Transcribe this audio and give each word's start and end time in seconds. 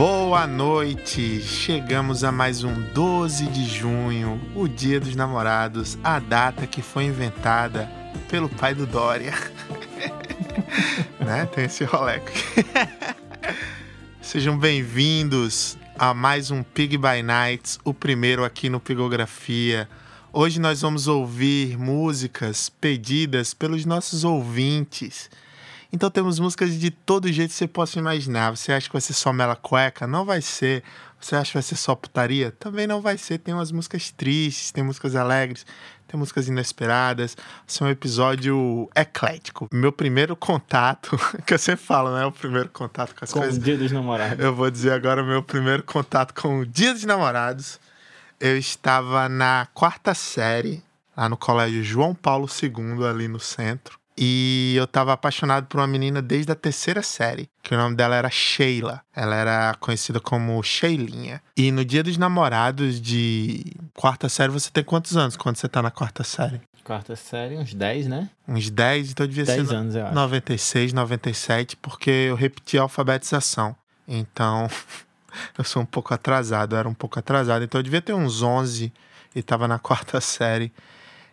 Boa 0.00 0.46
noite! 0.46 1.42
Chegamos 1.42 2.24
a 2.24 2.32
mais 2.32 2.64
um 2.64 2.72
12 2.94 3.48
de 3.48 3.66
junho, 3.66 4.40
o 4.56 4.66
Dia 4.66 4.98
dos 4.98 5.14
Namorados, 5.14 5.98
a 6.02 6.18
data 6.18 6.66
que 6.66 6.80
foi 6.80 7.04
inventada 7.04 7.86
pelo 8.26 8.48
pai 8.48 8.74
do 8.74 8.86
Dória. 8.86 9.34
né? 11.20 11.44
Tem 11.54 11.66
esse 11.66 11.84
roleco. 11.84 12.30
Sejam 14.22 14.58
bem-vindos 14.58 15.76
a 15.98 16.14
mais 16.14 16.50
um 16.50 16.62
Pig 16.62 16.96
by 16.96 17.22
Nights, 17.22 17.78
o 17.84 17.92
primeiro 17.92 18.42
aqui 18.42 18.70
no 18.70 18.80
Pigografia. 18.80 19.86
Hoje 20.32 20.58
nós 20.58 20.80
vamos 20.80 21.08
ouvir 21.08 21.76
músicas 21.76 22.70
pedidas 22.70 23.52
pelos 23.52 23.84
nossos 23.84 24.24
ouvintes. 24.24 25.28
Então 25.92 26.10
temos 26.10 26.38
músicas 26.38 26.78
de 26.78 26.90
todo 26.90 27.30
jeito 27.32 27.50
que 27.50 27.56
você 27.56 27.66
possa 27.66 27.98
imaginar. 27.98 28.56
Você 28.56 28.72
acha 28.72 28.86
que 28.86 28.92
vai 28.92 29.00
ser 29.00 29.12
só 29.12 29.32
mela 29.32 29.56
cueca? 29.56 30.06
Não 30.06 30.24
vai 30.24 30.40
ser. 30.40 30.84
Você 31.20 31.34
acha 31.34 31.50
que 31.50 31.54
vai 31.54 31.62
ser 31.62 31.76
só 31.76 31.94
putaria? 31.94 32.52
Também 32.52 32.86
não 32.86 33.00
vai 33.00 33.18
ser. 33.18 33.38
Tem 33.38 33.52
umas 33.52 33.72
músicas 33.72 34.10
tristes, 34.10 34.70
tem 34.70 34.84
músicas 34.84 35.16
alegres, 35.16 35.66
tem 36.06 36.18
músicas 36.18 36.48
inesperadas. 36.48 37.36
Vai 37.36 37.64
ser 37.66 37.84
um 37.84 37.88
episódio 37.88 38.88
eclético. 38.94 39.68
Meu 39.72 39.90
primeiro 39.92 40.36
contato, 40.36 41.18
que 41.44 41.54
eu 41.54 41.58
sempre 41.58 41.84
falo, 41.84 42.14
né? 42.16 42.24
O 42.24 42.32
primeiro 42.32 42.68
contato 42.68 43.14
com 43.14 43.24
as 43.24 43.32
com 43.32 43.40
coisas. 43.40 43.58
o 43.58 43.60
Dia 43.60 43.76
dos 43.76 43.90
Namorados. 43.90 44.42
Eu 44.42 44.54
vou 44.54 44.70
dizer 44.70 44.92
agora 44.92 45.22
o 45.22 45.26
meu 45.26 45.42
primeiro 45.42 45.82
contato 45.82 46.32
com 46.40 46.60
o 46.60 46.66
Dia 46.66 46.94
dos 46.94 47.04
Namorados. 47.04 47.80
Eu 48.38 48.56
estava 48.56 49.28
na 49.28 49.68
quarta 49.74 50.14
série, 50.14 50.82
lá 51.14 51.28
no 51.28 51.36
colégio 51.36 51.84
João 51.84 52.14
Paulo 52.14 52.48
II, 52.62 53.06
ali 53.06 53.28
no 53.28 53.38
centro. 53.38 53.99
E 54.22 54.74
eu 54.76 54.86
tava 54.86 55.14
apaixonado 55.14 55.66
por 55.66 55.80
uma 55.80 55.86
menina 55.86 56.20
desde 56.20 56.52
a 56.52 56.54
terceira 56.54 57.02
série, 57.02 57.48
que 57.62 57.74
o 57.74 57.78
nome 57.78 57.96
dela 57.96 58.14
era 58.14 58.28
Sheila. 58.28 59.00
Ela 59.16 59.34
era 59.34 59.74
conhecida 59.80 60.20
como 60.20 60.62
Sheilinha. 60.62 61.40
E 61.56 61.72
no 61.72 61.82
dia 61.82 62.02
dos 62.02 62.18
namorados 62.18 63.00
de 63.00 63.64
quarta 63.94 64.28
série, 64.28 64.52
você 64.52 64.70
tem 64.70 64.84
quantos 64.84 65.16
anos 65.16 65.38
quando 65.38 65.56
você 65.56 65.66
tá 65.66 65.80
na 65.80 65.90
quarta 65.90 66.22
série? 66.22 66.60
Quarta 66.84 67.16
série, 67.16 67.56
uns 67.56 67.72
10, 67.72 68.08
né? 68.08 68.28
Uns 68.46 68.68
10, 68.68 69.12
então 69.12 69.26
devia 69.26 69.46
10 69.46 69.68
ser 69.68 69.74
anos, 69.74 69.94
eu 69.94 70.04
acho. 70.04 70.14
96, 70.14 70.92
97, 70.92 71.76
porque 71.76 72.10
eu 72.10 72.34
repeti 72.34 72.76
a 72.76 72.82
alfabetização. 72.82 73.74
Então, 74.06 74.68
eu 75.56 75.64
sou 75.64 75.80
um 75.80 75.86
pouco 75.86 76.12
atrasado, 76.12 76.74
eu 76.74 76.78
era 76.78 76.88
um 76.88 76.94
pouco 76.94 77.18
atrasado. 77.18 77.64
Então, 77.64 77.78
eu 77.78 77.82
devia 77.82 78.02
ter 78.02 78.12
uns 78.12 78.42
11 78.42 78.92
e 79.34 79.42
tava 79.42 79.66
na 79.66 79.78
quarta 79.78 80.20
série. 80.20 80.70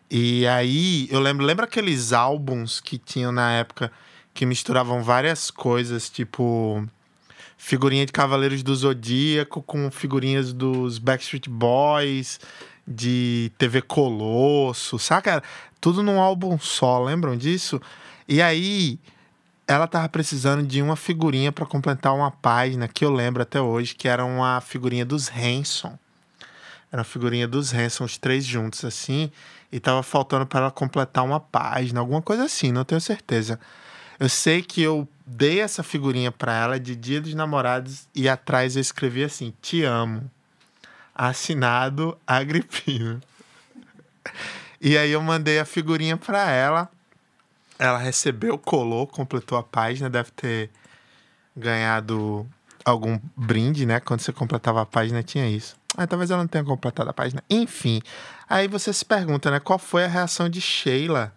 E 0.10 0.48
aí, 0.48 1.08
eu 1.12 1.20
lembro, 1.20 1.46
lembra 1.46 1.66
aqueles 1.66 2.14
álbuns 2.14 2.80
que 2.80 2.98
tinham 2.98 3.32
na 3.32 3.52
época 3.52 3.92
que 4.34 4.46
misturavam 4.46 5.04
várias 5.04 5.52
coisas, 5.52 6.10
tipo 6.10 6.88
figurinha 7.58 8.06
de 8.06 8.12
Cavaleiros 8.12 8.62
do 8.64 8.76
Zodíaco 8.76 9.62
com 9.64 9.90
figurinhas 9.90 10.54
dos 10.54 11.00
Backstreet 11.00 11.50
Boys, 11.50 12.40
de 12.88 13.52
TV 13.58 13.82
Colosso, 13.82 14.98
saca? 14.98 15.44
Tudo 15.82 16.02
num 16.02 16.22
álbum 16.22 16.58
só, 16.58 17.04
lembram 17.04 17.36
disso? 17.36 17.82
E 18.28 18.42
aí, 18.42 19.00
ela 19.68 19.88
tava 19.88 20.08
precisando 20.08 20.66
de 20.66 20.82
uma 20.82 20.96
figurinha 20.96 21.52
para 21.52 21.66
completar 21.66 22.16
uma 22.16 22.32
página 22.32 22.88
que 22.88 23.04
eu 23.04 23.12
lembro 23.12 23.42
até 23.42 23.60
hoje, 23.60 23.94
que 23.94 24.08
era 24.08 24.24
uma 24.24 24.62
figurinha 24.62 25.04
dos 25.04 25.30
Hanson. 25.30 26.00
Era 26.90 27.02
uma 27.02 27.04
figurinha 27.04 27.48
dos 27.48 27.74
Hanson, 27.74 28.06
os 28.06 28.18
três 28.18 28.46
juntos 28.46 28.86
assim, 28.86 29.30
e 29.72 29.80
tava 29.80 30.02
faltando 30.04 30.46
para 30.46 30.62
ela 30.62 30.72
completar 30.72 31.24
uma 31.24 31.40
página, 31.40 32.00
alguma 32.00 32.22
coisa 32.22 32.46
assim, 32.46 32.72
não 32.72 32.86
tenho 32.86 33.02
certeza. 33.02 33.60
Eu 34.20 34.30
sei 34.30 34.62
que 34.62 34.82
eu 34.82 35.08
dei 35.26 35.60
essa 35.60 35.84
figurinha 35.84 36.32
para 36.32 36.54
ela 36.56 36.80
de 36.80 36.96
Dia 36.96 37.22
dos 37.22 37.34
Namorados 37.34 38.08
e 38.16 38.28
atrás 38.28 38.76
eu 38.76 38.82
escrevi 38.82 39.24
assim: 39.24 39.54
Te 39.62 39.84
amo. 39.84 40.30
Assinado 41.14 42.18
Agripino. 42.26 43.22
E 44.80 44.96
aí 44.96 45.12
eu 45.12 45.22
mandei 45.22 45.60
a 45.60 45.66
figurinha 45.66 46.16
para 46.16 46.52
ela. 46.52 46.90
Ela 47.80 47.98
recebeu, 47.98 48.58
colou, 48.58 49.08
completou 49.08 49.58
a 49.58 49.64
página, 49.64 50.10
deve 50.10 50.32
ter 50.32 50.70
ganhado 51.56 52.48
algum 52.86 53.20
brinde, 53.36 53.86
né? 53.86 54.00
Quando 54.00 54.22
você 54.22 54.32
completava 54.32 54.82
a 54.82 54.86
página 54.86 55.24
tinha 55.24 55.48
isso. 55.50 55.76
Ah, 55.98 56.06
talvez 56.06 56.30
ela 56.30 56.44
não 56.44 56.48
tenha 56.48 56.64
completado 56.64 57.10
a 57.10 57.14
página. 57.14 57.44
Enfim, 57.50 58.04
aí 58.48 58.68
você 58.68 58.94
se 58.94 59.04
pergunta, 59.04 59.50
né? 59.50 59.60
Qual 59.60 59.80
foi 59.80 60.06
a 60.06 60.08
reação 60.08 60.48
de 60.48 60.62
Sheila 60.62 61.34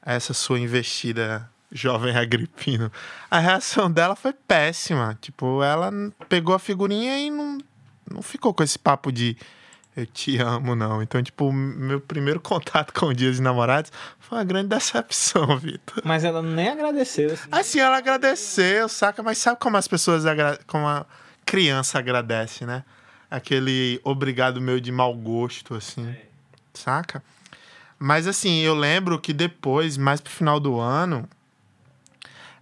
a 0.00 0.12
essa 0.14 0.32
sua 0.32 0.60
investida 0.60 1.50
jovem 1.72 2.16
agripino? 2.16 2.90
A 3.28 3.40
reação 3.40 3.90
dela 3.90 4.14
foi 4.14 4.32
péssima. 4.32 5.18
Tipo, 5.20 5.60
ela 5.60 5.90
pegou 6.28 6.54
a 6.54 6.58
figurinha 6.60 7.18
e 7.18 7.30
não, 7.30 7.58
não 8.08 8.22
ficou 8.22 8.54
com 8.54 8.62
esse 8.62 8.78
papo 8.78 9.10
de 9.10 9.36
eu 9.96 10.06
te 10.06 10.38
amo, 10.38 10.76
não. 10.76 11.02
Então, 11.02 11.22
tipo, 11.22 11.50
meu 11.50 12.00
primeiro 12.00 12.38
contato 12.38 12.92
com 12.92 13.06
o 13.06 13.14
Dia 13.14 13.30
dos 13.30 13.40
Namorados 13.40 13.90
foi 14.20 14.38
uma 14.38 14.44
grande 14.44 14.68
decepção, 14.68 15.56
Vitor. 15.58 16.02
Mas 16.04 16.22
ela 16.22 16.42
nem 16.42 16.68
agradeceu. 16.68 17.32
Assim. 17.32 17.48
Assim, 17.50 17.80
ela 17.80 17.96
agradeceu, 17.96 18.88
saca? 18.88 19.22
Mas 19.22 19.38
sabe 19.38 19.58
como 19.58 19.76
as 19.76 19.88
pessoas, 19.88 20.26
agra... 20.26 20.60
como 20.66 20.86
a 20.86 21.06
criança 21.46 21.98
agradece, 21.98 22.66
né? 22.66 22.84
Aquele 23.36 24.00
obrigado 24.02 24.62
meu 24.62 24.80
de 24.80 24.90
mau 24.90 25.14
gosto, 25.14 25.74
assim, 25.74 26.16
saca? 26.72 27.22
Mas 27.98 28.26
assim, 28.26 28.60
eu 28.60 28.74
lembro 28.74 29.20
que 29.20 29.34
depois, 29.34 29.98
mais 29.98 30.22
pro 30.22 30.32
final 30.32 30.58
do 30.58 30.80
ano, 30.80 31.28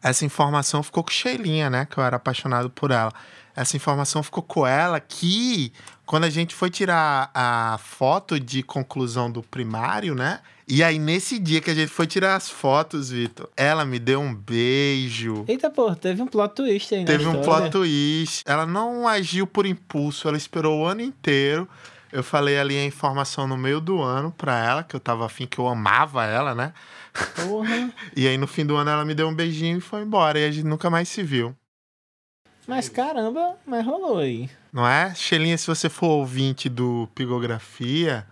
essa 0.04 0.22
informação 0.24 0.82
ficou 0.82 1.02
com 1.02 1.10
Sheilinha, 1.10 1.70
né? 1.70 1.86
Que 1.90 1.96
eu 1.96 2.04
era 2.04 2.16
apaixonado 2.16 2.68
por 2.68 2.90
ela. 2.90 3.10
Essa 3.56 3.74
informação 3.74 4.22
ficou 4.22 4.42
com 4.42 4.66
ela 4.66 5.00
que, 5.00 5.72
quando 6.04 6.24
a 6.24 6.30
gente 6.30 6.54
foi 6.54 6.68
tirar 6.68 7.30
a 7.32 7.78
foto 7.82 8.38
de 8.38 8.62
conclusão 8.62 9.30
do 9.30 9.42
primário, 9.42 10.14
né? 10.14 10.40
E 10.68 10.82
aí, 10.82 10.98
nesse 10.98 11.38
dia 11.38 11.60
que 11.60 11.70
a 11.70 11.74
gente 11.74 11.88
foi 11.88 12.06
tirar 12.06 12.36
as 12.36 12.50
fotos, 12.50 13.10
Vitor, 13.10 13.48
ela 13.56 13.84
me 13.84 13.98
deu 13.98 14.20
um 14.20 14.34
beijo. 14.34 15.44
Eita, 15.48 15.70
pô, 15.70 15.94
teve 15.94 16.20
um 16.20 16.26
plot 16.26 16.54
twist 16.54 16.94
aí, 16.94 17.04
Teve 17.04 17.26
um 17.26 17.40
plot 17.40 17.70
twist. 17.70 18.42
Ela 18.46 18.66
não 18.66 19.08
agiu 19.08 19.46
por 19.46 19.64
impulso, 19.64 20.28
ela 20.28 20.36
esperou 20.36 20.80
o 20.80 20.84
ano 20.84 21.00
inteiro. 21.00 21.66
Eu 22.14 22.22
falei 22.22 22.56
ali 22.56 22.78
a 22.78 22.84
informação 22.84 23.44
no 23.44 23.56
meio 23.56 23.80
do 23.80 24.00
ano 24.00 24.30
pra 24.30 24.56
ela, 24.64 24.84
que 24.84 24.94
eu 24.94 25.00
tava 25.00 25.26
afim, 25.26 25.48
que 25.48 25.58
eu 25.58 25.66
amava 25.66 26.24
ela, 26.24 26.54
né? 26.54 26.72
Porra. 27.44 27.92
E 28.14 28.28
aí 28.28 28.38
no 28.38 28.46
fim 28.46 28.64
do 28.64 28.76
ano 28.76 28.88
ela 28.88 29.04
me 29.04 29.16
deu 29.16 29.26
um 29.26 29.34
beijinho 29.34 29.78
e 29.78 29.80
foi 29.80 30.02
embora. 30.02 30.38
E 30.38 30.46
a 30.46 30.50
gente 30.52 30.64
nunca 30.64 30.88
mais 30.88 31.08
se 31.08 31.24
viu. 31.24 31.56
Mas 32.68 32.88
caramba, 32.88 33.56
mas 33.66 33.84
rolou 33.84 34.18
aí. 34.18 34.48
Não 34.72 34.86
é? 34.86 35.12
Shelinha, 35.12 35.58
se 35.58 35.66
você 35.66 35.88
for 35.88 36.06
ouvinte 36.06 36.68
do 36.68 37.08
Pigografia, 37.16 38.24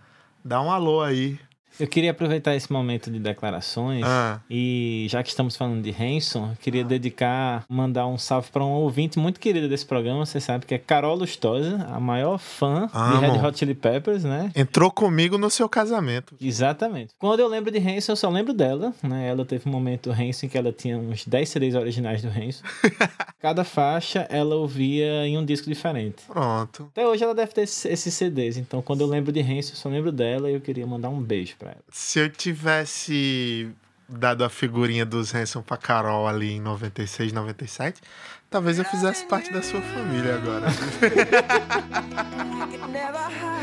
dá 0.45 0.61
um 0.61 0.71
alô 0.71 1.01
aí. 1.01 1.37
Eu 1.79 1.87
queria 1.87 2.11
aproveitar 2.11 2.55
esse 2.55 2.71
momento 2.71 3.09
de 3.09 3.19
declarações 3.19 4.03
Ah, 4.05 4.39
e, 4.49 5.07
já 5.09 5.23
que 5.23 5.29
estamos 5.29 5.55
falando 5.55 5.81
de 5.81 5.91
Hanson, 5.91 6.55
queria 6.61 6.83
dedicar, 6.83 7.65
mandar 7.67 8.07
um 8.07 8.17
salve 8.17 8.49
para 8.51 8.63
um 8.63 8.71
ouvinte 8.71 9.17
muito 9.17 9.39
querido 9.39 9.67
desse 9.67 9.85
programa. 9.85 10.25
Você 10.25 10.39
sabe 10.39 10.65
que 10.65 10.73
é 10.73 10.77
Carol 10.77 11.15
Lustosa, 11.15 11.87
a 11.91 11.99
maior 11.99 12.37
fã 12.37 12.89
de. 12.93 13.17
Red 13.19 13.45
Hot 13.45 13.57
Chili 13.57 13.73
Peppers, 13.73 14.23
né? 14.23 14.51
entrou 14.55 14.91
comigo 14.91 15.37
no 15.37 15.49
seu 15.49 15.67
casamento. 15.67 16.35
Exatamente. 16.39 17.13
Quando 17.17 17.39
eu 17.39 17.47
lembro 17.47 17.71
de 17.71 17.79
Hanson, 17.79 18.11
eu 18.13 18.15
só 18.15 18.29
lembro 18.29 18.53
dela, 18.53 18.93
né? 19.01 19.27
Ela 19.27 19.45
teve 19.45 19.67
um 19.67 19.71
momento 19.71 20.11
Hanson 20.11 20.45
em 20.45 20.49
que 20.49 20.57
ela 20.57 20.71
tinha 20.71 20.97
uns 20.97 21.25
10 21.25 21.49
CDs 21.49 21.75
originais 21.75 22.21
do 22.21 22.27
Hanson. 22.29 22.63
Cada 23.39 23.63
faixa 23.63 24.27
ela 24.29 24.55
ouvia 24.55 25.25
em 25.27 25.37
um 25.37 25.45
disco 25.45 25.69
diferente. 25.69 26.23
Pronto. 26.27 26.89
Até 26.91 27.07
hoje 27.07 27.23
ela 27.23 27.35
deve 27.35 27.51
ter 27.51 27.61
esses 27.61 28.13
CDs, 28.13 28.57
então 28.57 28.81
quando 28.81 29.01
eu 29.01 29.07
lembro 29.07 29.31
de 29.31 29.41
Hanson, 29.41 29.71
eu 29.73 29.75
só 29.75 29.89
lembro 29.89 30.11
dela 30.11 30.49
e 30.49 30.53
eu 30.53 30.61
queria 30.61 30.85
mandar 30.85 31.09
um 31.09 31.21
beijo 31.21 31.55
pra 31.63 31.71
ela. 31.71 31.83
Se 31.89 32.19
eu 32.19 32.29
tivesse 32.29 33.71
dado 34.07 34.43
a 34.43 34.49
figurinha 34.49 35.05
dos 35.05 35.33
Hanson 35.33 35.61
pra 35.61 35.77
Carol 35.77 36.27
ali 36.27 36.51
em 36.51 36.59
96, 36.59 37.31
97, 37.31 38.01
talvez 38.49 38.77
eu 38.77 38.85
fizesse 38.85 39.25
parte 39.25 39.51
da 39.51 39.61
sua 39.61 39.81
família 39.81 40.35
agora. 40.35 40.67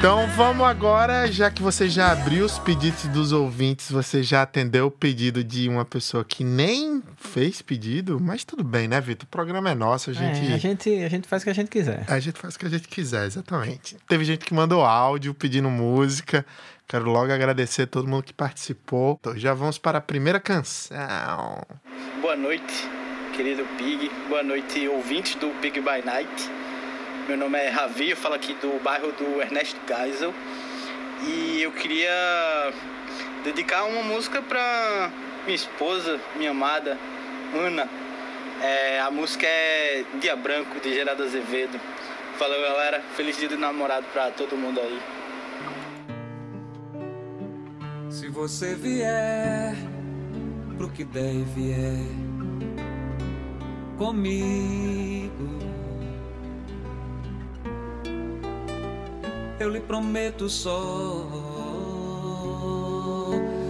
Então 0.00 0.26
vamos 0.28 0.66
agora, 0.66 1.30
já 1.30 1.50
que 1.50 1.60
você 1.60 1.86
já 1.86 2.10
abriu 2.10 2.46
os 2.46 2.58
pedidos 2.58 3.06
dos 3.08 3.32
ouvintes, 3.32 3.90
você 3.90 4.22
já 4.22 4.40
atendeu 4.40 4.86
o 4.86 4.90
pedido 4.90 5.44
de 5.44 5.68
uma 5.68 5.84
pessoa 5.84 6.24
que 6.24 6.42
nem 6.42 7.02
fez 7.18 7.60
pedido, 7.60 8.18
mas 8.18 8.42
tudo 8.42 8.64
bem, 8.64 8.88
né, 8.88 8.98
Vitor? 8.98 9.26
O 9.26 9.30
programa 9.30 9.68
é 9.68 9.74
nosso, 9.74 10.08
a 10.08 10.14
gente. 10.14 10.52
É, 10.52 10.54
a, 10.54 10.56
gente, 10.56 10.88
a 11.02 11.08
gente 11.10 11.28
faz 11.28 11.42
o 11.42 11.44
que 11.44 11.50
a 11.50 11.52
gente 11.52 11.68
quiser. 11.68 12.06
A 12.08 12.18
gente 12.18 12.38
faz 12.38 12.54
o 12.54 12.58
que 12.58 12.64
a 12.64 12.70
gente 12.70 12.88
quiser, 12.88 13.26
exatamente. 13.26 13.98
Teve 14.08 14.24
gente 14.24 14.42
que 14.42 14.54
mandou 14.54 14.86
áudio 14.86 15.34
pedindo 15.34 15.68
música. 15.68 16.46
Quero 16.88 17.04
logo 17.10 17.30
agradecer 17.30 17.82
a 17.82 17.86
todo 17.86 18.08
mundo 18.08 18.22
que 18.22 18.32
participou. 18.32 19.18
Então, 19.20 19.36
já 19.36 19.52
vamos 19.52 19.76
para 19.76 19.98
a 19.98 20.00
primeira 20.00 20.40
canção. 20.40 21.62
Boa 22.22 22.36
noite, 22.36 22.88
querido 23.36 23.64
Pig. 23.76 24.10
Boa 24.30 24.42
noite, 24.42 24.88
ouvintes 24.88 25.34
do 25.34 25.50
Pig 25.60 25.78
by 25.78 26.02
Night. 26.02 26.59
Meu 27.30 27.38
nome 27.38 27.60
é 27.60 27.68
Ravi, 27.68 28.10
eu 28.10 28.16
falo 28.16 28.34
aqui 28.34 28.54
do 28.54 28.82
bairro 28.82 29.12
do 29.12 29.40
Ernesto 29.40 29.78
Geisel. 29.86 30.34
E 31.22 31.62
eu 31.62 31.70
queria 31.70 32.10
dedicar 33.44 33.84
uma 33.84 34.02
música 34.02 34.42
para 34.42 35.12
minha 35.44 35.54
esposa, 35.54 36.18
minha 36.34 36.50
amada, 36.50 36.98
Ana. 37.54 37.88
É, 38.60 38.98
a 38.98 39.12
música 39.12 39.46
é 39.46 40.04
Dia 40.20 40.34
Branco, 40.34 40.80
de 40.80 40.92
Geraldo 40.92 41.22
Azevedo. 41.22 41.80
Falou, 42.36 42.60
galera. 42.60 43.00
Feliz 43.14 43.36
dia 43.36 43.48
do 43.48 43.56
namorado 43.56 44.06
para 44.12 44.32
todo 44.32 44.56
mundo 44.56 44.80
aí. 44.80 45.00
Se 48.10 48.28
você 48.28 48.74
vier 48.74 49.76
pro 50.76 50.90
que 50.90 51.04
der 51.04 51.32
e 51.32 51.44
vier 51.44 52.06
comigo, 53.96 55.69
eu 59.60 59.68
lhe 59.68 59.80
prometo 59.80 60.48
sol. 60.48 61.28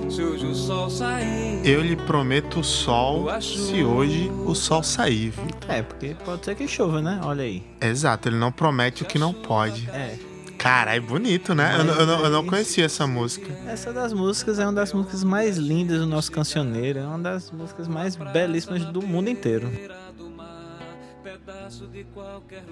Se 0.09 0.23
hoje 0.23 0.47
o 0.47 0.55
sol 0.55 0.91
sair, 0.91 1.61
Eu 1.65 1.83
lhe 1.83 1.95
prometo 1.97 2.61
o 2.61 2.65
sol 2.65 3.29
se 3.41 3.83
hoje 3.85 4.31
o 4.45 4.55
sol 4.55 4.83
sair, 4.83 5.31
Vitor. 5.31 5.71
É, 5.71 5.83
porque 5.83 6.17
pode 6.25 6.45
ser 6.45 6.55
que 6.57 6.67
chova, 6.67 7.01
né? 7.01 7.21
Olha 7.25 7.45
aí. 7.45 7.63
Exato, 7.81 8.29
ele 8.29 8.37
não 8.37 8.51
promete 8.51 9.03
o 9.03 9.07
que 9.07 9.19
não 9.19 9.33
pode. 9.33 9.89
É. 9.91 10.19
Cara, 10.59 10.95
é 10.95 11.01
bonito, 11.01 11.55
né? 11.55 11.77
Eu, 11.79 11.85
não- 11.85 11.95
eu 11.95 12.07
não, 12.07 12.25
eu 12.25 12.31
não 12.31 12.47
conhecia 12.47 12.85
essa 12.85 13.07
música. 13.07 13.51
Essa 13.67 13.93
das 13.93 14.13
músicas 14.13 14.59
é 14.59 14.65
uma 14.65 14.73
das 14.75 14.93
músicas 14.93 15.25
mais 15.25 15.57
lindas 15.57 16.01
do 16.01 16.07
nosso 16.07 16.31
cancioneiro. 16.31 16.99
É 16.99 17.07
uma 17.07 17.19
das 17.19 17.51
músicas 17.51 17.89
mais 17.89 18.15
belíssimas 18.17 18.85
do 18.87 19.01
mundo 19.01 19.31
inteiro. 19.31 19.71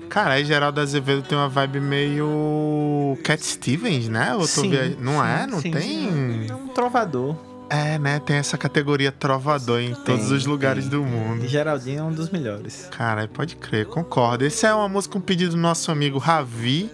Cara, 0.08 0.34
aí 0.34 0.44
Geraldo 0.44 0.80
Azevedo 0.80 1.22
tem 1.22 1.36
uma 1.36 1.48
vibe 1.48 1.80
meio 1.80 3.16
Cat 3.24 3.44
Stevens, 3.44 4.08
né? 4.08 4.30
Eu 4.32 4.38
tô 4.40 4.46
Sim, 4.46 4.70
via- 4.70 4.96
Não 5.00 5.24
é? 5.24 5.44
sim, 5.44 5.50
Não 5.50 5.60
sim, 5.60 5.70
tem. 5.70 5.82
sim. 5.82 6.46
É 6.50 6.54
um 6.54 6.68
trovador. 6.68 7.36
É, 7.70 7.98
né? 7.98 8.18
Tem 8.20 8.36
essa 8.36 8.56
categoria 8.56 9.12
trovador 9.12 9.80
em 9.80 9.94
todos 9.94 10.30
os 10.30 10.46
lugares 10.46 10.88
tem, 10.88 10.98
do 10.98 11.04
tem. 11.04 11.12
mundo. 11.14 11.44
E 11.44 11.48
Geraldinho 11.48 11.98
é 12.00 12.02
um 12.02 12.12
dos 12.12 12.30
melhores. 12.30 12.88
Cara, 12.90 13.28
pode 13.28 13.56
crer, 13.56 13.84
concordo. 13.86 14.44
Esse 14.44 14.64
é 14.66 14.72
uma 14.72 14.88
música, 14.88 15.18
um 15.18 15.20
pedido 15.20 15.50
do 15.52 15.58
nosso 15.58 15.90
amigo 15.92 16.18
Ravi. 16.18 16.90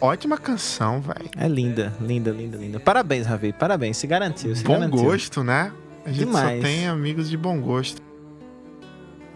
Ótima 0.00 0.36
canção, 0.36 1.00
velho. 1.00 1.30
É 1.38 1.48
linda, 1.48 1.94
linda, 1.98 2.30
linda, 2.30 2.58
linda. 2.58 2.78
Parabéns, 2.80 3.26
Ravi. 3.26 3.54
Parabéns. 3.54 3.96
Se 3.96 4.06
garantiu. 4.06 4.54
Se 4.54 4.62
Bom 4.62 4.74
garantiu. 4.74 5.02
gosto, 5.02 5.42
né? 5.42 5.72
A 6.04 6.10
gente 6.10 6.26
Demais. 6.26 6.60
só 6.60 6.66
tem 6.68 6.86
amigos 6.86 7.30
de 7.30 7.36
bom 7.38 7.58
gosto. 7.58 8.02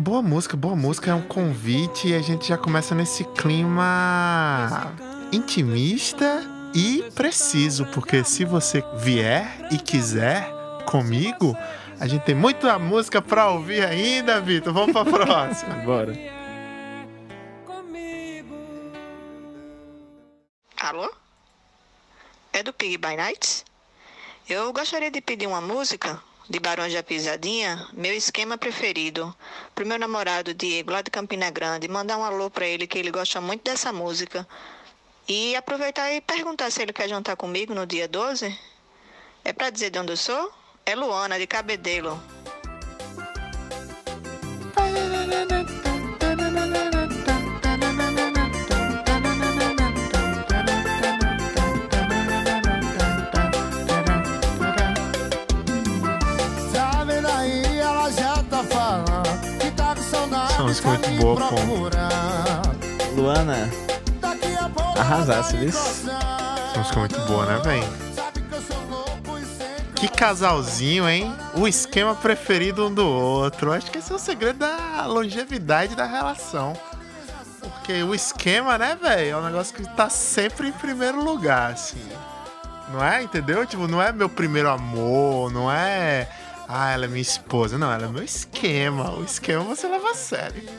Boa 0.01 0.23
música, 0.23 0.57
boa 0.57 0.77
música 0.77 1.11
é 1.11 1.15
um 1.15 1.27
convite 1.27 2.07
e 2.07 2.15
a 2.15 2.23
gente 2.23 2.47
já 2.47 2.57
começa 2.57 2.95
nesse 2.95 3.25
clima 3.25 4.95
intimista 5.33 6.41
e 6.73 7.11
preciso, 7.17 7.85
porque 7.87 8.23
se 8.23 8.45
você 8.45 8.81
vier 8.99 9.67
e 9.73 9.77
quiser 9.77 10.49
comigo, 10.87 11.53
a 11.99 12.07
gente 12.07 12.23
tem 12.23 12.35
muita 12.37 12.79
música 12.79 13.21
pra 13.21 13.51
ouvir 13.51 13.85
ainda, 13.85 14.41
Vitor. 14.41 14.73
Vamos 14.73 14.93
pra 14.93 15.05
próxima. 15.05 15.75
Bora. 15.85 16.15
Alô? 20.81 21.13
É 22.53 22.63
do 22.63 22.73
Pig 22.73 22.99
by 22.99 23.17
Nights? 23.17 23.65
Eu 24.49 24.73
gostaria 24.73 25.11
de 25.11 25.21
pedir 25.21 25.49
uma 25.49 25.61
música 25.61 26.23
de 26.49 26.59
Barões 26.59 26.95
da 26.95 27.03
Pisadinha, 27.03 27.87
meu 27.93 28.15
esquema 28.15 28.57
preferido, 28.57 29.35
pro 29.75 29.87
meu 29.87 29.99
namorado 29.99 30.55
Diego, 30.55 30.91
lá 30.91 31.03
de 31.03 31.11
Campina 31.11 31.51
Grande, 31.51 31.87
mandar 31.89 32.17
um 32.17 32.25
alô 32.25 32.49
pra 32.49 32.67
ele, 32.67 32.87
que 32.87 32.99
ele 32.99 33.11
gosta 33.11 33.41
muito 33.41 33.65
dessa 33.65 33.93
música. 33.93 34.49
E 35.29 35.55
aproveitar 35.55 36.11
e 36.11 36.23
perguntar 36.23 36.71
se 36.71 36.81
ele 36.81 36.93
quer 36.93 37.07
jantar 37.09 37.37
comigo 37.37 37.75
no 37.75 37.87
dia 37.87 38.09
12. 38.09 38.59
É 39.45 39.53
pra 39.53 39.69
dizer 39.69 39.91
de 39.91 39.99
onde 39.99 40.13
eu 40.13 40.17
sou? 40.17 40.51
É 40.87 40.95
Luana, 40.95 41.39
de 41.39 41.47
Cabedelo. 41.47 42.19
Essa 60.59 60.67
música 60.67 60.89
é 60.89 60.91
muito 60.91 61.11
boa, 61.23 61.37
pô. 61.37 61.55
Luana, 63.15 63.71
Arrasasse, 64.99 65.57
viu? 65.57 65.69
Essa 65.69 66.79
música 66.79 66.97
é 66.97 66.99
muito 66.99 67.21
boa, 67.29 67.47
né, 67.47 67.61
velho? 67.63 67.89
Que 69.95 70.09
casalzinho, 70.09 71.09
hein? 71.09 71.33
O 71.55 71.69
esquema 71.69 72.17
preferido 72.17 72.89
um 72.89 72.93
do 72.93 73.07
outro. 73.07 73.73
Acho 73.73 73.89
que 73.89 73.99
esse 73.99 74.11
é 74.11 74.17
o 74.17 74.19
segredo 74.19 74.59
da 74.59 75.07
longevidade 75.07 75.95
da 75.95 76.07
relação. 76.07 76.77
Porque 77.61 78.03
o 78.03 78.13
esquema, 78.13 78.77
né, 78.77 78.99
velho, 79.01 79.31
é 79.31 79.37
um 79.37 79.45
negócio 79.45 79.73
que 79.73 79.85
tá 79.95 80.11
sempre 80.11 80.71
em 80.71 80.73
primeiro 80.73 81.23
lugar, 81.23 81.71
assim. 81.71 82.05
Não 82.93 83.05
é? 83.05 83.23
Entendeu? 83.23 83.65
Tipo, 83.65 83.87
não 83.87 84.03
é 84.03 84.11
meu 84.11 84.29
primeiro 84.29 84.69
amor, 84.69 85.53
não 85.53 85.71
é. 85.71 86.29
Ah, 86.69 86.91
ela 86.91 87.07
é 87.07 87.09
minha 87.09 87.23
esposa. 87.23 87.79
Não, 87.79 87.91
ela 87.91 88.05
é 88.05 88.09
meu 88.09 88.23
esquema. 88.23 89.15
O 89.15 89.25
esquema 89.25 89.65
você 89.65 89.89
leva 89.89 90.11
a 90.11 90.15
sério. 90.15 90.63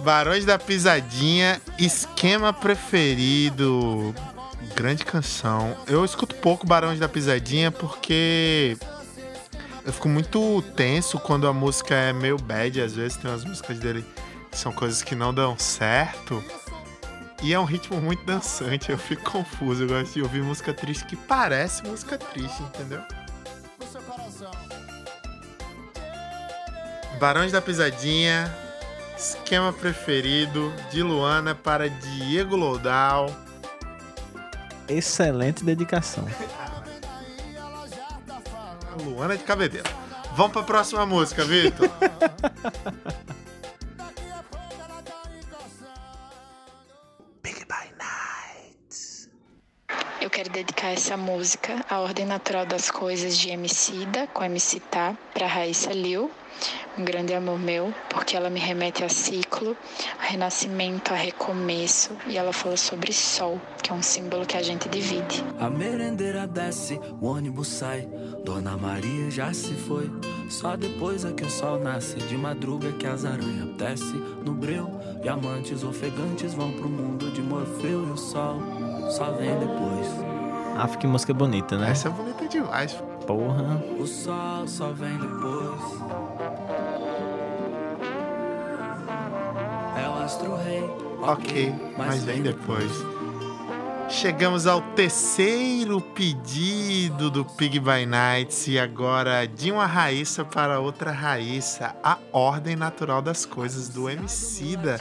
Barões 0.00 0.44
da 0.44 0.56
Pisadinha, 0.56 1.60
esquema 1.76 2.52
preferido. 2.52 4.14
Grande 4.76 5.04
canção. 5.04 5.76
Eu 5.88 6.04
escuto 6.04 6.36
pouco 6.36 6.64
Barões 6.64 7.00
da 7.00 7.08
Pisadinha 7.08 7.72
porque 7.72 8.76
eu 9.84 9.92
fico 9.92 10.08
muito 10.08 10.62
tenso 10.76 11.18
quando 11.18 11.48
a 11.48 11.52
música 11.52 11.96
é 11.96 12.12
meio 12.12 12.36
bad. 12.36 12.80
Às 12.80 12.94
vezes 12.94 13.16
tem 13.16 13.28
umas 13.28 13.44
músicas 13.44 13.76
dele 13.78 14.04
que 14.52 14.58
são 14.58 14.70
coisas 14.70 15.02
que 15.02 15.16
não 15.16 15.34
dão 15.34 15.58
certo. 15.58 16.44
E 17.42 17.52
é 17.52 17.58
um 17.58 17.64
ritmo 17.64 18.00
muito 18.00 18.24
dançante, 18.24 18.90
eu 18.90 18.98
fico 18.98 19.30
confuso. 19.30 19.82
Eu 19.84 19.88
gosto 19.88 20.14
de 20.14 20.22
ouvir 20.22 20.42
música 20.42 20.72
triste 20.72 21.04
que 21.04 21.16
parece 21.16 21.82
música 21.84 22.16
triste, 22.16 22.62
entendeu? 22.62 23.02
Barões 27.18 27.52
da 27.52 27.60
Pisadinha, 27.60 28.52
esquema 29.16 29.72
preferido 29.72 30.72
de 30.90 31.02
Luana 31.02 31.54
para 31.54 31.88
Diego 31.88 32.56
Loudal. 32.56 33.30
excelente 34.88 35.64
dedicação. 35.64 36.26
Luana 39.04 39.36
de 39.36 39.44
Cabedelo. 39.44 39.88
Vamos 40.34 40.52
pra 40.52 40.62
próxima 40.62 41.04
música, 41.06 41.44
Vitor. 41.44 41.88
Eu 50.24 50.30
quero 50.30 50.48
dedicar 50.48 50.88
essa 50.88 51.18
música 51.18 51.84
à 51.86 52.00
Ordem 52.00 52.24
Natural 52.24 52.64
das 52.64 52.90
Coisas 52.90 53.36
de 53.36 53.50
Emicida, 53.50 54.26
com 54.28 54.42
MC 54.42 54.80
Tá, 54.80 55.14
para 55.34 55.46
Raíssa 55.46 55.92
Liu, 55.92 56.30
um 56.96 57.04
grande 57.04 57.34
amor 57.34 57.58
meu, 57.58 57.92
porque 58.08 58.34
ela 58.34 58.48
me 58.48 58.58
remete 58.58 59.04
a 59.04 59.08
ciclo, 59.10 59.76
a 60.18 60.24
renascimento, 60.24 61.12
a 61.12 61.16
recomeço, 61.16 62.16
e 62.26 62.38
ela 62.38 62.54
fala 62.54 62.78
sobre 62.78 63.12
sol, 63.12 63.60
que 63.82 63.90
é 63.90 63.94
um 63.94 64.00
símbolo 64.00 64.46
que 64.46 64.56
a 64.56 64.62
gente 64.62 64.88
divide. 64.88 65.44
A 65.60 65.68
merendeira 65.68 66.46
desce, 66.46 66.98
o 67.20 67.26
ônibus 67.26 67.68
sai. 67.68 68.08
Dona 68.42 68.78
Maria 68.78 69.30
já 69.30 69.52
se 69.52 69.74
foi. 69.74 70.10
Só 70.48 70.74
depois 70.74 71.26
é 71.26 71.32
que 71.32 71.44
o 71.44 71.50
sol 71.50 71.78
nasce. 71.78 72.16
De 72.16 72.36
madruga 72.38 72.92
que 72.92 73.06
as 73.06 73.26
aranhas 73.26 73.76
desce 73.76 74.14
no 74.42 74.54
breu. 74.54 74.88
Diamantes 75.20 75.84
ofegantes 75.84 76.54
vão 76.54 76.72
pro 76.72 76.88
mundo 76.88 77.30
de 77.30 77.42
Morfeu 77.42 78.08
e 78.08 78.10
o 78.12 78.16
sol 78.16 78.62
só 79.10 79.30
vem 79.32 79.58
depois. 79.58 80.08
Ah, 80.76 80.88
que 80.88 81.06
música 81.06 81.32
bonita, 81.32 81.78
né? 81.78 81.90
Essa 81.90 82.08
é 82.08 82.10
bonita 82.10 82.48
demais. 82.48 82.92
Porra. 83.26 83.82
O 83.98 84.06
sol 84.06 84.66
só 84.66 84.92
vem 84.92 85.16
depois. 85.16 85.80
É 89.96 90.08
o 90.08 90.22
astro 90.22 90.56
rei. 90.56 90.82
Ok, 91.22 91.74
mas 91.96 92.24
vem 92.24 92.42
depois. 92.42 92.90
Chegamos 94.08 94.66
ao 94.66 94.82
terceiro 94.94 96.00
pedido 96.00 97.30
do 97.30 97.44
Pig 97.44 97.80
by 97.80 98.04
Nights 98.04 98.68
e 98.68 98.78
agora 98.78 99.46
de 99.46 99.72
uma 99.72 99.86
Raíssa 99.86 100.44
para 100.44 100.78
outra 100.78 101.10
Raíssa, 101.10 101.96
a 102.02 102.18
ordem 102.30 102.76
natural 102.76 103.22
das 103.22 103.46
coisas 103.46 103.88
do 103.88 104.10
Emicida. 104.10 105.00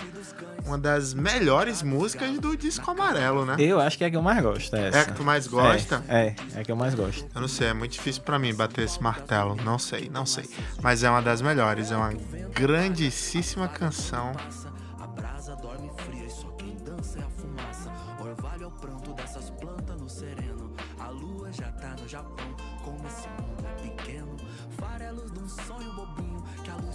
Uma 0.65 0.77
das 0.77 1.13
melhores 1.13 1.83
músicas 1.83 2.39
do 2.39 2.55
disco 2.55 2.89
amarelo, 2.89 3.45
né? 3.45 3.55
Eu 3.59 3.79
acho 3.79 3.97
que 3.97 4.03
é 4.03 4.07
a 4.07 4.09
que 4.09 4.15
eu 4.15 4.21
mais 4.21 4.41
gosto. 4.41 4.75
É, 4.75 4.87
essa. 4.87 4.97
É 4.97 5.01
a 5.01 5.05
que 5.05 5.13
tu 5.13 5.23
mais 5.23 5.47
gosta? 5.47 6.03
É, 6.07 6.17
é, 6.17 6.35
é 6.55 6.61
a 6.61 6.63
que 6.63 6.71
eu 6.71 6.75
mais 6.75 6.95
gosto. 6.95 7.25
Eu 7.33 7.41
não 7.41 7.47
sei, 7.47 7.67
é 7.67 7.73
muito 7.73 7.91
difícil 7.91 8.21
pra 8.23 8.39
mim 8.39 8.53
bater 8.53 8.85
esse 8.85 9.01
martelo. 9.01 9.55
Não 9.55 9.77
sei, 9.77 10.09
não 10.09 10.25
sei. 10.25 10.45
Mas 10.81 11.03
é 11.03 11.09
uma 11.09 11.21
das 11.21 11.41
melhores, 11.41 11.91
é 11.91 11.97
uma 11.97 12.13
grandíssima 12.53 13.67
canção. 13.67 14.31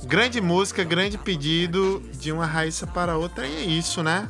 Grande 0.08 0.40
música, 0.40 0.82
grande 0.84 1.18
pedido 1.18 2.00
de 2.14 2.32
uma 2.32 2.46
Raíssa 2.46 2.86
para 2.86 3.18
outra 3.18 3.46
e 3.46 3.56
é 3.56 3.60
isso, 3.60 4.02
né? 4.02 4.26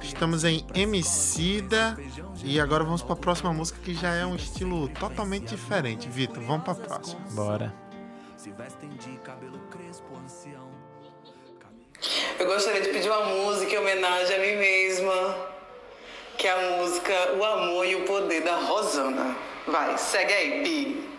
Estamos 0.00 0.44
em 0.44 0.64
Emicida 0.74 1.94
e 2.42 2.58
agora 2.58 2.84
vamos 2.84 3.02
para 3.02 3.12
a 3.12 3.16
próxima 3.16 3.52
música 3.52 3.78
que 3.84 3.92
já 3.92 4.14
é 4.14 4.24
um 4.24 4.34
estilo 4.34 4.88
totalmente 4.88 5.50
diferente. 5.50 6.08
Vitor, 6.08 6.42
vamos 6.42 6.64
para 6.64 6.72
a 6.72 6.76
próxima. 6.76 7.20
Bora. 7.32 7.74
Eu 12.38 12.46
gostaria 12.46 12.80
de 12.80 12.88
pedir 12.88 13.10
uma 13.10 13.26
música 13.26 13.74
em 13.74 13.78
homenagem 13.78 14.36
a 14.36 14.38
mim 14.38 14.56
mesma, 14.56 15.36
que 16.38 16.46
é 16.46 16.50
a 16.50 16.78
música 16.78 17.12
O 17.38 17.44
Amor 17.44 17.84
e 17.84 17.94
o 17.94 18.06
Poder 18.06 18.42
da 18.42 18.56
Rosana. 18.56 19.36
Vai, 19.66 19.98
segue 19.98 20.32
aí, 20.32 20.62
Pi. 20.62 21.09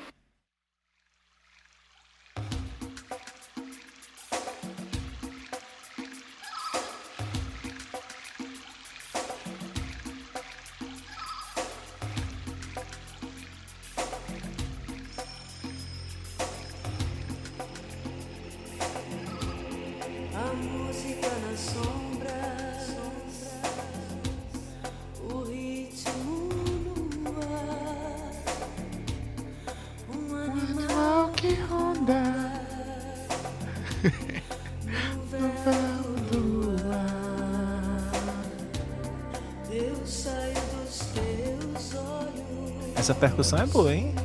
Percussão 43.22 43.60
é 43.60 43.68
boa, 43.68 43.94
hein? 43.94 44.16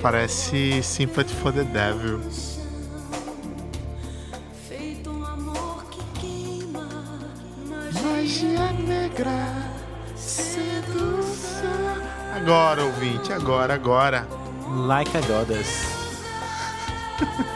Parece 0.00 0.80
Sympathy 0.80 1.34
for 1.34 1.52
the 1.52 1.64
Devil. 1.64 2.20
Feito 4.68 5.10
um 5.10 5.24
amor 5.24 5.84
que 5.90 6.20
queima, 6.20 6.88
Magia 7.66 8.72
negra, 8.86 9.32
sedução. 10.14 11.68
Agora, 12.36 12.84
ouvinte, 12.84 13.32
agora, 13.32 13.74
agora. 13.74 14.28
Like 14.86 15.16
a 15.16 15.20
Goddess. 15.22 15.92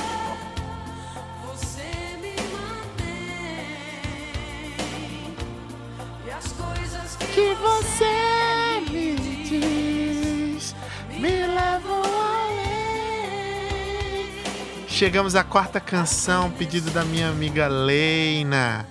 Chegamos 15.07 15.35
à 15.35 15.43
quarta 15.45 15.79
canção, 15.79 16.51
pedido 16.51 16.91
da 16.91 17.05
minha 17.05 17.29
amiga 17.29 17.69
Leina. 17.69 18.85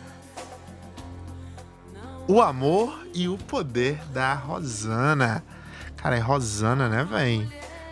O 2.26 2.40
amor 2.40 3.06
e 3.12 3.28
o 3.28 3.36
poder 3.36 4.00
da 4.14 4.32
Rosana. 4.32 5.44
Cara, 5.94 6.16
é 6.16 6.18
Rosana, 6.18 6.88
né, 6.88 7.04
véi? 7.04 7.46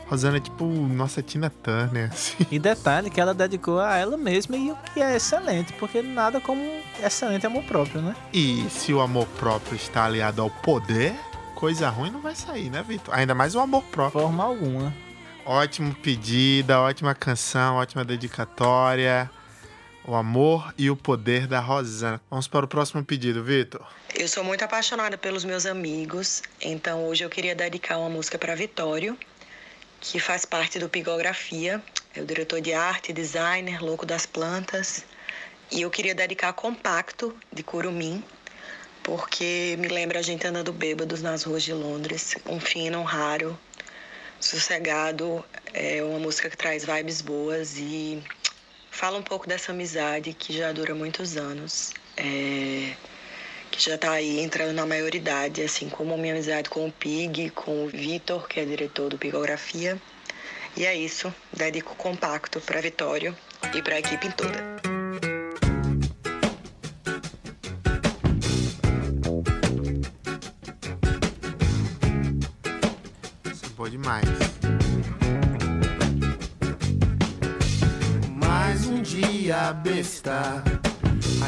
Rosana 0.09 0.39
é 0.39 0.41
tipo 0.41 0.65
nossa 0.65 1.21
Tina 1.23 1.51
Turner, 1.51 2.09
assim. 2.11 2.47
E 2.51 2.59
detalhe 2.59 3.11
que 3.11 3.21
ela 3.21 3.35
dedicou 3.35 3.79
a 3.79 3.99
ela 3.99 4.17
mesma 4.17 4.57
e 4.57 4.73
o 4.73 4.77
que 4.77 5.03
é 5.03 5.17
excelente, 5.17 5.75
porque 5.75 6.01
nada 6.01 6.41
como 6.41 6.63
excelente 7.05 7.47
amor 7.47 7.63
próprio, 7.65 8.01
né? 8.01 8.17
E 8.33 8.65
se 8.71 8.95
o 8.95 9.03
amor 9.03 9.27
próprio 9.39 9.77
está 9.77 10.07
aliado 10.07 10.41
ao 10.41 10.49
poder, 10.49 11.15
coisa 11.55 11.91
ruim 11.91 12.11
não 12.11 12.23
vai 12.23 12.35
sair, 12.35 12.71
né, 12.71 12.83
Vitor? 12.89 13.15
Ainda 13.15 13.35
mais 13.35 13.55
o 13.55 13.61
amor 13.61 13.83
próprio. 13.83 14.23
Forma 14.23 14.45
alguma. 14.45 15.04
Ótimo 15.47 15.95
pedida, 15.97 16.81
ótima 16.81 17.15
canção, 17.15 17.77
ótima 17.77 18.03
dedicatória. 18.03 19.31
O 20.07 20.15
amor 20.15 20.73
e 20.79 20.89
o 20.89 20.97
poder 20.97 21.47
da 21.47 21.61
Rosana. 21.61 22.19
Vamos 22.31 22.49
para 22.49 22.65
o 22.65 22.69
próximo 22.69 23.05
pedido, 23.05 23.45
Vitor. 23.45 23.87
Eu 24.15 24.27
sou 24.27 24.43
muito 24.43 24.65
apaixonada 24.65 25.19
pelos 25.19 25.45
meus 25.45 25.67
amigos, 25.67 26.43
então 26.63 27.05
hoje 27.07 27.25
eu 27.25 27.29
queria 27.29 27.55
dedicar 27.55 27.99
uma 27.99 28.09
música 28.09 28.39
para 28.39 28.55
Vitório, 28.55 29.19
que 30.01 30.19
faz 30.19 30.47
parte 30.47 30.79
do 30.79 30.89
Pigografia, 30.89 31.83
é 32.15 32.23
o 32.23 32.25
diretor 32.25 32.63
de 32.63 32.73
arte, 32.73 33.13
designer, 33.13 33.83
louco 33.83 34.07
das 34.07 34.25
plantas. 34.25 35.05
E 35.71 35.83
eu 35.83 35.91
queria 35.91 36.15
dedicar 36.15 36.55
Compacto, 36.55 37.37
de 37.53 37.63
Curumim, 37.63 38.25
porque 39.03 39.77
me 39.79 39.89
lembra 39.89 40.21
a 40.21 40.23
gente 40.23 40.47
andando 40.47 40.73
bêbados 40.73 41.21
nas 41.21 41.43
ruas 41.43 41.63
de 41.63 41.75
Londres, 41.75 42.35
um 42.47 42.59
fino, 42.59 42.99
um 43.01 43.05
raro, 43.05 43.59
sossegado, 44.45 45.45
é 45.73 46.03
uma 46.03 46.19
música 46.19 46.51
que 46.51 46.57
traz 46.57 46.85
vibes 46.85 47.21
boas 47.21 47.77
e 47.79 48.23
fala 48.91 49.19
um 49.19 49.23
pouco 49.23 49.49
dessa 49.49 49.73
amizade 49.73 50.33
que 50.35 50.53
já 50.57 50.73
dura 50.73 50.95
muitos 50.95 51.37
anos. 51.37 51.93
É, 52.17 52.95
que 53.71 53.83
já 53.83 53.99
tá 53.99 54.13
aí 54.13 54.39
entrando 54.39 54.73
na 54.73 54.87
maioridade, 54.87 55.61
assim 55.61 55.89
como 55.89 56.15
a 56.15 56.17
minha 56.17 56.33
amizade 56.33 56.71
com 56.71 56.87
o 56.87 56.93
Pig, 56.93 57.51
com 57.51 57.87
o 57.87 57.89
Vitor, 57.89 58.47
que 58.47 58.61
é 58.61 58.65
diretor 58.65 59.11
do 59.11 59.19
Pigografia. 59.19 60.01
E 60.77 60.87
é 60.87 60.95
isso, 60.95 61.35
dedico 61.53 61.93
o 61.93 61.97
compacto 61.97 62.61
para 62.61 62.81
Vitório 62.81 63.37
e 63.75 63.83
para 63.83 63.97
a 63.97 63.99
equipe 63.99 64.33
toda. 64.35 64.94
Demais. 73.95 74.25
Mais 78.29 78.87
um 78.87 79.01
dia 79.01 79.73
besta 79.73 80.65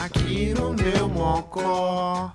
aqui 0.04 0.54
no 0.54 0.72
meu 0.72 1.08
mocó. 1.08 2.30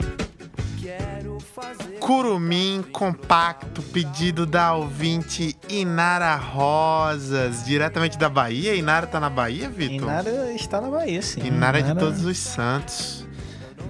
Quero 0.82 1.39
fazer 1.39 2.00
Curumim 2.00 2.84
compacto, 2.91 3.82
pedido 3.82 4.46
da 4.46 4.74
ouvinte 4.74 5.56
Inara 5.70 6.36
Rosas, 6.36 7.63
diretamente 7.63 8.18
da 8.18 8.27
Bahia. 8.27 8.75
Inara 8.75 9.08
tá 9.08 9.18
na 9.18 9.30
Bahia, 9.30 9.70
Vitor? 9.70 10.10
Inara 10.10 10.53
está 10.53 10.82
na 10.82 10.89
Bahia, 10.89 11.22
sim. 11.22 11.39
Inara 11.46 11.80
é 11.80 11.84
de 11.84 11.96
Todos 11.96 12.25
os 12.25 12.38
Santos. 12.38 13.25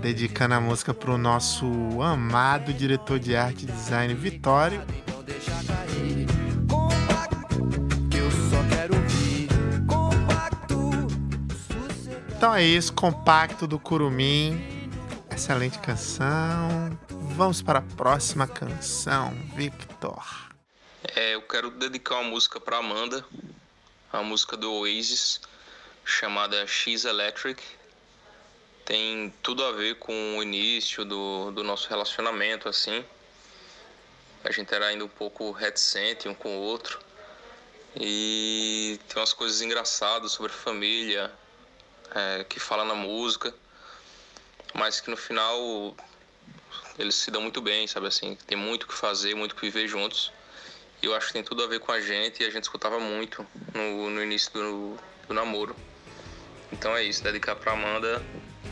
Dedicando 0.02 0.56
a 0.56 0.62
música 0.62 0.94
pro 0.94 1.18
nosso 1.18 1.66
amado 2.02 2.74
diretor 2.74 3.20
de 3.20 3.36
arte 3.36 3.64
e 3.64 3.66
design, 3.68 4.14
Vitório. 4.14 4.82
Então 12.42 12.56
é 12.56 12.64
isso, 12.64 12.92
compacto 12.94 13.68
do 13.68 13.78
Curumim. 13.78 14.90
Excelente 15.30 15.78
canção. 15.78 16.98
Vamos 17.38 17.62
para 17.62 17.78
a 17.78 17.82
próxima 17.84 18.48
canção, 18.48 19.32
Victor. 19.56 20.50
É, 21.04 21.36
eu 21.36 21.44
quero 21.44 21.70
dedicar 21.70 22.16
uma 22.16 22.32
música 22.32 22.60
para 22.60 22.78
Amanda, 22.78 23.24
a 24.12 24.24
música 24.24 24.58
do 24.58 24.74
Oasis, 24.74 25.40
chamada 26.04 26.66
X 26.66 27.06
Electric. 27.06 27.62
Tem 28.86 29.32
tudo 29.44 29.64
a 29.64 29.72
ver 29.74 30.00
com 30.00 30.40
o 30.40 30.42
início 30.42 31.06
do, 31.06 31.52
do 31.52 31.64
nosso 31.64 31.88
relacionamento, 31.90 32.68
assim. 32.68 33.06
A 34.44 34.52
gente 34.52 34.74
era 34.74 34.88
ainda 34.88 35.06
um 35.06 35.10
pouco 35.10 35.52
reticente 35.52 36.28
um 36.28 36.34
com 36.34 36.58
o 36.58 36.62
outro. 36.62 36.98
E 37.96 39.00
tem 39.08 39.22
umas 39.22 39.32
coisas 39.32 39.62
engraçadas 39.62 40.32
sobre 40.32 40.52
família, 40.52 41.32
é, 42.14 42.44
que 42.44 42.60
fala 42.60 42.86
na 42.86 42.96
música. 42.96 43.54
mas 44.74 45.02
que 45.02 45.10
no 45.10 45.18
final 45.18 45.96
eles 46.98 47.16
se 47.16 47.32
dão 47.32 47.42
muito 47.42 47.62
bem, 47.62 47.88
sabe 47.88 48.08
assim? 48.08 48.38
Tem 48.48 48.58
muito 48.58 48.84
o 48.84 48.88
que 48.88 48.94
fazer, 48.94 49.36
muito 49.36 49.54
o 49.54 49.56
que 49.56 49.62
viver 49.62 49.88
juntos. 49.88 50.32
E 51.02 51.06
eu 51.06 51.16
acho 51.16 51.28
que 51.28 51.34
tem 51.34 51.44
tudo 51.44 51.64
a 51.64 51.68
ver 51.68 51.80
com 51.80 51.92
a 51.92 52.00
gente 52.00 52.44
e 52.44 52.46
a 52.46 52.50
gente 52.50 52.64
escutava 52.64 53.00
muito 53.00 53.46
no, 53.74 54.10
no 54.10 54.24
início 54.24 54.52
do, 54.54 54.98
do 55.28 55.34
namoro. 55.34 55.76
Então 56.72 56.96
é 56.96 57.04
isso, 57.04 57.24
dedicar 57.24 57.56
pra 57.56 57.74
Amanda. 57.74 58.22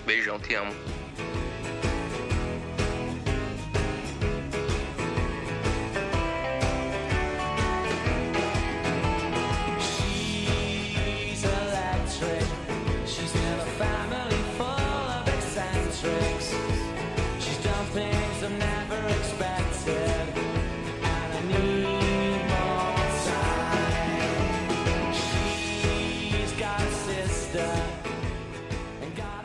Beijão, 0.06 0.40
te 0.40 0.54
amo. 0.54 0.74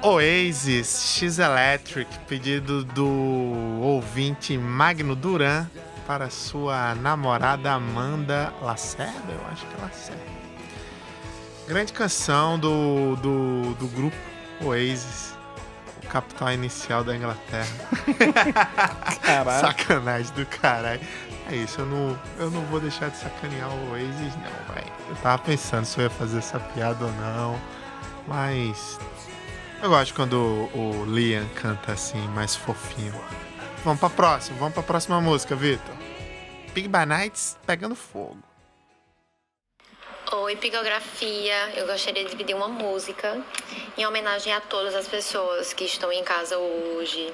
Oasis, 0.07 1.17
X 1.17 1.39
Electric, 1.39 2.19
pedido 2.29 2.85
do 2.85 3.09
ouvinte 3.81 4.59
Magno 4.59 5.17
Duran 5.17 5.67
para 6.07 6.29
sua 6.29 6.95
namorada 6.95 7.73
Amanda 7.73 8.53
Lacerda, 8.61 9.33
eu 9.33 9.41
acho 9.51 9.65
que 9.65 9.75
é 9.75 9.83
Lacerda. 9.83 10.23
Grande 11.67 11.95
canção 11.95 12.59
do, 12.59 13.17
do, 13.17 13.75
do 13.77 13.89
grupo 13.89 14.17
Oasis, 14.63 15.35
o 16.05 16.07
capital 16.09 16.53
inicial 16.53 17.03
da 17.03 17.17
Inglaterra. 17.17 17.67
Caralho. 19.23 19.61
Sacanagem 19.67 20.35
do 20.35 20.45
caralho. 20.45 21.01
É 21.51 21.57
isso, 21.57 21.81
eu 21.81 21.87
não, 21.87 22.19
eu 22.39 22.51
não 22.51 22.61
vou 22.67 22.79
deixar 22.79 23.09
de 23.09 23.17
sacanear 23.17 23.71
o 23.71 23.93
Oasis, 23.93 24.35
não, 24.37 24.75
velho. 24.75 24.93
Eu 25.09 25.17
tava 25.23 25.39
pensando 25.39 25.87
se 25.87 25.99
eu 25.99 26.05
ia 26.05 26.11
fazer 26.11 26.41
essa 26.41 26.61
piada 26.61 27.07
ou 27.07 27.13
não, 27.13 27.59
mas 28.29 28.99
eu 29.85 29.91
gosto 29.91 30.15
quando 30.15 30.71
o, 30.75 31.05
Liam 31.07 31.47
canta 31.51 31.93
assim, 31.93 32.27
mais 32.29 32.57
fofinho. 32.57 33.13
Vamos 33.85 34.01
pra 34.01 34.09
próxima, 34.09 34.59
vamos 34.59 34.73
pra 34.73 34.83
próxima 34.83 35.21
música, 35.21 35.55
Vitor. 35.55 35.95
Big 36.73 36.89
by 36.89 37.05
Nights 37.05 37.59
pegando 37.67 37.95
fogo. 37.95 38.39
Oi, 40.33 40.57
Picografia. 40.57 41.75
Eu 41.77 41.87
gostaria 41.87 42.25
de 42.25 42.35
pedir 42.35 42.55
uma 42.55 42.67
música 42.67 43.45
em 43.99 44.07
homenagem 44.07 44.55
a 44.55 44.61
todas 44.63 44.95
as 44.95 45.07
pessoas 45.07 45.75
que 45.75 45.85
estão 45.85 46.11
em 46.11 46.25
casa 46.25 46.57
hoje, 46.57 47.31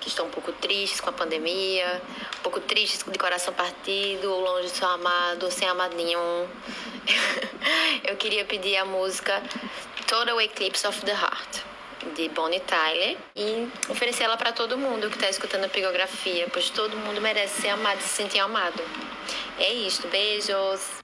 que 0.00 0.08
estão 0.08 0.28
um 0.28 0.30
pouco 0.30 0.50
tristes 0.50 0.98
com 0.98 1.10
a 1.10 1.12
pandemia, 1.12 2.00
um 2.38 2.42
pouco 2.42 2.58
tristes 2.60 3.04
de 3.06 3.18
coração 3.18 3.52
partido, 3.52 4.32
ou 4.32 4.40
longe 4.40 4.68
do 4.68 4.74
seu 4.74 4.88
amado, 4.88 5.50
sem 5.50 5.68
amadinho. 5.68 6.18
Eu 8.02 8.16
queria 8.16 8.46
pedir 8.46 8.78
a 8.78 8.86
música 8.86 9.42
Total 10.06 10.40
Eclipse 10.40 10.86
of 10.86 10.98
the 11.02 11.12
Heart, 11.12 11.71
de 12.14 12.28
Bonnie 12.28 12.60
Tyler, 12.60 13.16
e 13.34 13.68
oferecer 13.88 14.24
ela 14.24 14.36
para 14.36 14.52
todo 14.52 14.76
mundo 14.76 15.08
que 15.08 15.16
está 15.16 15.28
escutando 15.28 15.64
a 15.64 15.68
Picografia, 15.68 16.48
pois 16.52 16.70
todo 16.70 16.96
mundo 16.96 17.20
merece 17.20 17.62
ser 17.62 17.68
amado 17.68 17.98
e 17.98 18.02
se 18.02 18.08
sentir 18.08 18.40
amado. 18.40 18.82
É 19.58 19.72
isto, 19.72 20.08
beijos! 20.08 21.02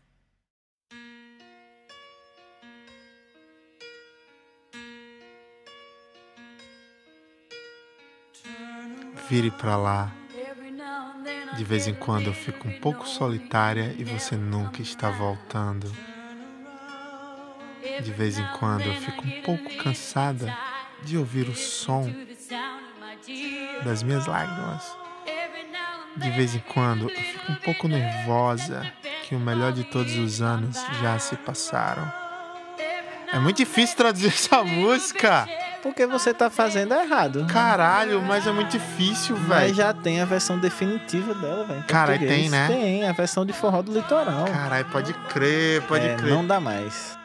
Vire 9.28 9.50
pra 9.50 9.76
lá. 9.76 10.10
De 11.56 11.64
vez 11.64 11.86
em 11.86 11.94
quando 11.94 12.28
eu 12.28 12.32
fico 12.32 12.68
um 12.68 12.80
pouco 12.80 13.06
solitária 13.06 13.94
e 13.98 14.04
você 14.04 14.36
nunca 14.36 14.80
está 14.80 15.10
voltando. 15.10 15.90
De 18.02 18.12
vez 18.12 18.38
em 18.38 18.46
quando 18.58 18.86
eu 18.86 18.94
fico 18.94 19.26
um 19.26 19.42
pouco 19.42 19.76
cansada 19.76 20.56
de 21.02 21.16
ouvir 21.16 21.48
o 21.48 21.54
som 21.54 22.10
das 23.84 24.02
minhas 24.02 24.26
lágrimas. 24.26 24.82
De 26.16 26.30
vez 26.30 26.54
em 26.54 26.58
quando 26.72 27.08
eu 27.08 27.16
fico 27.16 27.52
um 27.52 27.56
pouco 27.56 27.86
nervosa 27.88 28.90
que 29.24 29.34
o 29.34 29.38
melhor 29.38 29.72
de 29.72 29.84
todos 29.84 30.16
os 30.16 30.40
anos 30.42 30.76
já 31.00 31.18
se 31.18 31.36
passaram. 31.36 32.10
É 33.32 33.38
muito 33.38 33.58
difícil 33.58 33.96
traduzir 33.96 34.28
essa 34.28 34.64
música. 34.64 35.46
Porque 35.82 36.06
você 36.06 36.34
tá 36.34 36.50
fazendo 36.50 36.92
errado. 36.92 37.46
Caralho, 37.46 38.20
mas 38.20 38.46
é 38.46 38.50
muito 38.52 38.70
difícil, 38.72 39.36
Mas 39.36 39.60
velho. 39.62 39.74
já 39.74 39.94
tem 39.94 40.20
a 40.20 40.24
versão 40.24 40.58
definitiva 40.58 41.32
dela, 41.34 41.64
velho. 41.64 41.84
Caralho, 41.86 42.26
tem, 42.26 42.50
né? 42.50 42.66
Tem, 42.66 43.08
a 43.08 43.12
versão 43.12 43.46
de 43.46 43.52
forró 43.52 43.80
do 43.80 43.92
litoral. 43.92 44.44
Caralho, 44.46 44.86
pode 44.86 45.12
crer, 45.28 45.82
pode 45.82 46.04
É, 46.04 46.16
crer. 46.16 46.30
Não 46.32 46.44
dá 46.44 46.58
mais. 46.58 47.16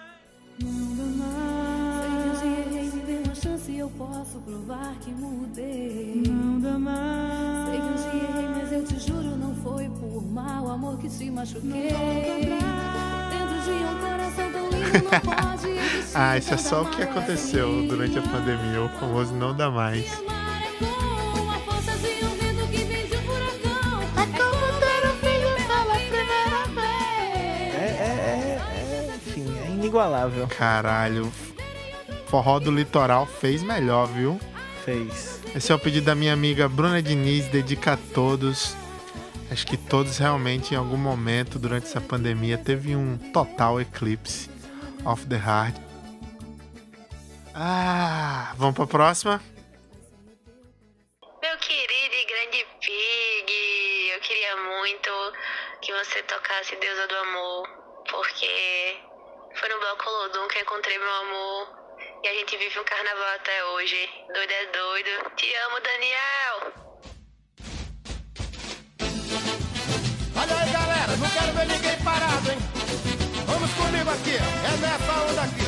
Posso 4.24 4.40
provar 4.40 4.96
que 5.02 5.12
mudei. 5.12 6.24
Não 6.26 6.58
dá 6.58 6.80
mais. 6.80 7.70
Sei 7.70 7.80
que 7.82 7.86
um 7.86 7.96
dia 7.96 8.30
errei, 8.30 8.48
mas 8.56 8.72
eu 8.72 8.86
te 8.86 9.00
juro, 9.00 9.36
não 9.36 9.54
foi 9.56 9.90
por 9.90 10.24
mal, 10.24 10.72
amor 10.72 10.98
que 10.98 11.10
te 11.10 11.30
machuquei. 11.30 11.90
Dentro 11.90 13.62
de 13.66 13.72
um 13.84 14.00
coração 14.00 14.52
tão 14.54 14.70
lindo 14.70 15.04
não 15.04 15.20
pode 15.52 15.68
existir. 15.68 16.18
Ah, 16.18 16.38
isso 16.38 16.54
é 16.54 16.58
só 16.58 16.84
o 16.84 16.90
que 16.90 17.04
aconteceu 17.04 17.86
durante 17.86 18.18
a 18.18 18.22
pandemia. 18.22 18.84
O 18.84 18.90
famoso 18.98 19.34
não 19.34 19.54
dá 19.54 19.70
mais. 19.70 20.06
É, 27.76 27.86
é, 27.86 28.04
é, 28.06 29.10
é, 29.10 29.16
enfim, 29.16 29.46
é 29.66 29.70
inigualável. 29.70 30.48
Caralho. 30.48 31.30
Forró 32.34 32.60
do 32.60 32.72
Litoral 32.72 33.28
fez 33.28 33.62
melhor, 33.62 34.08
viu? 34.08 34.40
Fez. 34.84 35.40
Esse 35.56 35.72
é 35.72 35.76
o 35.76 35.78
pedido 35.78 36.08
da 36.08 36.16
minha 36.16 36.34
amiga 36.34 36.68
Bruna 36.68 37.00
Diniz, 37.00 37.46
dedica 37.46 37.94
a 37.94 37.98
todos. 38.12 38.76
Acho 39.52 39.68
que 39.68 39.78
todos 39.78 40.18
realmente, 40.18 40.74
em 40.74 40.78
algum 40.78 40.98
momento 40.98 41.60
durante 41.60 41.86
essa 41.86 42.02
pandemia, 42.02 42.58
teve 42.58 42.96
um 42.96 43.20
total 43.32 43.80
eclipse 43.80 44.50
of 45.06 45.28
the 45.28 45.36
heart. 45.36 45.76
Ah, 47.54 48.52
vamos 48.58 48.74
pra 48.74 48.88
próxima? 48.88 49.40
Meu 51.40 51.58
querido 51.60 52.16
e 52.16 52.26
grande 52.26 52.66
Pig, 52.82 54.12
eu 54.12 54.20
queria 54.22 54.56
muito 54.58 55.10
que 55.84 55.94
você 55.94 56.24
tocasse 56.24 56.76
Deusa 56.78 57.08
do 57.08 57.16
Amor, 57.16 57.70
porque 58.10 58.98
foi 59.54 59.70
no 59.70 59.80
Bloco 59.80 60.10
Lodum 60.10 60.48
que 60.48 60.58
eu 60.58 60.62
encontrei 60.64 60.98
meu 60.98 61.14
amor 61.14 61.83
e 62.24 62.28
a 62.28 62.34
gente 62.36 62.58
vive 62.58 62.80
um 62.80 62.84
carnaval 62.86 63.36
até 63.36 63.66
hoje. 63.66 64.10
Doido 64.34 64.52
é 64.52 64.66
doido. 64.68 65.10
Te 65.36 65.54
amo, 65.56 65.80
Daniel! 65.82 66.74
Olha 70.36 70.56
aí, 70.56 70.72
galera, 70.72 71.18
não 71.18 71.30
quero 71.30 71.52
ver 71.54 71.68
ninguém 71.68 72.04
parado, 72.04 72.52
hein? 72.52 72.58
Vamos 73.46 73.72
comigo 73.74 74.10
aqui, 74.10 74.38
ó. 74.40 74.44
é 74.68 74.78
nessa 74.78 75.14
onda 75.22 75.42
aqui. 75.42 75.64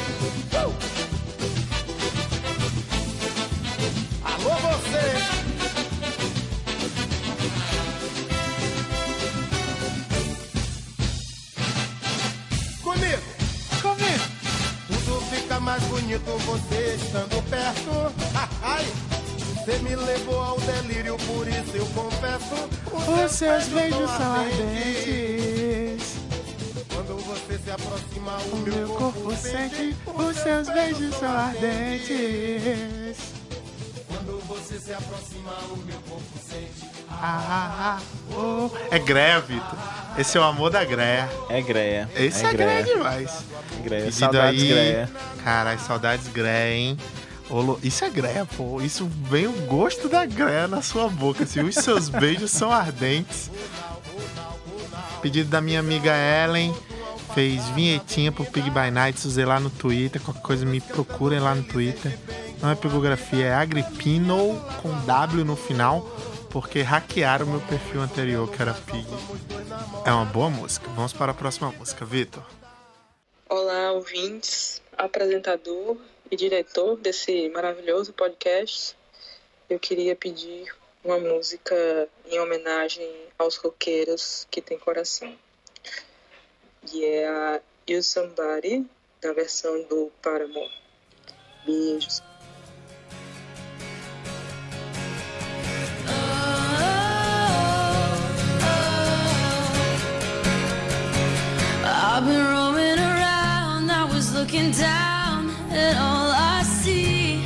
Uh! 0.56 0.74
Alô, 4.24 4.56
você! 4.56 5.25
Mais 15.76 15.84
bonito 15.88 16.38
você 16.46 16.96
estando 16.96 17.44
perto. 17.50 17.92
Ai, 18.64 18.86
você 19.56 19.78
me 19.80 19.94
levou 19.96 20.40
ao 20.42 20.58
delírio, 20.62 21.18
por 21.18 21.46
isso 21.48 21.76
eu 21.76 21.86
confesso. 21.88 22.56
Os 23.26 23.32
seus 23.32 23.66
beijos 23.68 24.10
são 24.12 24.34
ardentes. 24.36 26.16
Quando 26.94 27.18
você 27.26 27.58
se 27.58 27.72
aproxima, 27.72 28.38
o, 28.38 28.56
O 28.56 28.58
meu 28.60 28.88
corpo 28.88 29.36
sente, 29.36 29.96
os 30.06 30.38
seus 30.38 30.70
beijos 30.70 31.14
são 31.16 31.30
ardentes. 31.30 33.18
Quando 34.08 34.40
você 34.48 34.80
se 34.80 34.94
aproxima, 34.94 35.52
o 35.72 35.78
meu 35.78 36.00
corpo 36.08 36.40
sente. 36.40 36.95
Ah, 37.22 38.00
ah, 38.00 38.02
oh. 38.36 38.70
É 38.92 39.00
Greia, 39.00 39.40
Vitor. 39.40 39.78
Esse 40.18 40.38
é 40.38 40.42
o 40.42 40.44
amor 40.44 40.70
da 40.70 40.84
Greia. 40.84 41.30
É 41.50 41.62
Greia. 41.62 42.10
Esse 42.16 42.46
é, 42.46 42.54
Greia 42.54 42.84
demais. 42.84 43.46
Greia. 43.84 44.04
Pedido 44.06 44.20
Saudades 44.20 44.62
aí. 44.62 44.70
Greia. 44.70 45.10
Caralho, 45.44 45.80
saudades 45.80 46.28
Greia, 46.30 46.74
hein? 46.76 46.98
Isso 47.84 48.06
é 48.06 48.10
Greia, 48.10 48.46
pô. 48.46 48.82
Isso 48.82 49.10
vem 49.30 49.48
o 49.48 49.52
gosto 49.68 50.08
da 50.08 50.26
Greia 50.26 50.68
na 50.68 50.82
sua 50.82 51.10
boca. 51.10 51.44
Assim. 51.44 51.62
Os 51.62 51.76
seus 51.76 52.08
beijos 52.10 52.52
são 52.52 52.72
ardentes. 52.72 53.52
Pedido 55.22 55.50
da 55.50 55.62
minha 55.62 55.80
amiga 55.80 56.12
Ellen. 56.16 56.74
Fez 57.34 57.68
vinhetinha 57.70 58.32
pro 58.32 58.46
Pig 58.46 58.70
by 58.70 58.90
Nights. 58.90 59.26
Usei 59.26 59.46
lá 59.46 59.60
no 59.60 59.70
Twitter. 59.70 60.22
Qualquer 60.22 60.42
coisa 60.42 60.66
me 60.66 60.80
procurem 60.80 61.40
lá 61.40 61.54
no 61.54 61.64
Twitter. 61.64 62.18
Não 62.62 62.72
é 62.72 62.76
pigografia, 62.76 63.46
é 63.46 63.54
Agripino 63.54 64.60
com 64.82 64.90
W 65.06 65.46
no 65.46 65.56
final, 65.56 66.10
porque 66.56 66.82
hackearam 66.82 67.46
meu 67.46 67.60
perfil 67.60 68.00
anterior, 68.00 68.50
que 68.50 68.62
era 68.62 68.74
Pig. 68.74 69.06
É 70.06 70.12
uma 70.14 70.24
boa 70.24 70.50
música. 70.50 70.88
Vamos 70.92 71.12
para 71.12 71.34
a 71.34 71.36
próxima 71.36 71.70
música, 71.74 72.06
Vitor. 72.06 72.42
Olá, 73.50 73.92
ouvintes, 73.92 74.82
apresentador 74.98 75.98
e 76.32 76.36
diretor 76.38 76.96
desse 76.96 77.50
maravilhoso 77.50 78.14
podcast. 78.14 78.96
Eu 79.70 79.78
queria 79.78 80.16
pedir 80.16 80.74
uma 81.04 81.20
música 81.20 81.76
em 82.26 82.40
homenagem 82.40 83.14
aos 83.38 83.58
roqueiros 83.58 84.48
que 84.50 84.62
têm 84.62 84.80
coração. 84.80 85.36
E 86.90 87.04
é 87.04 87.28
a 87.28 87.62
You 87.86 88.02
Somebody, 88.02 88.90
na 89.22 89.34
versão 89.34 89.84
do 89.90 90.10
Paramore. 90.22 90.72
Beijos. 91.66 92.24
I've 102.16 102.24
been 102.24 102.46
roaming 102.46 102.98
around, 102.98 103.92
I 103.92 104.06
was 104.06 104.34
looking 104.34 104.72
down 104.72 105.50
at 105.70 105.98
all 105.98 106.32
I 106.32 106.64
see. 106.64 107.44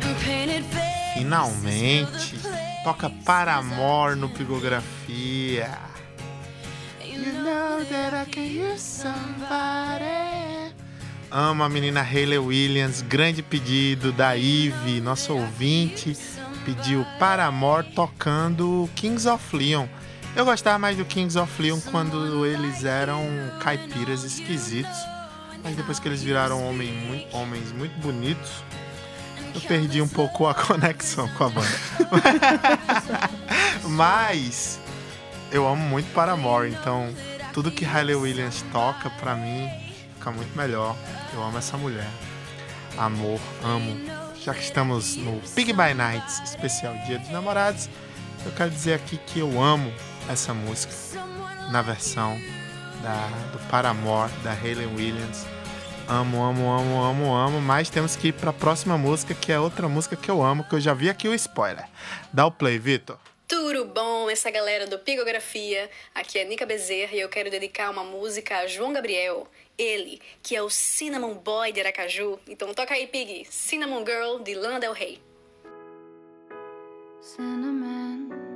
And 0.00 0.16
painted 0.20 0.64
faces 0.66 1.12
Finalmente, 1.14 2.38
toca 2.84 3.10
Paramore 3.24 4.14
no 4.14 4.28
Pigografia. 4.28 5.76
You 7.04 7.32
know 7.42 7.82
that 7.90 8.14
I 8.14 8.30
can 8.30 8.44
use 8.44 8.80
somebody. 8.80 10.72
Amo 11.32 11.64
a 11.64 11.68
menina 11.68 12.04
Hayley 12.04 12.38
Williams, 12.38 13.02
grande 13.02 13.42
pedido 13.42 14.12
da 14.12 14.36
Eve, 14.36 15.00
nosso 15.00 15.34
ouvinte, 15.34 16.16
pediu 16.64 17.04
Paramore 17.18 17.92
tocando 17.92 18.88
Kings 18.94 19.26
of 19.26 19.52
Leon. 19.52 19.88
Eu 20.34 20.44
gostava 20.44 20.78
mais 20.78 20.96
do 20.96 21.04
Kings 21.04 21.38
of 21.38 21.60
Leon 21.60 21.78
quando 21.90 22.46
eles 22.46 22.84
eram 22.84 23.22
caipiras 23.60 24.24
esquisitos, 24.24 24.96
mas 25.62 25.76
depois 25.76 25.98
que 25.98 26.08
eles 26.08 26.22
viraram 26.22 26.66
homem 26.68 26.90
mui- 27.06 27.26
homens 27.32 27.70
muito 27.72 27.92
bonitos, 28.00 28.50
eu 29.54 29.60
perdi 29.60 30.00
um 30.00 30.08
pouco 30.08 30.46
a 30.46 30.54
conexão 30.56 31.28
com 31.34 31.44
a 31.44 31.48
banda. 31.50 31.68
Mas 33.88 34.80
eu 35.50 35.66
amo 35.68 35.82
muito 35.86 36.10
Paramore, 36.14 36.70
então 36.70 37.12
tudo 37.52 37.70
que 37.70 37.84
Hayley 37.84 38.14
Williams 38.16 38.64
toca 38.72 39.10
pra 39.10 39.34
mim 39.34 39.68
fica 40.14 40.30
muito 40.30 40.56
melhor. 40.56 40.96
Eu 41.34 41.42
amo 41.42 41.58
essa 41.58 41.76
mulher. 41.76 42.08
Amor, 42.96 43.38
amo. 43.62 43.94
Já 44.42 44.54
que 44.54 44.62
estamos 44.62 45.16
no 45.16 45.38
Pig 45.54 45.72
by 45.74 45.92
Nights, 45.94 46.40
especial 46.44 46.94
Dia 47.06 47.18
dos 47.18 47.28
Namorados, 47.30 47.90
eu 48.46 48.52
quero 48.52 48.70
dizer 48.70 48.94
aqui 48.94 49.18
que 49.18 49.38
eu 49.40 49.62
amo 49.62 49.92
essa 50.28 50.52
música 50.54 50.92
na 51.70 51.82
versão 51.82 52.38
da, 53.02 53.28
do 53.52 53.58
Paramore, 53.70 54.32
da 54.42 54.52
Hayley 54.52 54.86
Williams. 54.86 55.44
Amo, 56.08 56.42
amo, 56.42 56.70
amo, 56.70 57.02
amo, 57.02 57.34
amo, 57.34 57.60
mas 57.60 57.88
temos 57.88 58.16
que 58.16 58.28
ir 58.28 58.32
pra 58.32 58.52
próxima 58.52 58.98
música, 58.98 59.34
que 59.34 59.52
é 59.52 59.58
outra 59.58 59.88
música 59.88 60.16
que 60.16 60.30
eu 60.30 60.42
amo, 60.42 60.64
que 60.64 60.74
eu 60.74 60.80
já 60.80 60.92
vi 60.92 61.08
aqui 61.08 61.28
o 61.28 61.34
spoiler. 61.34 61.86
Dá 62.32 62.46
o 62.46 62.50
play, 62.50 62.78
Vitor. 62.78 63.18
Tudo 63.46 63.84
bom, 63.84 64.28
essa 64.28 64.50
galera 64.50 64.86
do 64.86 64.98
Pigografia? 64.98 65.88
Aqui 66.14 66.38
é 66.38 66.44
Nica 66.44 66.66
Bezerra 66.66 67.14
e 67.14 67.20
eu 67.20 67.28
quero 67.28 67.50
dedicar 67.50 67.90
uma 67.90 68.04
música 68.04 68.58
a 68.58 68.66
João 68.66 68.92
Gabriel. 68.92 69.46
Ele, 69.78 70.20
que 70.42 70.56
é 70.56 70.62
o 70.62 70.68
Cinnamon 70.68 71.34
Boy 71.34 71.72
de 71.72 71.80
Aracaju. 71.80 72.38
Então 72.48 72.72
toca 72.74 72.94
aí, 72.94 73.06
Pig. 73.06 73.46
Cinnamon 73.50 74.04
Girl, 74.04 74.42
de 74.42 74.54
Lana 74.54 74.80
Del 74.80 74.92
Rey. 74.92 75.20
cinnamon 77.22 78.51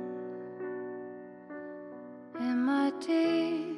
in 2.39 2.65
my 2.65 2.91
teeth 2.99 3.77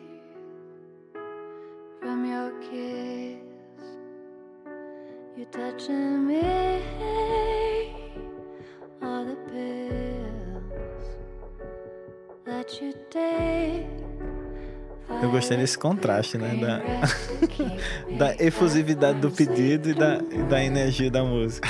from 2.02 2.26
your 2.26 2.52
kiss. 2.62 3.38
You 5.38 5.46
touching 5.52 6.28
me, 6.28 6.42
all 9.02 9.26
the 9.26 9.38
pills 9.52 11.06
that 12.46 12.82
you 12.82 12.94
take. 13.10 13.88
Eu 15.22 15.32
gostei 15.32 15.58
desse 15.58 15.78
contraste, 15.78 16.38
né? 16.38 16.56
Da, 16.56 16.82
da 18.18 18.36
efusividade 18.44 19.20
do 19.20 19.32
pedido 19.32 19.90
e 19.90 19.94
da, 19.94 20.20
e 20.32 20.44
da 20.44 20.64
energia 20.64 21.12
da 21.12 21.24
música. 21.24 21.68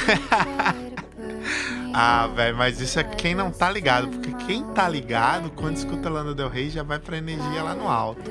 Ah, 1.94 2.28
velho, 2.28 2.56
mas 2.56 2.80
isso 2.80 3.00
é 3.00 3.04
quem 3.04 3.34
não 3.34 3.52
tá 3.52 3.70
ligado, 3.70 4.08
porque 4.10 4.32
quem 4.46 4.64
tá 4.74 4.88
ligado, 4.88 5.50
quando 5.52 5.76
escuta 5.76 6.10
Lana 6.10 6.34
Del 6.36 6.48
Rey, 6.50 6.70
já 6.70 6.84
vai 6.84 7.00
pra 7.00 7.18
energia 7.18 7.64
lá 7.64 7.74
no 7.74 7.88
alto. 7.88 8.30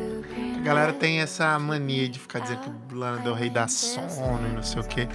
A 0.57 0.61
galera 0.61 0.93
tem 0.93 1.21
essa 1.21 1.59
mania 1.59 2.09
de 2.09 2.19
ficar 2.19 2.39
dizendo 2.41 2.61
que 2.61 2.95
Lana 2.95 3.19
Del 3.19 3.35
Rey 3.35 3.51
dá 3.51 3.67
sono 3.67 4.49
e 4.51 4.55
não 4.55 4.63
sei 4.63 4.81
o 4.81 4.85
quê. 4.85 5.09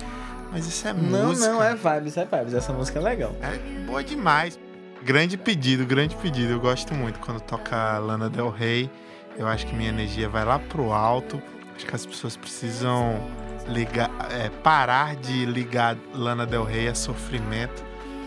Mas 0.51 0.67
isso 0.67 0.88
é 0.88 0.93
Não, 0.93 1.27
música. 1.29 1.51
não, 1.51 1.63
é 1.63 1.73
vibes, 1.73 2.17
é 2.17 2.25
vibes. 2.25 2.53
Essa 2.53 2.71
música 2.73 2.99
é 2.99 3.01
legal. 3.01 3.36
É 3.41 3.58
boa 3.86 4.03
demais. 4.03 4.60
Grande 5.03 5.38
pedido, 5.38 5.86
grande 5.86 6.15
pedido. 6.15 6.51
Eu 6.53 6.60
gosto 6.60 6.93
muito 6.93 7.19
quando 7.19 7.41
toca 7.41 7.97
Lana 7.97 8.29
Del 8.29 8.49
Rey. 8.49 8.89
Eu 9.38 9.47
acho 9.47 9.65
que 9.65 9.73
minha 9.75 9.89
energia 9.89 10.29
vai 10.29 10.45
lá 10.45 10.60
pro 10.60 10.91
alto. 10.91 11.41
Acho 11.75 11.86
que 11.88 11.95
as 11.95 12.06
pessoas 12.06 12.38
precisam 12.38 13.19
ligar, 13.67 14.12
é, 14.32 14.49
parar 14.49 15.15
de 15.15 15.45
ligar 15.45 15.97
Lana 16.13 16.45
Del 16.45 16.63
Rey 16.63 16.88
a 16.88 16.93
sofrimento 16.93 17.84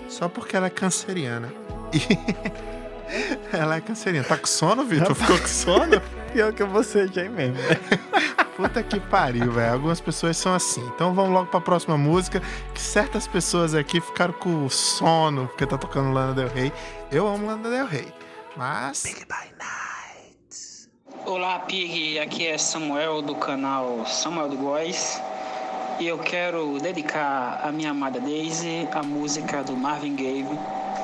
só 0.09 0.29
porque 0.29 0.57
ela 0.57 0.67
é 0.67 0.71
canceriana. 0.71 1.53
E 1.93 2.01
ela 3.57 3.77
é 3.77 3.81
canceriana. 3.81 4.27
Tá 4.27 4.37
com 4.37 4.47
sono, 4.47 4.85
Vitor? 4.85 5.15
Ficou 5.15 5.39
com 5.39 5.47
sono? 5.47 6.01
Pior 6.33 6.53
que 6.53 6.65
você 6.65 7.09
já 7.09 7.29
mesmo. 7.29 7.57
Puta 8.57 8.83
que 8.83 8.99
pariu, 8.99 9.53
velho. 9.53 9.73
Algumas 9.73 10.01
pessoas 10.01 10.37
são 10.37 10.55
assim. 10.55 10.85
Então 10.95 11.15
vamos 11.15 11.33
logo 11.33 11.47
pra 11.47 11.61
próxima 11.61 11.97
música. 11.97 12.43
Que 12.75 12.81
certas 12.81 13.27
pessoas 13.27 13.75
aqui 13.75 14.01
ficaram 14.01 14.33
com 14.35 14.69
sono 14.69 15.47
porque 15.49 15.67
tá 15.67 15.77
tocando 15.77 16.13
Lana 16.13 16.33
Del 16.33 16.49
Rey. 16.49 16.73
Eu 17.11 17.27
amo 17.27 17.47
Lana 17.47 17.69
Del 17.69 17.87
Rey. 17.87 18.13
Mas. 18.57 19.05
Olá, 21.27 21.59
Pig. 21.61 22.19
Aqui 22.19 22.47
é 22.47 22.57
Samuel 22.57 23.21
do 23.21 23.35
canal 23.35 24.07
Samuel 24.07 24.49
do 24.49 24.57
Góis. 24.57 25.21
E 25.99 26.07
eu 26.07 26.19
quero 26.19 26.79
dedicar 26.79 27.59
à 27.63 27.73
minha 27.73 27.91
amada 27.91 28.21
Daisy 28.21 28.87
a 28.93 29.03
música 29.03 29.65
do 29.65 29.75
Marvin 29.75 30.15
Gaye, 30.15 30.47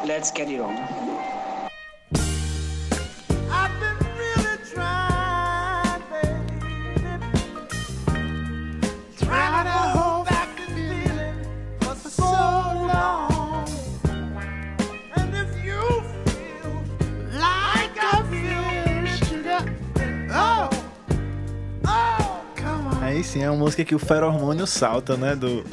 Let's 0.04 0.30
Get 0.36 0.50
It 0.50 0.60
On. 0.60 1.31
Sim, 23.22 23.42
é 23.42 23.50
uma 23.50 23.58
música 23.58 23.84
que 23.84 23.94
o 23.94 23.98
feromônio 23.98 24.66
salta, 24.66 25.16
né? 25.16 25.34
Do... 25.34 25.64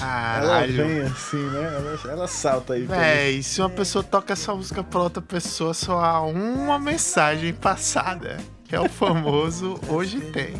Caralho. 0.00 0.76
vem 0.86 1.00
assim, 1.02 1.50
né? 1.50 1.62
Ela, 1.76 2.12
ela 2.12 2.28
salta 2.28 2.74
aí. 2.74 2.86
pelo- 2.86 2.98
Véi, 2.98 3.42
se 3.42 3.60
uma 3.60 3.68
pessoa 3.70 4.02
toca 4.02 4.32
essa 4.32 4.54
música 4.54 4.82
pra 4.82 5.00
outra 5.00 5.22
pessoa, 5.22 5.74
só 5.74 6.00
há 6.02 6.20
uma 6.22 6.78
mensagem 6.78 7.52
passada. 7.52 8.38
Que 8.64 8.74
é 8.74 8.80
o 8.80 8.88
famoso 8.88 9.78
Hoje 9.88 10.20
Tem. 10.20 10.54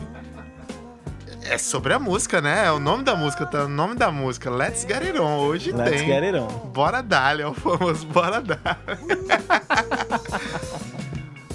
É 1.46 1.58
sobre 1.58 1.92
a 1.92 1.98
música, 1.98 2.40
né? 2.40 2.66
É 2.66 2.72
o 2.72 2.78
nome 2.78 3.02
da 3.02 3.14
música, 3.16 3.44
tá? 3.46 3.64
O 3.64 3.68
nome 3.68 3.94
da 3.94 4.10
música. 4.10 4.50
Let's 4.50 4.82
Get 4.82 5.02
It 5.02 5.18
On. 5.18 5.38
Hoje 5.40 5.72
Let's 5.72 5.90
tem. 6.00 6.06
Get 6.06 6.22
It 6.24 6.36
On. 6.38 6.46
Bora 6.72 7.02
dar, 7.02 7.38
é 7.38 7.46
o 7.46 7.52
famoso 7.52 8.06
Bora 8.06 8.40
dar. 8.40 8.78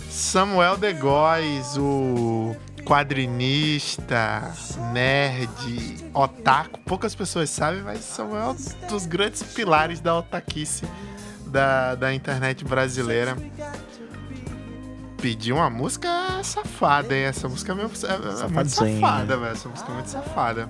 Samuel 0.09 0.77
De 0.77 0.93
Góis, 0.93 1.75
o 1.77 2.55
quadrinista, 2.89 4.51
nerd, 4.91 6.09
otaku. 6.11 6.79
Poucas 6.79 7.13
pessoas 7.13 7.51
sabem, 7.51 7.83
mas 7.83 7.99
Samuel 7.99 8.41
é 8.41 8.47
um 8.49 8.55
dos 8.87 9.05
grandes 9.05 9.43
pilares 9.43 9.99
da 9.99 10.17
otaquice 10.17 10.85
da, 11.45 11.93
da 11.93 12.11
internet 12.11 12.65
brasileira. 12.65 13.37
Pediu 15.21 15.57
uma 15.57 15.69
música 15.69 16.09
safada, 16.43 17.15
hein? 17.15 17.25
Essa 17.25 17.47
música 17.47 17.73
é, 17.73 17.75
meio, 17.75 17.89
é- 17.89 18.07
é 18.07 18.47
muito 18.47 18.69
Safadinha. 18.69 18.99
safada, 19.01 19.37
velho. 19.37 19.51
Essa 19.51 19.69
música 19.69 19.91
é 19.91 19.93
muito 19.93 20.09
safada. 20.09 20.69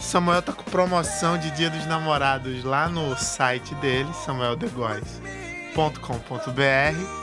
Samuel 0.00 0.40
tá 0.40 0.54
com 0.54 0.62
promoção 0.62 1.36
de 1.36 1.50
Dia 1.50 1.68
dos 1.68 1.84
Namorados 1.84 2.64
lá 2.64 2.88
no 2.88 3.14
site 3.18 3.74
dele, 3.76 4.08
samueldegóis.com.br, 4.24 7.19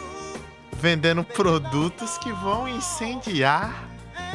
vendendo 0.79 1.23
produtos 1.23 2.17
que 2.17 2.31
vão 2.31 2.67
incendiar 2.67 3.87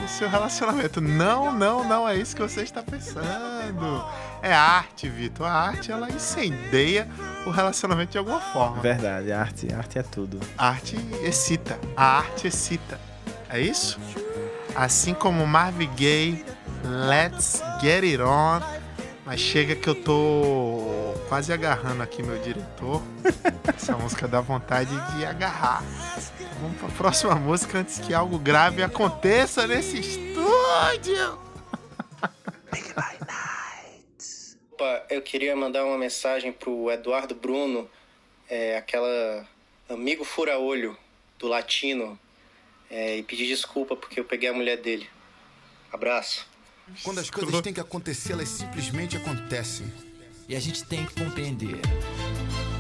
o 0.05 0.09
seu 0.09 0.29
relacionamento. 0.29 1.01
Não, 1.01 1.53
não, 1.53 1.85
não 1.85 2.09
é 2.09 2.17
isso 2.17 2.35
que 2.35 2.43
você 2.43 2.63
está 2.63 2.83
pensando. 2.83 4.05
É 4.43 4.53
arte, 4.53 5.09
Vitor. 5.09 5.47
A 5.47 5.53
arte 5.53 5.93
ela 5.93 6.11
incendeia 6.11 7.09
o 7.47 7.51
relacionamento 7.51 8.13
de 8.13 8.19
alguma 8.19 8.41
forma. 8.41 8.83
Verdade, 8.83 9.33
a 9.33 9.41
arte, 9.41 9.73
a 9.73 9.79
arte 9.79 9.99
é 9.99 10.03
tudo. 10.03 10.41
A 10.59 10.69
arte 10.69 10.97
excita. 11.23 11.79
A 11.97 12.19
arte 12.19 12.49
excita. 12.49 13.01
É 13.49 13.61
isso? 13.61 14.01
Assim 14.75 15.15
como 15.15 15.47
Marvin 15.47 15.91
Gaye, 15.95 16.45
Let's 16.85 17.63
Get 17.81 18.03
It 18.03 18.21
On. 18.23 18.61
Mas 19.25 19.39
chega 19.39 19.77
que 19.77 19.89
eu 19.89 19.95
tô 19.95 21.15
quase 21.29 21.53
agarrando 21.53 22.03
aqui 22.03 22.23
meu 22.23 22.39
diretor. 22.41 23.01
Essa 23.77 23.97
música 23.97 24.27
dá 24.27 24.41
vontade 24.41 24.91
de 25.15 25.25
agarrar. 25.25 25.83
Vamos 26.63 26.79
pra 26.79 26.89
próxima 26.91 27.35
música 27.35 27.79
antes 27.79 27.99
que 27.99 28.15
algo 28.15 28.39
grave 28.39 28.85
aconteça 28.85 29.67
nesse 29.67 29.99
estúdio. 29.99 31.37
Opa, 34.71 35.07
eu 35.11 35.21
queria 35.23 35.57
mandar 35.57 35.85
uma 35.85 35.99
mensagem 35.99 36.53
pro 36.53 36.89
Eduardo 36.89 37.35
Bruno, 37.35 37.91
é, 38.49 38.77
aquela 38.77 39.45
amigo 39.89 40.25
fura-olho 40.25 40.97
do 41.37 41.49
latino, 41.49 42.17
é, 42.89 43.17
e 43.17 43.25
pedir 43.25 43.49
desculpa 43.49 43.97
porque 43.97 44.21
eu 44.21 44.25
peguei 44.25 44.49
a 44.49 44.53
mulher 44.53 44.77
dele. 44.77 45.11
Abraço. 45.93 46.47
Quando 47.03 47.19
as 47.19 47.29
coisas 47.29 47.61
têm 47.61 47.73
que 47.73 47.81
acontecer, 47.81 48.35
elas 48.35 48.49
simplesmente 48.49 49.17
acontecem. 49.17 49.93
E 50.49 50.55
a 50.55 50.61
gente 50.61 50.85
tem 50.85 51.05
que 51.07 51.25
compreender. 51.25 51.81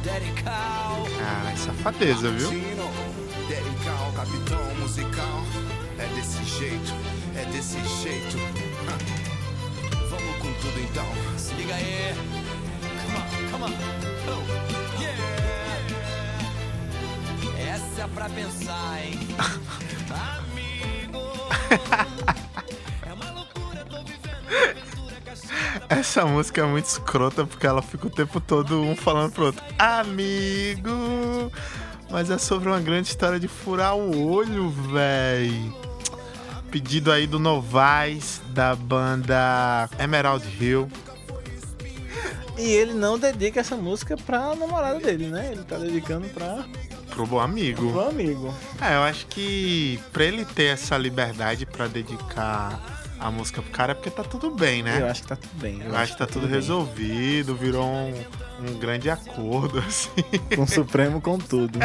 Dedical. 0.04 1.04
Ah, 1.20 1.56
safadeza, 1.56 2.30
viu? 2.30 2.48
Dedical, 3.52 4.12
capitão 4.16 4.64
musical. 4.76 5.42
É 5.98 6.06
desse 6.14 6.42
jeito, 6.42 6.90
é 7.36 7.44
desse 7.52 7.76
jeito. 8.02 8.38
Ah. 8.88 8.96
Vamos 10.08 10.36
com 10.38 10.50
tudo 10.54 10.80
então. 10.80 11.04
Se 11.36 11.52
liga 11.56 11.74
aí. 11.74 12.14
Come 13.02 13.18
on, 13.18 13.26
come 13.50 13.64
on. 13.64 13.72
Oh, 14.26 14.40
yeah. 15.02 15.18
Essa 17.74 18.04
é 18.04 18.08
pra 18.08 18.30
pensar, 18.30 19.04
hein? 19.04 19.18
Essa 25.90 26.24
música 26.24 26.62
é 26.62 26.64
muito 26.64 26.86
escrota 26.86 27.44
porque 27.44 27.66
ela 27.66 27.82
fica 27.82 28.06
o 28.06 28.10
tempo 28.10 28.40
todo 28.40 28.80
um 28.80 28.96
falando 28.96 29.32
pro 29.32 29.44
outro, 29.44 29.62
amigo. 29.78 31.52
Mas 32.12 32.30
é 32.30 32.36
sobre 32.36 32.68
uma 32.68 32.78
grande 32.78 33.08
história 33.08 33.40
de 33.40 33.48
furar 33.48 33.96
o 33.96 34.30
olho, 34.30 34.68
véi. 34.68 35.72
Pedido 36.70 37.10
aí 37.10 37.26
do 37.26 37.38
Novaes, 37.38 38.42
da 38.50 38.76
banda 38.76 39.88
Emerald 39.98 40.46
Hill. 40.60 40.90
E 42.58 42.70
ele 42.70 42.92
não 42.92 43.18
dedica 43.18 43.60
essa 43.60 43.76
música 43.76 44.14
pra 44.14 44.54
namorada 44.54 45.00
dele, 45.00 45.28
né? 45.28 45.52
Ele 45.52 45.64
tá 45.64 45.78
dedicando 45.78 46.28
pra. 46.28 46.66
Pro 47.08 47.26
bom 47.26 47.40
amigo. 47.40 47.90
Pro 47.90 48.08
amigo. 48.08 48.54
É, 48.80 48.94
eu 48.96 49.02
acho 49.02 49.26
que 49.26 49.98
pra 50.12 50.24
ele 50.24 50.44
ter 50.44 50.64
essa 50.64 50.98
liberdade 50.98 51.64
pra 51.64 51.86
dedicar 51.86 53.01
a 53.22 53.30
música 53.30 53.62
pro 53.62 53.70
cara 53.70 53.92
é 53.92 53.94
porque 53.94 54.10
tá 54.10 54.24
tudo 54.24 54.50
bem, 54.50 54.82
né? 54.82 55.00
Eu 55.00 55.06
acho 55.06 55.22
que 55.22 55.28
tá 55.28 55.36
tudo 55.36 55.54
bem. 55.54 55.80
Eu, 55.80 55.96
acho 55.96 56.12
que 56.12 56.18
tá, 56.18 56.26
tudo, 56.26 56.42
bem. 56.42 56.50
resolvido, 56.50 57.54
virou 57.54 57.86
um, 57.86 58.24
um 58.60 58.78
grande 58.78 59.08
acordo, 59.08 59.78
assim. 59.86 60.10
Com 60.56 60.62
o 60.62 60.66
Supremo 60.66 61.20
com 61.20 61.38
tudo. 61.38 61.78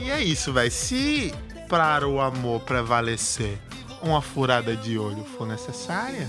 E 0.00 0.10
é 0.10 0.22
isso, 0.22 0.52
velho. 0.52 0.70
Se 0.70 1.34
para 1.68 2.08
o 2.08 2.20
amor 2.20 2.60
prevalecer 2.60 3.58
uma 4.02 4.22
furada 4.22 4.74
de 4.74 4.98
olho 4.98 5.24
for 5.24 5.46
necessária, 5.46 6.28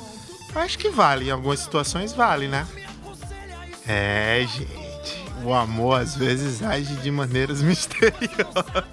eu 0.53 0.61
acho 0.61 0.77
que 0.77 0.89
vale. 0.89 1.29
Em 1.29 1.31
algumas 1.31 1.61
situações 1.61 2.11
vale, 2.11 2.49
né? 2.49 2.67
É, 3.87 4.45
gente. 4.45 4.69
O 5.41 5.53
amor 5.53 6.01
às 6.01 6.17
vezes 6.17 6.61
age 6.61 6.97
de 6.97 7.09
maneiras 7.09 7.61
misteriosas. 7.63 8.83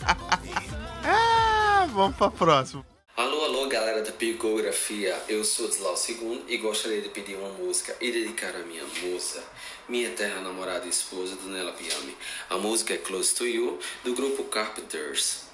ah, 1.04 1.86
vamos 1.92 2.16
pra 2.16 2.30
próxima. 2.30 2.95
Alô, 3.16 3.44
alô, 3.44 3.66
galera 3.66 4.02
da 4.02 4.12
Picografia. 4.12 5.18
Eu 5.26 5.42
sou 5.42 5.68
Deslau 5.68 5.94
II 6.06 6.44
e 6.48 6.58
gostaria 6.58 7.00
de 7.00 7.08
pedir 7.08 7.34
uma 7.34 7.48
música 7.48 7.96
e 7.98 8.12
dedicar 8.12 8.54
a 8.54 8.58
minha 8.58 8.84
musa, 8.84 9.42
minha 9.88 10.10
terra 10.10 10.42
namorada 10.42 10.84
e 10.84 10.90
esposa, 10.90 11.34
Donella 11.36 11.72
Piame. 11.72 12.14
A 12.50 12.58
música 12.58 12.92
é 12.92 12.98
Close 12.98 13.34
to 13.34 13.46
You, 13.46 13.78
do 14.04 14.12
grupo 14.12 14.44
Carpenters. 14.44 15.44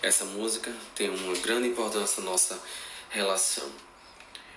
Essa 0.00 0.24
música 0.24 0.72
tem 0.94 1.10
uma 1.10 1.36
grande 1.40 1.68
importância 1.68 2.22
na 2.22 2.30
nossa 2.30 2.58
relação. 3.10 3.70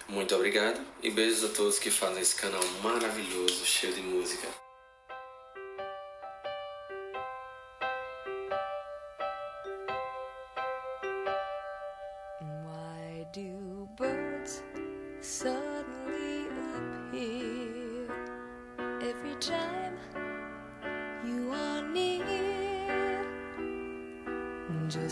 Muito 0.08 0.34
obrigado 0.34 0.80
e 1.02 1.10
beijos 1.10 1.44
a 1.44 1.50
todos 1.50 1.78
que 1.78 1.92
fazem 1.92 2.22
esse 2.22 2.36
canal 2.36 2.64
maravilhoso, 2.82 3.66
cheio 3.66 3.94
de 3.94 4.02
música. 4.02 4.63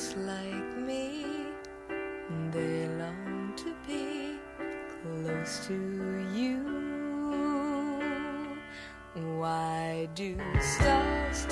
Just 0.01 0.17
like 0.17 0.77
me, 0.77 1.25
they 2.49 2.87
long 2.97 3.53
to 3.55 3.71
be 3.87 4.39
close 4.89 5.67
to 5.67 5.75
you. 6.33 6.57
Why 9.37 10.09
do 10.15 10.35
stars 10.59 11.45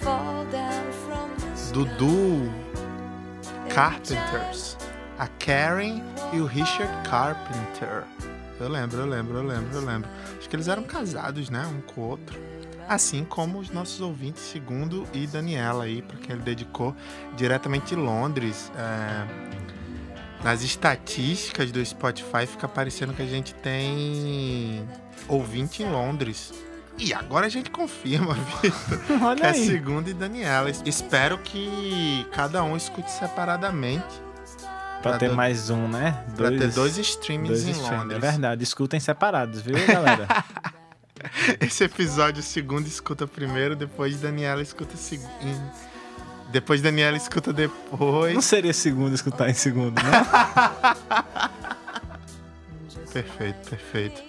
fall 0.00 0.44
down 0.46 0.90
from 1.06 1.30
the 1.38 1.56
sky? 1.56 1.74
Dudu 1.74 2.50
Carpenters. 3.68 4.76
A 5.20 5.28
Karen 5.38 6.02
e 6.32 6.40
o 6.40 6.44
Richard 6.44 6.90
Carpenter. 7.08 8.02
Eu 8.58 8.68
lembro, 8.68 8.98
eu 8.98 9.06
lembro, 9.06 9.36
eu 9.36 9.44
lembro, 9.44 9.78
eu 9.78 9.84
lembro. 9.84 10.10
Acho 10.36 10.48
que 10.48 10.56
eles 10.56 10.66
eram 10.66 10.82
casados, 10.82 11.50
né? 11.50 11.64
Um 11.64 11.80
com 11.82 12.00
o 12.00 12.04
outro. 12.08 12.35
Assim 12.88 13.24
como 13.24 13.58
os 13.58 13.70
nossos 13.70 14.00
ouvintes, 14.00 14.42
Segundo 14.42 15.06
e 15.12 15.26
Daniela 15.26 15.84
aí, 15.84 16.02
para 16.02 16.16
quem 16.18 16.34
ele 16.36 16.42
dedicou 16.44 16.94
diretamente 17.36 17.86
de 17.86 17.96
Londres. 17.96 18.70
É, 18.76 19.46
Nas 20.44 20.62
estatísticas 20.62 21.72
do 21.72 21.84
Spotify 21.84 22.46
fica 22.46 22.68
parecendo 22.68 23.12
que 23.12 23.22
a 23.22 23.26
gente 23.26 23.52
tem 23.54 24.86
ouvinte 25.26 25.82
em 25.82 25.90
Londres. 25.90 26.52
E 26.98 27.12
agora 27.12 27.46
a 27.46 27.48
gente 27.48 27.70
confirma, 27.70 28.34
Vitor. 28.62 29.00
Olha 29.22 29.40
que 29.40 29.46
é 29.46 29.50
aí. 29.50 29.66
Segundo 29.66 30.08
e 30.08 30.14
Daniela. 30.14 30.70
Espero 30.84 31.36
que 31.38 32.26
cada 32.32 32.62
um 32.62 32.76
escute 32.76 33.10
separadamente. 33.10 34.24
Pra 35.02 35.18
ter 35.18 35.28
do- 35.28 35.36
mais 35.36 35.68
um, 35.70 35.86
né? 35.88 36.24
Pra 36.36 36.48
ter 36.50 36.70
dois 36.72 36.96
streamings 36.96 37.62
dois 37.62 37.68
em 37.68 37.70
streams, 37.72 38.00
Londres. 38.00 38.16
É 38.16 38.30
verdade, 38.30 38.64
escutem 38.64 38.98
separados, 38.98 39.60
viu, 39.60 39.74
galera? 39.86 40.26
Esse 41.60 41.84
episódio, 41.84 42.42
segundo 42.42 42.86
escuta 42.86 43.26
primeiro, 43.26 43.74
depois 43.76 44.20
Daniela 44.20 44.62
escuta 44.62 44.96
seg... 44.96 45.20
em- 45.40 45.70
Depois 46.50 46.80
Daniela 46.80 47.16
escuta 47.16 47.52
depois. 47.52 48.34
Não 48.34 48.40
seria 48.42 48.72
segundo 48.72 49.14
escutar 49.14 49.48
em 49.50 49.54
segundo, 49.54 49.94
né? 50.02 50.10
Perfeito, 53.12 53.70
perfeito. 53.70 54.22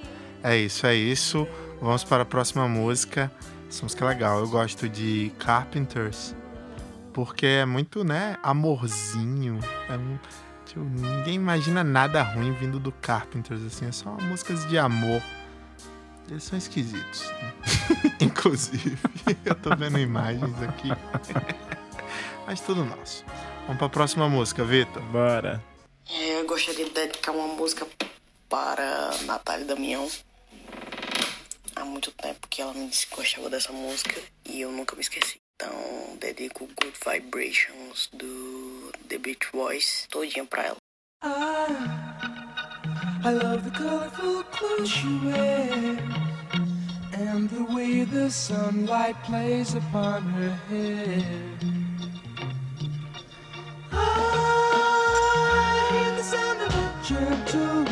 É 0.44 0.56
isso, 0.58 0.86
é 0.88 0.96
isso. 0.96 1.48
Vamos 1.82 2.04
para 2.06 2.24
a 2.24 2.26
próxima 2.26 2.68
música. 2.68 3.30
Essa 3.70 3.84
música 3.84 4.06
é 4.06 4.08
legal. 4.08 4.40
Eu 4.40 4.48
gosto 4.48 4.88
de 4.88 5.32
Carpenters. 5.40 6.34
Porque 7.14 7.46
é 7.46 7.66
muito, 7.66 8.04
né, 8.06 8.38
amorzinho. 8.42 9.60
É 9.90 9.94
um- 9.98 10.18
tipo, 10.66 10.80
ninguém 10.86 11.34
imagina 11.36 11.84
nada 11.84 12.22
ruim 12.24 12.54
vindo 12.54 12.80
do 12.80 12.92
Carpenters, 12.94 13.62
assim. 13.66 13.88
É 13.88 13.92
só 13.92 14.12
músicas 14.22 14.66
de 14.70 14.78
amor. 14.78 15.22
Eles 16.30 16.44
são 16.44 16.58
esquisitos. 16.58 17.22
né? 17.30 17.54
Inclusive, 18.22 18.98
eu 19.46 19.56
tô 19.56 19.76
vendo 19.76 19.98
imagens 19.98 20.62
aqui. 20.62 20.90
Mas 22.46 22.62
tudo 22.62 22.84
nosso. 22.86 23.24
Vamos 23.62 23.78
para 23.78 23.88
a 23.88 23.90
próxima 23.90 24.30
música, 24.30 24.64
Vitor. 24.64 25.02
Bora. 25.04 25.64
É, 26.10 26.40
Eu 26.40 26.46
gostaria 26.48 26.86
de 26.86 26.92
dedicar 26.92 27.32
uma 27.32 27.48
música 27.56 27.88
para 28.50 29.12
Natália 29.24 29.66
Damião. 29.66 30.10
Há 31.76 31.86
muito 31.86 32.12
tempo 32.12 32.48
que 32.50 32.62
ela 32.62 32.74
me 32.74 32.88
disse 32.90 33.06
que 33.08 33.16
gostava 33.16 33.50
dessa 33.50 33.72
música 33.72 34.20
e 34.46 34.62
eu 34.62 34.72
nunca 34.72 34.96
me 34.96 35.02
esqueci. 35.02 35.38
Então, 35.56 36.18
dedico 36.20 36.68
Good 36.68 36.94
Vibrations 37.06 38.10
do 38.14 38.92
The 39.08 39.18
Beach 39.18 39.48
Boys 39.54 40.08
todinha 40.10 40.46
pra 40.46 40.64
ela. 40.64 40.78
I 43.24 43.32
love 43.34 43.64
the 43.64 43.72
colorful 43.72 44.44
clothes 44.44 44.90
she 44.90 45.20
wears 45.24 46.00
and 47.14 47.50
the 47.50 47.64
way 47.76 48.04
the 48.04 48.30
sunlight 48.30 49.16
plays 49.24 49.74
upon 49.76 50.22
her 50.22 50.50
hair. 50.70 51.24
I 53.92 53.96
the 56.16 56.24
sound 56.24 56.62
of 56.62 56.76
a 56.76 56.94
gentle 57.04 57.86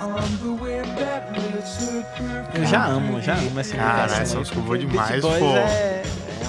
on 0.00 0.36
the 0.42 0.52
wind 0.62 0.98
that 0.98 1.32
lifts 1.32 1.90
her 1.90 2.02
perfume. 2.16 2.58
Eu 2.58 2.64
já 2.66 2.84
amo, 2.86 3.20
já 3.20 3.34
amo 3.36 3.60
essa 3.60 3.76
Cara, 3.76 4.16
essa 4.16 4.38
música 4.38 4.60
boa 4.60 4.78
demais, 4.78 5.20
pô. 5.20 5.28
É, 5.28 6.02
é 6.02 6.04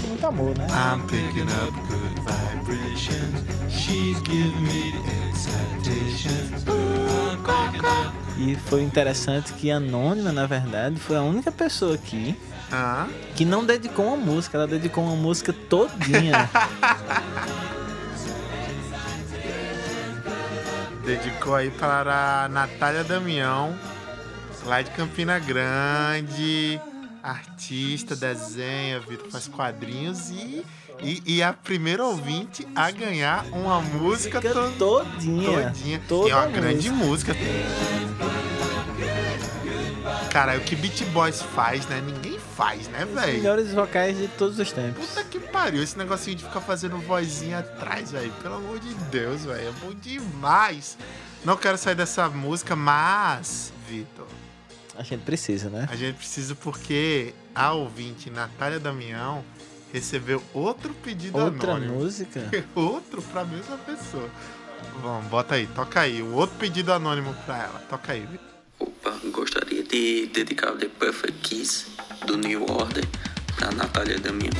muito 0.07 0.25
amor, 0.25 0.57
né? 0.57 0.65
I'm 0.71 1.01
picking 1.07 1.43
up 1.43 1.73
good 2.25 2.63
vibrations. 2.65 3.43
She's 3.69 4.19
giving 4.21 4.63
me 4.63 4.93
excitations. 5.29 6.65
I'm 6.67 7.43
picking 7.43 7.85
up. 7.85 8.13
E 8.37 8.55
foi 8.55 8.83
interessante 8.83 9.53
que 9.53 9.71
a 9.71 9.77
Anônima, 9.77 10.31
na 10.31 10.45
verdade, 10.45 10.99
foi 10.99 11.15
a 11.15 11.21
única 11.21 11.51
pessoa 11.51 11.95
aqui 11.95 12.35
Ah. 12.71 13.07
que 13.35 13.45
não 13.45 13.63
dedicou 13.65 14.05
uma 14.07 14.17
música, 14.17 14.57
ela 14.57 14.67
dedicou 14.67 15.03
uma 15.05 15.15
música 15.15 15.53
todinha. 15.53 16.49
Dedicou 21.05 21.53
aí 21.55 21.69
para 21.69 22.45
a 22.45 22.49
Natália 22.49 23.03
Damião, 23.03 23.77
lá 24.65 24.81
de 24.81 24.89
Campina 24.91 25.37
Grande. 25.37 26.79
Artista, 27.21 28.15
desenha, 28.15 28.99
Vitor 28.99 29.29
faz 29.31 29.47
quadrinhos 29.47 30.29
e, 30.29 30.63
e, 31.01 31.21
e 31.25 31.43
a 31.43 31.53
primeira 31.53 32.03
ouvinte 32.05 32.67
a 32.75 32.89
ganhar 32.91 33.45
uma 33.51 33.81
música 33.81 34.41
to- 34.41 34.71
todinha. 34.77 35.71
todinha. 35.71 36.01
Toda 36.07 36.27
e 36.29 36.31
é 36.31 36.35
uma 36.35 36.47
grande 36.47 36.89
música. 36.89 37.33
Cara, 40.31 40.57
o 40.57 40.61
que 40.61 40.75
Beat 40.75 41.03
Boys 41.11 41.41
faz, 41.41 41.85
né? 41.87 42.01
Ninguém 42.05 42.37
faz, 42.39 42.87
né, 42.89 43.05
velho? 43.05 43.33
melhores 43.37 43.71
vocais 43.73 44.17
de 44.17 44.27
todos 44.27 44.59
os 44.59 44.71
tempos. 44.71 45.05
Puta 45.07 45.23
que 45.23 45.39
pariu, 45.39 45.81
esse 45.81 45.97
negocinho 45.97 46.35
de 46.35 46.43
ficar 46.43 46.61
fazendo 46.61 46.97
vozinha 46.99 47.59
atrás, 47.59 48.11
velho. 48.11 48.31
Pelo 48.41 48.55
amor 48.55 48.79
de 48.79 48.93
Deus, 49.09 49.45
velho. 49.45 49.69
É 49.69 49.71
bom 49.81 49.93
demais. 49.93 50.97
Não 51.43 51.55
quero 51.55 51.77
sair 51.77 51.95
dessa 51.95 52.27
música, 52.29 52.75
mas, 52.75 53.71
Vitor, 53.87 54.27
A 54.97 55.03
gente 55.03 55.21
precisa, 55.23 55.69
né? 55.69 55.87
a 55.89 55.95
gente 55.95 56.15
precisa 56.17 56.53
porque 56.55 57.33
a 57.53 57.71
ouvinte 57.71 58.29
Natália 58.29 58.79
Damião 58.79 59.43
recebeu 59.95 60.43
outro 60.53 60.93
pedido 60.95 61.37
Outra 61.37 61.71
anônimo. 61.71 61.95
música? 61.95 62.41
outro 62.75 63.21
pra 63.21 63.45
mesma 63.45 63.77
pessoa. 63.77 64.29
Vamos, 65.01 65.27
bota 65.27 65.55
aí, 65.55 65.67
toca 65.67 66.01
aí. 66.01 66.21
O 66.21 66.33
outro 66.33 66.57
pedido 66.57 66.91
anônimo 66.91 67.33
pra 67.45 67.57
ela. 67.63 67.79
Toca 67.89 68.11
aí, 68.13 68.25
Vitor. 68.25 69.31
Gostaria 69.31 69.83
de 69.83 70.27
dedicar 70.27 70.73
o 70.73 70.77
The 70.77 70.87
Perfect 70.87 71.39
Kiss 71.41 71.85
do 72.25 72.37
New 72.37 72.65
Order 72.69 73.05
pra 73.55 73.71
Natália 73.71 74.19
Damião. 74.19 74.51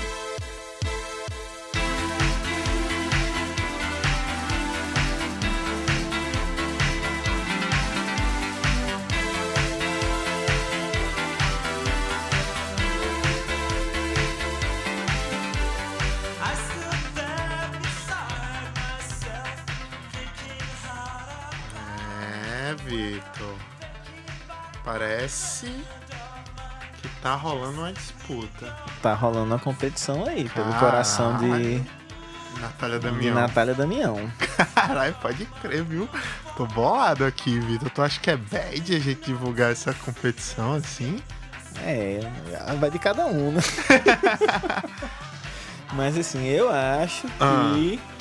Parece 25.26 25.66
que 27.02 27.10
tá 27.24 27.34
rolando 27.34 27.80
uma 27.80 27.92
disputa. 27.92 28.72
Tá 29.02 29.16
rolando 29.16 29.46
uma 29.46 29.58
competição 29.58 30.24
aí, 30.28 30.48
pelo 30.48 30.72
coração 30.76 31.36
de, 31.38 31.82
Natália 32.62 33.00
de 33.00 33.06
Damião. 33.08 33.34
Natália 33.34 33.74
Damião. 33.74 34.32
Caralho, 34.76 35.16
pode 35.16 35.44
crer, 35.64 35.84
viu? 35.84 36.08
Tô 36.56 36.68
bolado 36.68 37.26
aqui, 37.26 37.60
Vitor. 37.60 37.90
Tu 37.90 38.02
acha 38.04 38.20
que 38.20 38.30
é 38.30 38.38
bad 38.38 38.96
a 38.96 39.00
gente 39.00 39.26
divulgar 39.26 39.72
essa 39.72 39.96
competição 39.96 40.76
assim? 40.76 41.20
É, 41.82 42.20
vai 42.80 42.92
de 42.92 43.00
cada 43.00 43.26
um, 43.26 43.52
né? 43.52 43.62
Mas 45.94 46.16
assim, 46.16 46.46
eu 46.46 46.70
acho 46.70 47.24
que 47.24 47.34
Ah. 47.40 48.15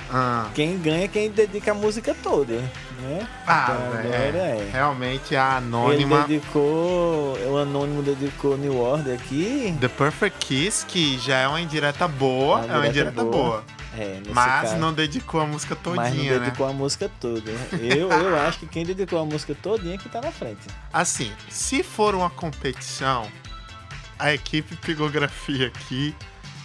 Quem 0.55 0.79
ganha 0.79 1.05
é 1.05 1.09
quem 1.09 1.31
dedica 1.31 1.73
a 1.73 1.75
música 1.75 2.15
toda, 2.23 2.55
né? 3.01 3.29
Ah, 3.47 3.65
Então, 3.65 3.99
agora 4.01 4.39
é. 4.39 4.69
Realmente 4.73 5.35
a 5.37 5.57
Ele 5.59 5.67
anônima. 5.67 6.23
dedicou, 6.27 7.37
o 7.39 7.57
anônimo 7.59 8.03
dedicou 8.03 8.57
New 8.57 8.79
Order 8.79 9.15
aqui. 9.15 9.75
The 9.81 9.89
Perfect 9.89 10.39
Kiss, 10.47 10.87
que 10.87 11.19
já 11.19 11.39
é 11.39 11.49
uma 11.49 11.61
indireta 11.61 12.07
boa, 12.07 12.59
Uma 12.59 12.75
é 12.75 12.77
uma 12.79 12.87
indireta 12.87 13.23
boa. 13.25 13.31
boa. 13.33 13.65
É, 13.97 14.21
Mas 14.33 14.71
caso. 14.71 14.77
não 14.77 14.93
dedicou 14.93 15.41
a 15.41 15.47
música 15.47 15.77
todinha, 15.77 16.03
Mas 16.05 16.17
não 16.17 16.25
né? 16.25 16.39
dedicou 16.41 16.67
a 16.69 16.73
música 16.73 17.11
toda. 17.21 17.51
Eu, 17.73 18.11
eu 18.11 18.37
acho 18.45 18.59
que 18.59 18.67
quem 18.67 18.85
dedicou 18.85 19.21
a 19.21 19.25
música 19.25 19.55
todinha 19.63 19.95
é 19.95 19.99
que 19.99 20.09
tá 20.09 20.21
na 20.21 20.33
frente. 20.33 20.67
Assim, 20.93 21.31
se 21.49 21.83
for 21.85 22.13
uma 22.15 22.29
competição, 22.29 23.27
a 24.19 24.33
equipe 24.35 24.75
Pigografia 24.77 25.69
aqui 25.69 26.13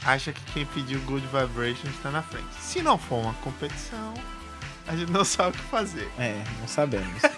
acha 0.06 0.32
que 0.32 0.42
quem 0.54 0.66
pediu 0.66 1.00
Good 1.02 1.26
Vibrations 1.28 1.94
está 1.96 2.10
na 2.12 2.22
frente. 2.22 2.48
Se 2.60 2.82
não 2.82 2.98
for 2.98 3.18
uma 3.22 3.34
competição, 3.36 4.14
a 4.88 4.96
gente 4.96 5.12
não 5.12 5.24
sabe 5.26 5.50
o 5.50 5.52
que 5.62 5.66
fazer. 5.70 6.10
É, 6.18 6.42
não 6.60 6.68
sabemos. 6.68 7.22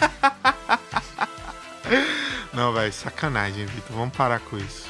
Não, 2.54 2.74
velho, 2.74 2.92
sacanagem, 2.92 3.66
Vitor. 3.66 3.96
Vamos 3.96 4.16
parar 4.16 4.40
com 4.40 4.58
isso. 4.58 4.88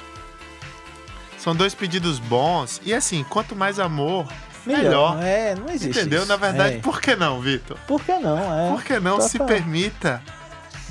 São 1.38 1.56
dois 1.56 1.74
pedidos 1.76 2.20
bons. 2.20 2.82
E 2.84 2.94
assim, 2.94 3.24
quanto 3.24 3.56
mais 3.56 3.80
amor, 3.80 4.28
melhor. 4.66 5.16
Melhor. 5.16 5.24
É, 5.24 5.56
não 5.56 5.70
existe 5.70 6.00
Entendeu? 6.00 6.20
isso. 6.22 6.28
Na 6.28 6.36
verdade, 6.36 6.76
É. 6.76 6.80
por 6.80 7.00
que 7.00 7.16
não, 7.16 7.40
Vitor? 7.40 7.78
Por 7.88 8.02
que 8.04 8.18
não? 8.18 8.38
É. 8.60 8.72
Por 8.72 8.84
que 8.84 9.00
não 9.00 9.22
se 9.22 9.38
permita 9.40 10.22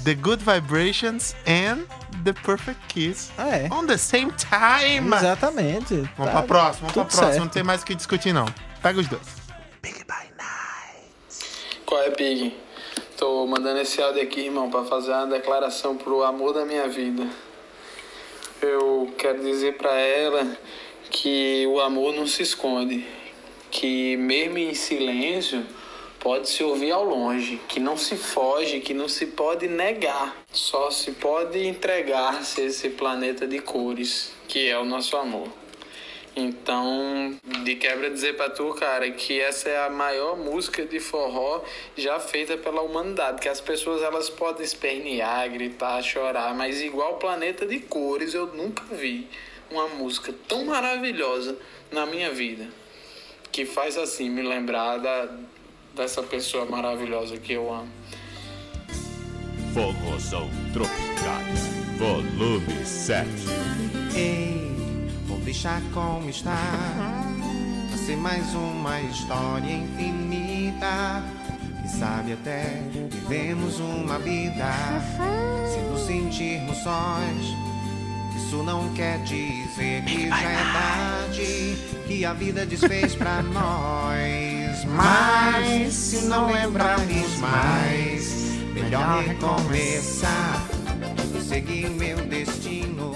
The 0.05 0.15
Good 0.15 0.43
Vibrations 0.45 1.35
and 1.47 1.85
The 2.25 2.33
Perfect 2.33 2.81
Kiss 2.89 3.31
é. 3.39 3.69
on 3.71 3.87
the 3.87 3.99
same 3.99 4.33
time? 4.33 5.15
Exatamente. 5.15 5.95
Vamos 6.17 6.33
Tá 6.33 6.33
pra 6.33 6.43
próxima, 6.43 6.89
vamos 6.89 6.93
pra 6.95 7.05
próxima. 7.05 7.27
certo. 7.27 7.39
Não 7.41 7.49
tem 7.49 7.63
mais 7.63 7.83
o 7.83 7.85
que 7.87 7.95
discutir, 7.95 8.33
não. 8.33 8.47
Pega 8.83 8.99
os 9.01 9.07
dois. 9.09 9.41
Qual 11.85 12.03
é, 12.03 12.11
Pig? 12.11 12.57
Tô 13.17 13.47
mandando 13.47 13.81
esse 13.81 14.01
áudio 14.01 14.23
aqui, 14.23 14.43
irmão, 14.47 14.71
pra 14.71 14.85
fazer 14.85 15.11
uma 15.13 15.27
declaração 15.27 15.97
pro 15.97 16.23
amor 16.23 16.55
da 16.55 16.65
minha 16.65 16.89
vida. 16.89 17.27
Eu 18.63 19.13
quero 19.19 19.43
dizer 19.43 19.77
pra 19.77 19.93
ela 19.95 20.57
que 21.11 21.67
o 21.67 21.81
amor 21.81 22.15
não 22.15 22.27
se 22.27 22.43
esconde, 22.43 23.07
que 23.71 24.17
mesmo 24.17 24.59
em 24.59 24.75
silêncio 24.75 25.65
pode 26.21 26.51
se 26.51 26.63
ouvir 26.63 26.93
ao 26.93 27.05
longe, 27.05 27.59
que 27.67 27.81
não 27.81 27.97
se 27.97 28.17
foge, 28.17 28.81
que 28.81 28.93
não 28.93 29.09
se 29.09 29.27
pode 29.27 29.67
negar, 29.67 30.37
só 30.53 30.91
se 30.91 31.13
pode 31.13 31.67
entregar-se 31.67 32.61
esse 32.61 32.91
planeta 32.91 33.47
de 33.47 33.59
cores 33.59 34.33
que 34.47 34.69
é 34.69 34.79
o 34.79 34.85
nosso 34.85 35.17
amor. 35.17 35.49
Então, 36.37 37.37
de 37.65 37.75
quebra 37.75 38.09
dizer 38.09 38.37
pra 38.37 38.49
tu, 38.49 38.73
cara, 38.75 39.11
que 39.11 39.41
essa 39.41 39.69
é 39.69 39.85
a 39.85 39.91
maior 39.91 40.37
música 40.37 40.85
de 40.85 41.01
forró 41.01 41.63
já 41.97 42.21
feita 42.21 42.57
pela 42.57 42.83
humanidade, 42.83 43.41
que 43.41 43.49
as 43.49 43.61
pessoas 43.61 44.01
elas 44.03 44.31
podem 44.31 44.65
espernear, 44.65 45.51
gritar, 45.51 46.01
chorar, 46.03 46.55
mas 46.55 46.81
igual 46.81 47.17
Planeta 47.17 47.67
de 47.67 47.81
Cores 47.81 48.33
eu 48.33 48.47
nunca 48.47 48.85
vi 48.95 49.29
uma 49.71 49.89
música 49.89 50.33
tão 50.47 50.65
maravilhosa 50.65 51.57
na 51.91 52.07
minha 52.07 52.31
vida, 52.31 52.69
que 53.51 53.65
faz 53.65 53.99
assim 53.99 54.31
me 54.31 54.43
lembrar 54.43 54.99
da, 54.99 55.29
dessa 55.95 56.23
pessoa 56.23 56.65
maravilhosa 56.65 57.37
que 57.37 57.53
eu 57.53 57.73
amo. 57.73 57.89
Forrozão 59.73 60.51
Tropicália, 60.73 61.55
volume 61.99 62.85
7. 62.85 63.29
Ei, 64.15 64.77
vou 65.27 65.39
deixar 65.39 65.81
como 65.93 66.29
está. 66.29 66.57
Vai 67.89 67.99
ser 67.99 68.17
mais 68.17 68.53
uma 68.55 69.01
história 69.03 69.73
infinita. 69.73 71.23
E 71.85 71.89
sabe 71.89 72.33
até 72.33 72.83
vivemos 73.11 73.79
uma 73.79 74.19
vida. 74.19 74.73
Se 75.73 75.79
nos 75.89 76.01
sentirmos 76.01 76.77
sós, 76.79 77.57
isso 78.37 78.63
não 78.65 78.93
quer 78.95 79.23
dizer 79.23 80.05
que 80.05 80.29
já 80.29 80.51
é 80.51 80.73
tarde. 80.73 81.77
Que 82.09 82.25
a 82.25 82.33
vida 82.33 82.67
desfez 82.67 83.15
pra 83.15 83.41
nós. 83.41 84.50
Mas 84.87 85.93
se 85.93 86.27
não 86.27 86.51
lembrares 86.51 87.39
mais, 87.39 88.33
melhor 88.73 89.23
recomeçar. 89.23 90.67
Seguir 91.43 91.91
meu 91.91 92.17
destino. 92.19 93.13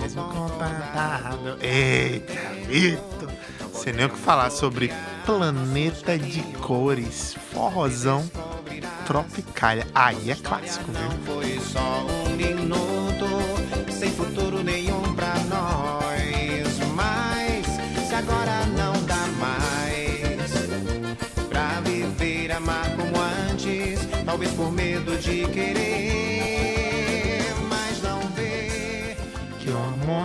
Mesmo 0.00 0.22
Contado. 0.24 1.58
Eita, 1.60 2.32
Vitor. 2.66 3.30
Sem 3.72 3.92
nem 3.92 4.06
o 4.06 4.10
que 4.10 4.18
falar 4.18 4.50
sobre 4.50 4.92
Planeta 5.24 6.18
de 6.18 6.42
Cores, 6.58 7.36
forrozão 7.52 8.28
Tropicália. 9.06 9.86
Aí 9.94 10.30
é 10.30 10.34
clássico, 10.34 10.90
viu? 10.92 12.27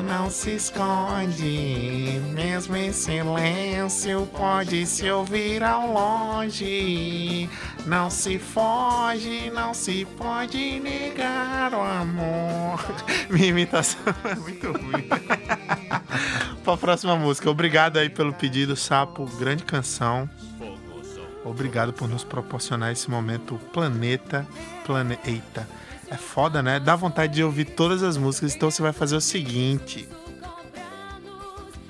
Não 0.04 0.30
se 0.30 0.52
esconde, 0.56 2.22
mesmo 2.34 2.76
em 2.76 2.92
silêncio 2.92 4.28
pode 4.28 4.86
se 4.86 5.10
ouvir 5.10 5.64
ao 5.64 5.92
longe. 5.92 7.50
Não 7.86 8.10
se 8.10 8.38
foge, 8.38 9.50
não 9.52 9.74
se 9.74 10.06
pode 10.18 10.80
negar 10.80 11.74
o 11.74 11.82
amor. 11.82 12.80
Minha 13.30 13.48
imitação 13.48 14.02
é 14.24 14.36
muito 14.36 14.72
ruim. 14.72 15.08
Pra 16.64 16.78
próxima 16.78 17.16
música. 17.16 17.50
Obrigado 17.50 17.98
aí 17.98 18.10
pelo 18.10 18.34
pedido, 18.34 18.76
Sapo. 18.76 19.26
Grande 19.38 19.64
canção. 19.64 20.30
Obrigado 21.44 21.92
por 21.92 22.08
nos 22.08 22.24
proporcionar 22.24 22.92
esse 22.92 23.10
momento 23.10 23.60
planeta. 23.74 24.48
Plane... 24.86 25.18
É 26.14 26.16
foda, 26.16 26.62
né? 26.62 26.80
Dá 26.80 26.96
vontade 26.96 27.34
de 27.34 27.44
ouvir 27.44 27.66
todas 27.66 28.04
as 28.04 28.18
músicas. 28.18 28.54
Então 28.56 28.70
você 28.70 28.84
vai 28.84 28.94
fazer 28.94 29.16
o 29.16 29.22
seguinte. 29.22 30.08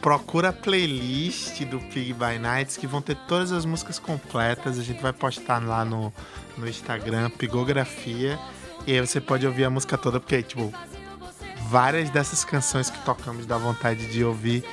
Procura 0.01 0.47
a 0.47 0.53
playlist 0.53 1.61
do 1.65 1.77
Pig 1.77 2.13
by 2.13 2.39
Nights 2.39 2.77
que 2.77 2.87
vão 2.87 3.01
ter 3.01 3.17
todas 3.27 3.51
as 3.51 3.65
músicas 3.65 3.99
completas. 3.99 4.79
A 4.79 4.81
gente 4.81 5.01
vai 5.01 5.11
postar 5.11 5.61
lá 5.61 5.83
no, 5.83 6.13
no 6.57 6.65
Instagram, 6.69 7.31
Pigografia. 7.31 8.39
E 8.87 8.93
aí 8.93 9.01
você 9.01 9.19
pode 9.19 9.45
ouvir 9.45 9.65
a 9.65 9.69
música 9.69 9.97
toda, 9.97 10.21
porque, 10.21 10.41
tipo, 10.41 10.73
várias 11.67 12.09
dessas 12.09 12.45
canções 12.45 12.89
que 12.89 12.99
tocamos 13.03 13.45
dá 13.45 13.57
vontade 13.57 14.05
de 14.09 14.23
ouvir 14.23 14.63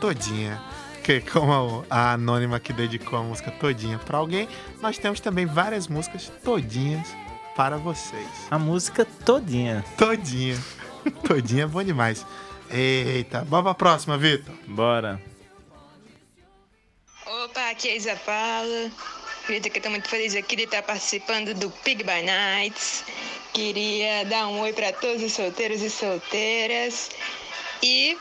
todinha. 0.00 0.60
Que 1.04 1.20
como 1.20 1.84
a 1.88 2.14
anônima 2.14 2.58
que 2.58 2.72
dedicou 2.72 3.16
a 3.16 3.22
música 3.22 3.52
todinha 3.52 4.00
para 4.00 4.18
alguém, 4.18 4.48
nós 4.80 4.98
temos 4.98 5.20
também 5.20 5.46
várias 5.46 5.86
músicas 5.86 6.32
todinhas 6.42 7.21
para 7.54 7.76
vocês. 7.76 8.28
A 8.50 8.58
música 8.58 9.04
todinha. 9.24 9.84
Todinha. 9.96 10.58
todinha 11.26 11.64
é 11.64 11.66
bom 11.66 11.82
demais. 11.82 12.24
Eita, 12.70 13.44
vamos 13.48 13.64
pra 13.64 13.74
próxima, 13.74 14.16
Vitor. 14.16 14.54
Bora. 14.66 15.20
Opa, 17.44 17.70
aqui 17.70 17.88
é 17.88 17.92
a 17.92 17.96
Isa 17.96 18.16
Paula. 18.16 18.90
Queria 19.44 19.60
dizer 19.60 19.70
que 19.70 19.78
eu 19.78 19.82
tô 19.82 19.90
muito 19.90 20.08
feliz 20.08 20.34
aqui 20.36 20.54
de 20.54 20.62
estar 20.62 20.82
participando 20.82 21.52
do 21.54 21.70
Pig 21.70 22.04
by 22.04 22.22
Nights. 22.22 23.04
Queria 23.52 24.24
dar 24.24 24.46
um 24.46 24.60
oi 24.60 24.72
para 24.72 24.92
todos 24.92 25.22
os 25.22 25.32
solteiros 25.32 25.82
e 25.82 25.90
solteiras. 25.90 27.10
E 27.82 28.16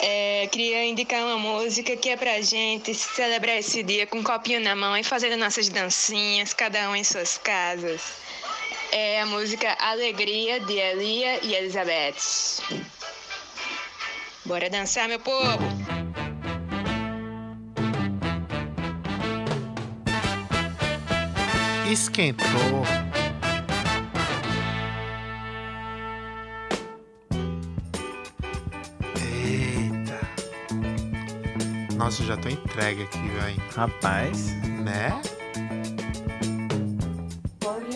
é, 0.00 0.48
queria 0.50 0.84
indicar 0.84 1.22
uma 1.22 1.38
música 1.38 1.96
que 1.96 2.08
é 2.08 2.16
pra 2.16 2.40
gente 2.40 2.94
celebrar 2.94 3.58
esse 3.58 3.82
dia 3.82 4.06
com 4.06 4.18
um 4.18 4.22
copinho 4.22 4.60
na 4.60 4.74
mão 4.74 4.96
e 4.96 5.04
fazendo 5.04 5.36
nossas 5.36 5.68
dancinhas, 5.68 6.52
cada 6.52 6.90
um 6.90 6.96
em 6.96 7.04
suas 7.04 7.38
casas. 7.38 8.23
É 8.96 9.20
a 9.20 9.26
música 9.26 9.76
Alegria 9.80 10.60
de 10.60 10.74
Elia 10.74 11.44
e 11.44 11.52
Elizabeth. 11.52 12.62
Bora 14.44 14.70
dançar, 14.70 15.08
meu 15.08 15.18
povo! 15.18 15.64
Esquentou. 21.90 22.46
Eita. 29.20 30.20
Nossa, 31.96 32.22
já 32.22 32.36
tô 32.36 32.48
entregue 32.48 33.02
aqui, 33.02 33.18
velho. 33.18 33.62
Rapaz. 33.74 34.52
Né? 34.84 35.20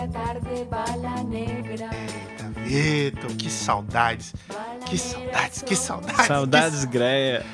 Tarde 0.07 0.65
bala 0.71 1.23
negra. 1.25 1.91
Vitor, 2.65 3.31
que 3.37 3.51
saudades. 3.51 4.35
Que 4.87 4.97
saudades, 4.99 5.63
que 5.63 5.77
saudades. 5.77 6.27
Saudades 6.27 6.85
greia. 6.85 7.45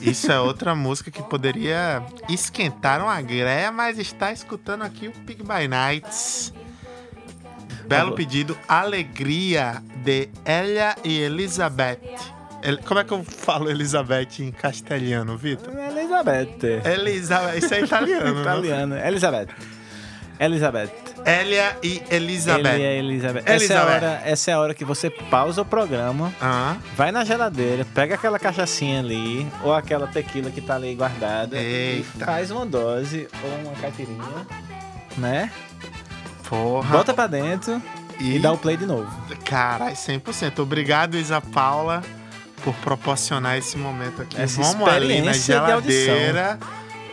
Isso 0.00 0.30
é 0.30 0.38
outra 0.40 0.74
música 0.74 1.10
que 1.10 1.22
poderia 1.22 2.02
esquentar 2.28 3.02
uma 3.02 3.20
greia, 3.22 3.70
mas 3.72 3.98
está 3.98 4.32
escutando 4.32 4.82
aqui 4.82 5.08
o 5.08 5.12
Pig 5.12 5.42
by 5.42 5.66
Nights. 5.68 6.52
Belo 7.86 8.12
pedido, 8.14 8.56
Alegria 8.68 9.82
de 10.02 10.28
Elia 10.44 10.96
e 11.04 11.20
Elizabeth. 11.20 12.00
El- 12.62 12.78
Como 12.82 12.98
é 13.00 13.04
que 13.04 13.12
eu 13.12 13.22
falo 13.22 13.70
Elizabeth 13.70 14.40
em 14.40 14.50
castelhano, 14.50 15.36
Vitor? 15.36 15.72
Elizabeth. 15.76 16.82
Elizabeth, 16.84 17.58
isso 17.58 17.74
é 17.74 17.80
italiano, 17.82 18.34
não? 18.34 18.40
Italiano. 18.42 18.96
Elizabeth. 18.98 19.48
Elizabeth. 20.40 20.90
Elia 21.26 21.76
e 21.82 22.00
Elizabeth. 22.08 22.74
Ele 22.74 22.82
é 22.84 22.98
Elizabeth. 22.98 23.42
Essa, 23.44 23.50
é 23.50 23.52
a 23.52 23.56
Elizabeth. 23.56 23.94
hora, 23.96 24.22
essa 24.24 24.50
é 24.52 24.54
a 24.54 24.60
hora 24.60 24.74
que 24.74 24.84
você 24.84 25.10
pausa 25.10 25.62
o 25.62 25.64
programa, 25.64 26.32
vai 26.96 27.10
na 27.10 27.24
geladeira, 27.24 27.84
pega 27.92 28.14
aquela 28.14 28.38
cachaçinha 28.38 29.00
ali, 29.00 29.44
ou 29.64 29.74
aquela 29.74 30.06
tequila 30.06 30.50
que 30.52 30.60
tá 30.60 30.76
ali 30.76 30.94
guardada, 30.94 31.60
e 31.60 32.04
faz 32.24 32.52
uma 32.52 32.64
dose, 32.64 33.28
ou 33.42 33.68
uma 33.68 33.72
caipirinha, 33.80 34.46
né? 35.18 35.50
Porra. 36.48 36.96
Bota 36.96 37.12
pra 37.12 37.26
dentro 37.26 37.82
e, 38.20 38.38
dá 38.38 38.52
o 38.52 38.58
play 38.58 38.76
de 38.76 38.86
novo. 38.86 39.10
Caralho, 39.44 39.96
100%. 39.96 40.60
Obrigado, 40.60 41.16
Isa 41.16 41.40
Paula, 41.40 42.02
por 42.62 42.74
proporcionar 42.76 43.58
esse 43.58 43.76
momento 43.76 44.22
aqui. 44.22 44.40
Essa 44.40 44.62
Vamos 44.62 44.88
ali 44.88 45.20
na 45.20 45.32
geladeira 45.32 46.56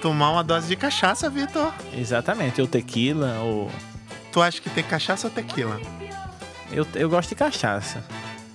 tomar 0.03 0.31
uma 0.31 0.43
dose 0.43 0.67
de 0.67 0.75
cachaça, 0.75 1.29
Vitor. 1.29 1.73
Exatamente, 1.97 2.61
ou 2.61 2.67
tequila, 2.67 3.39
ou. 3.39 3.71
Tu 4.33 4.41
acha 4.41 4.59
que 4.59 4.69
tem 4.69 4.83
cachaça 4.83 5.27
ou 5.27 5.33
tequila? 5.33 5.79
Eu, 6.71 6.85
eu 6.95 7.09
gosto 7.09 7.29
de 7.29 7.35
cachaça. 7.35 8.03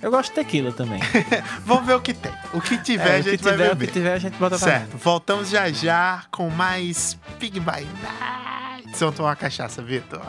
Eu 0.01 0.11
gosto 0.11 0.29
de 0.29 0.35
tequila 0.35 0.71
também. 0.71 0.99
Vamos 1.65 1.85
ver 1.85 1.93
o 1.95 2.01
que 2.01 2.13
tem. 2.13 2.31
O 2.53 2.61
que 2.61 2.77
tiver, 2.77 3.09
É, 3.09 3.15
a 3.17 3.19
o 3.19 3.23
que 3.23 3.31
gente 3.31 3.43
vai 3.43 3.53
tiver, 3.53 3.65
o 3.65 3.69
beber. 3.69 3.87
que 3.87 3.93
tiver, 3.93 4.13
a 4.13 4.19
gente 4.19 4.37
bota 4.37 4.57
pra 4.57 4.67
Certo, 4.67 4.97
voltamos 4.97 5.49
já 5.49 5.69
já 5.71 6.23
com 6.31 6.49
mais 6.49 7.17
Pig 7.39 7.59
by 7.59 7.87
Night. 8.01 8.89
Vamos 8.97 9.15
tomar 9.15 9.29
uma 9.29 9.35
cachaça, 9.35 9.81
Vitor. 9.81 10.21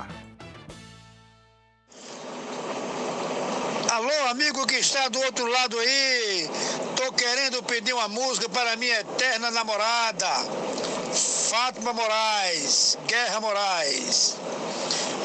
Alô, 3.91 4.29
amigo 4.31 4.67
que 4.67 4.77
está 4.77 5.09
do 5.09 5.19
outro 5.21 5.47
lado 5.51 5.79
aí. 5.79 6.49
Tô 6.97 7.13
querendo 7.13 7.63
pedir 7.65 7.93
uma 7.93 8.09
música 8.09 8.49
para 8.49 8.77
minha 8.77 9.01
eterna 9.01 9.51
namorada, 9.51 10.27
Fátima 11.13 11.93
Moraes, 11.93 12.97
Guerra 13.07 13.41
Moraes. 13.41 14.37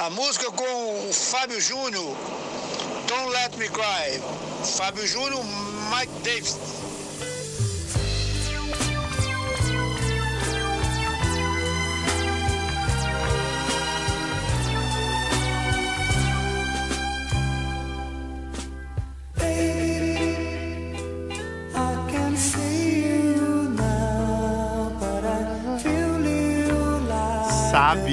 A 0.03 0.09
música 0.09 0.51
com 0.51 1.09
o 1.09 1.13
Fábio 1.13 1.61
Júnior, 1.61 2.17
Don't 3.07 3.31
Let 3.31 3.57
Me 3.57 3.69
Cry. 3.69 4.21
Fábio 4.77 5.05
Júnior, 5.05 5.43
Mike 5.91 6.11
Davis. 6.23 6.57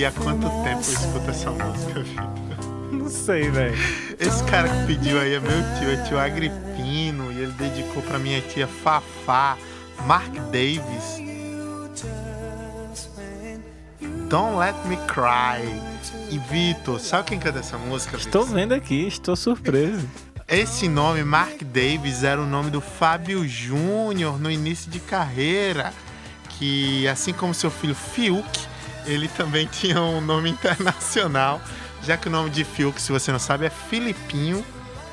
Há 0.05 0.11
quanto 0.13 0.49
tempo 0.65 0.83
eu 0.87 0.93
escuto 0.93 1.31
essa 1.31 1.51
música, 1.51 2.01
Vitor? 2.01 2.93
Não 2.93 3.09
sei, 3.09 3.51
velho. 3.51 3.77
Esse 4.19 4.45
cara 4.45 4.69
que 4.69 4.87
pediu 4.87 5.21
aí 5.21 5.35
é 5.35 5.41
meu 5.41 5.51
tio, 5.79 5.91
é 5.91 5.97
tio 6.05 6.19
Agripino, 6.19 7.33
e 7.33 7.43
ele 7.43 7.53
dedicou 7.53 8.03
pra 8.03 8.19
minha 8.19 8.41
tia 8.41 8.67
Fafá, 8.67 9.57
Mark 10.07 10.33
Davis. 10.51 11.23
Don't 14.29 14.57
Let 14.57 14.77
Me 14.87 14.97
Cry. 15.07 15.93
E 16.31 16.39
Vitor, 16.39 16.99
sabe 16.99 17.29
quem 17.29 17.39
canta 17.39 17.59
essa 17.59 17.77
música? 17.77 18.17
Estou 18.17 18.45
vendo 18.45 18.73
aqui, 18.73 19.07
estou 19.07 19.37
surpreso. 19.37 20.09
Esse 20.49 20.89
nome, 20.89 21.23
Mark 21.23 21.63
Davis, 21.63 22.25
era 22.25 22.41
o 22.41 22.47
nome 22.47 22.71
do 22.71 22.81
Fábio 22.81 23.47
Júnior 23.47 24.41
no 24.41 24.51
início 24.51 24.91
de 24.91 25.01
carreira. 25.01 25.93
Que, 26.49 27.07
assim 27.09 27.33
como 27.33 27.53
seu 27.53 27.71
filho 27.71 27.95
Fiuk, 27.95 28.72
ele 29.07 29.29
também 29.29 29.67
tinha 29.73 30.01
um 30.01 30.21
nome 30.21 30.51
internacional. 30.51 31.61
Já 32.03 32.17
que 32.17 32.29
o 32.29 32.31
nome 32.31 32.51
de 32.51 32.65
Fiuk, 32.65 33.01
se 33.01 33.13
você 33.13 33.31
não 33.31 33.39
sabe, 33.39 33.67
é 33.67 33.71
Filipinho. 33.71 34.65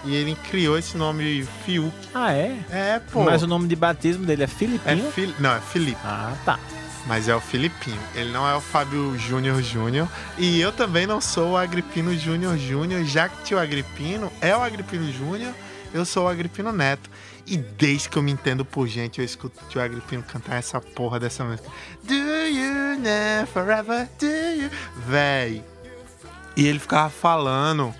E 0.06 0.16
ele 0.16 0.34
criou 0.50 0.78
esse 0.78 0.98
nome 0.98 1.46
Fiuk. 1.66 1.94
Ah, 2.14 2.32
é? 2.34 2.58
É, 2.72 3.02
pô. 3.12 3.24
Mas 3.24 3.44
o 3.44 3.48
nome 3.48 3.68
de 3.68 3.76
batismo 3.76 4.26
dele 4.26 4.44
é 4.44 4.46
É 4.46 4.48
Filipinho? 4.48 5.12
Fili... 5.12 5.36
Não, 5.40 5.54
é 5.54 5.60
Felipe. 5.60 6.00
Ah, 6.04 6.34
tá. 6.46 6.58
Mas 7.06 7.28
é 7.28 7.36
o 7.36 7.42
Filipinho. 7.42 8.00
Ele 8.16 8.32
não 8.32 8.48
é 8.48 8.56
o 8.56 8.62
Fábio 8.62 9.18
Júnior 9.18 9.62
Júnior. 9.62 10.08
E 10.38 10.60
eu 10.62 10.72
também 10.72 11.06
não 11.06 11.20
sou 11.20 11.52
o 11.52 11.58
Agripino 11.58 12.16
Júnior 12.18 12.58
Júnior, 12.58 13.04
já 13.04 13.28
que 13.28 13.44
tio 13.44 13.60
Agripino 13.60 14.32
é 14.40 14.56
o 14.56 14.62
Agripino 14.62 15.12
Júnior, 15.12 15.54
eu 15.94 16.06
sou 16.06 16.26
o 16.26 16.28
Agripino 16.28 16.72
Neto. 16.72 17.10
E 17.50 17.58
desde 17.58 18.10
que 18.10 18.16
eu 18.16 18.22
me 18.22 18.32
entendo 18.32 18.64
por 18.64 18.88
gente, 18.88 19.18
eu 19.18 19.26
escuto 19.26 19.60
o 19.66 19.68
tio 19.68 19.82
Agripino 19.82 20.22
cantar 20.22 20.58
essa 20.58 20.80
porra 20.80 21.20
dessa 21.20 21.44
música. 21.44 21.68
Do 22.04 22.14
you 22.14 23.00
know 23.00 23.48
forever? 23.52 24.08
Do 24.20 24.26
you? 24.28 24.70
Véi. 25.08 25.64
E 26.56 26.68
ele 26.68 26.78
ficava 26.78 27.10
falando. 27.10 27.92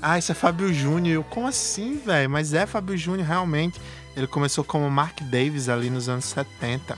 Ah, 0.00 0.18
isso 0.20 0.30
é 0.30 0.36
Fábio 0.36 0.72
Júnior. 0.72 1.16
Eu, 1.16 1.24
como 1.24 1.48
assim, 1.48 1.98
velho? 1.98 2.30
Mas 2.30 2.54
é 2.54 2.64
Fábio 2.64 2.96
Júnior, 2.96 3.26
realmente. 3.26 3.80
Ele 4.16 4.28
começou 4.28 4.62
como 4.62 4.88
Mark 4.88 5.20
Davis 5.22 5.68
ali 5.68 5.90
nos 5.90 6.08
anos 6.08 6.26
70. 6.26 6.96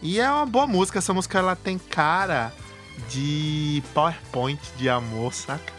E 0.00 0.18
é 0.18 0.30
uma 0.30 0.46
boa 0.46 0.66
música. 0.66 0.98
Essa 0.98 1.12
música 1.12 1.38
ela 1.38 1.54
tem 1.54 1.76
cara 1.76 2.54
de 3.10 3.82
PowerPoint 3.92 4.60
de 4.78 4.88
amor, 4.88 5.34
saca? 5.34 5.77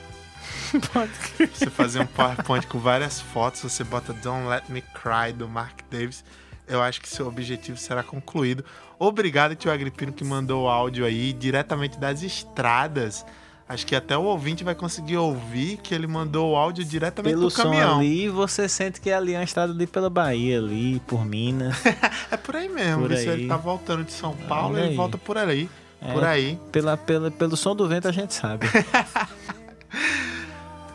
Você 1.54 1.70
fazer 1.70 2.00
um 2.02 2.06
PowerPoint 2.06 2.68
com 2.68 2.80
várias 2.80 3.20
fotos, 3.20 3.62
você 3.62 3.84
bota 3.84 4.14
Don't 4.14 4.48
Let 4.48 4.64
Me 4.70 4.82
Cry 4.82 5.34
do 5.34 5.48
Mark 5.48 5.80
Davis. 5.90 6.24
Eu 6.68 6.82
acho 6.82 7.02
que 7.02 7.10
seu 7.10 7.28
objetivo 7.28 7.78
será 7.78 8.04
concluído. 8.04 8.64
Obrigado, 9.00 9.56
tio 9.56 9.72
Agripino, 9.72 10.12
que 10.14 10.24
mandou 10.24 10.66
o 10.66 10.70
áudio 10.70 11.06
aí 11.06 11.34
diretamente 11.34 11.98
das 11.98 12.22
estradas. 12.22 13.26
Acho 13.68 13.86
que 13.86 13.96
até 13.96 14.18
o 14.18 14.24
ouvinte 14.24 14.64
vai 14.64 14.74
conseguir 14.76 15.18
ouvir 15.18 15.78
que 15.78 15.94
ele 15.94 16.08
mandou 16.08 16.54
o 16.54 16.56
áudio 16.56 16.84
diretamente 16.84 17.34
Pelo 17.36 17.46
do 17.48 17.52
som 17.52 17.64
caminhão. 17.64 18.00
ali, 18.00 18.28
você 18.28 18.68
sente 18.68 19.00
que 19.00 19.12
ali 19.12 19.34
é 19.34 19.38
uma 19.38 19.44
estrada 19.44 19.72
ali 19.72 19.86
pela 19.86 20.10
Bahia, 20.10 20.58
ali, 20.58 21.00
por 21.08 21.24
Minas. 21.26 21.76
É 22.32 22.38
por 22.38 22.56
aí 22.56 22.68
mesmo. 22.70 23.04
Por 23.08 23.16
Se 23.16 23.28
ele 23.28 23.44
aí. 23.44 23.48
tá 23.48 23.58
voltando 23.58 24.04
de 24.04 24.12
São 24.12 24.36
Paulo, 24.36 24.74
Olha 24.76 24.82
ele 24.82 24.90
aí. 24.92 24.96
volta 24.96 25.18
por 25.18 25.38
aí. 25.38 25.70
É, 26.02 26.14
Por 26.14 26.24
aí. 26.24 26.58
Pela, 26.72 26.96
pela, 26.96 27.30
pelo 27.30 27.58
som 27.58 27.76
do 27.76 27.88
vento 27.88 28.08
a 28.08 28.12
gente 28.12 28.34
sabe. 28.34 28.66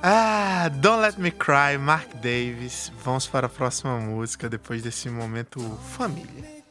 Ah, 0.06 0.68
Don't 0.68 1.00
Let 1.00 1.16
Me 1.16 1.30
Cry, 1.30 1.78
Mark 1.78 2.06
Davis. 2.16 2.92
Vamos 3.02 3.26
para 3.26 3.46
a 3.46 3.48
próxima 3.48 3.98
música 3.98 4.50
depois 4.50 4.82
desse 4.82 5.08
momento 5.08 5.58
família. 5.96 6.62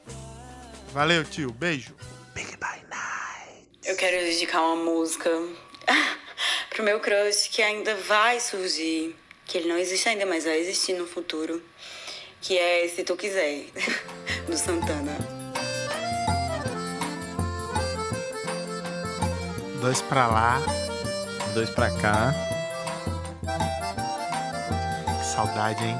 Valeu, 0.94 1.24
tio. 1.24 1.52
Beijo. 1.52 1.96
Eu 3.84 3.96
quero 3.96 4.18
dedicar 4.18 4.62
uma 4.62 4.76
música 4.76 5.32
pro 6.70 6.84
meu 6.84 7.00
crush 7.00 7.50
que 7.50 7.64
ainda 7.64 7.96
vai 7.96 8.40
surgir, 8.40 9.16
que 9.48 9.58
ele 9.58 9.68
não 9.68 9.80
existe 9.80 10.08
ainda, 10.08 10.28
mas 10.28 10.44
vai 10.44 10.60
existir 10.60 10.94
no 10.94 11.08
futuro, 11.08 11.60
que 12.40 12.56
é 12.56 12.88
Se 12.88 13.04
Tu 13.04 13.16
Quiser, 13.16 13.66
do 14.48 14.56
Santana. 14.56 15.18
Dois 19.82 20.04
pra 20.04 20.28
lá. 20.28 20.62
Dois 21.56 21.72
pra 21.72 21.90
cá. 22.00 22.53
Saudade, 25.34 25.84
hein? 25.84 25.98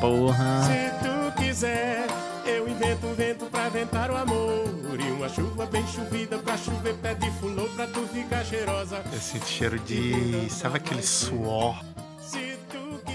Porra. 0.00 0.62
Se 0.62 0.90
tu 1.02 1.42
quiser, 1.42 2.06
eu 2.46 2.68
invento 2.68 3.04
um 3.04 3.14
vento 3.14 3.46
pra 3.46 3.68
ventar 3.68 4.12
o 4.12 4.16
amor. 4.16 4.70
E 4.96 5.10
uma 5.10 5.28
chuva 5.28 5.66
bem 5.66 5.84
chovida 5.88 6.38
pra 6.38 6.56
chover 6.56 6.94
pé 6.98 7.14
de 7.14 7.28
fulô 7.32 7.64
pra 7.74 7.88
tu 7.88 8.06
ficar 8.06 8.44
cheirosa. 8.44 9.02
Eu 9.12 9.18
sinto 9.18 9.46
cheiro 9.46 9.76
de. 9.80 10.48
Sabe 10.48 10.76
aquele 10.76 11.02
suor? 11.02 11.82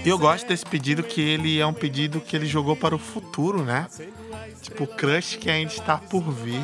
E 0.06 0.08
eu 0.08 0.16
gosto 0.16 0.46
desse 0.46 0.64
pedido 0.64 1.02
que 1.02 1.20
ele 1.20 1.58
é 1.58 1.66
um 1.66 1.72
pedido 1.72 2.20
que 2.20 2.36
ele 2.36 2.46
jogou 2.46 2.76
para 2.76 2.94
o 2.94 2.98
futuro, 2.98 3.64
né? 3.64 3.88
Tipo, 4.62 4.84
o 4.84 4.86
crush 4.86 5.36
que 5.36 5.50
ainda 5.50 5.72
está 5.72 5.98
por 5.98 6.22
vir. 6.30 6.62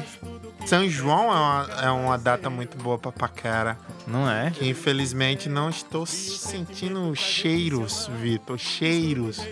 São 0.64 0.88
João 0.88 1.24
é 1.24 1.36
uma, 1.36 1.68
é 1.82 1.90
uma 1.90 2.16
data 2.16 2.48
muito 2.48 2.78
boa 2.78 2.96
pra 2.98 3.10
paquera. 3.10 3.76
Não 4.06 4.30
é? 4.30 4.52
Que 4.52 4.68
infelizmente 4.68 5.48
não 5.48 5.68
estou 5.68 6.06
sentindo 6.06 7.12
cheiros, 7.16 8.08
Vitor. 8.20 8.56
Cheiros. 8.58 9.44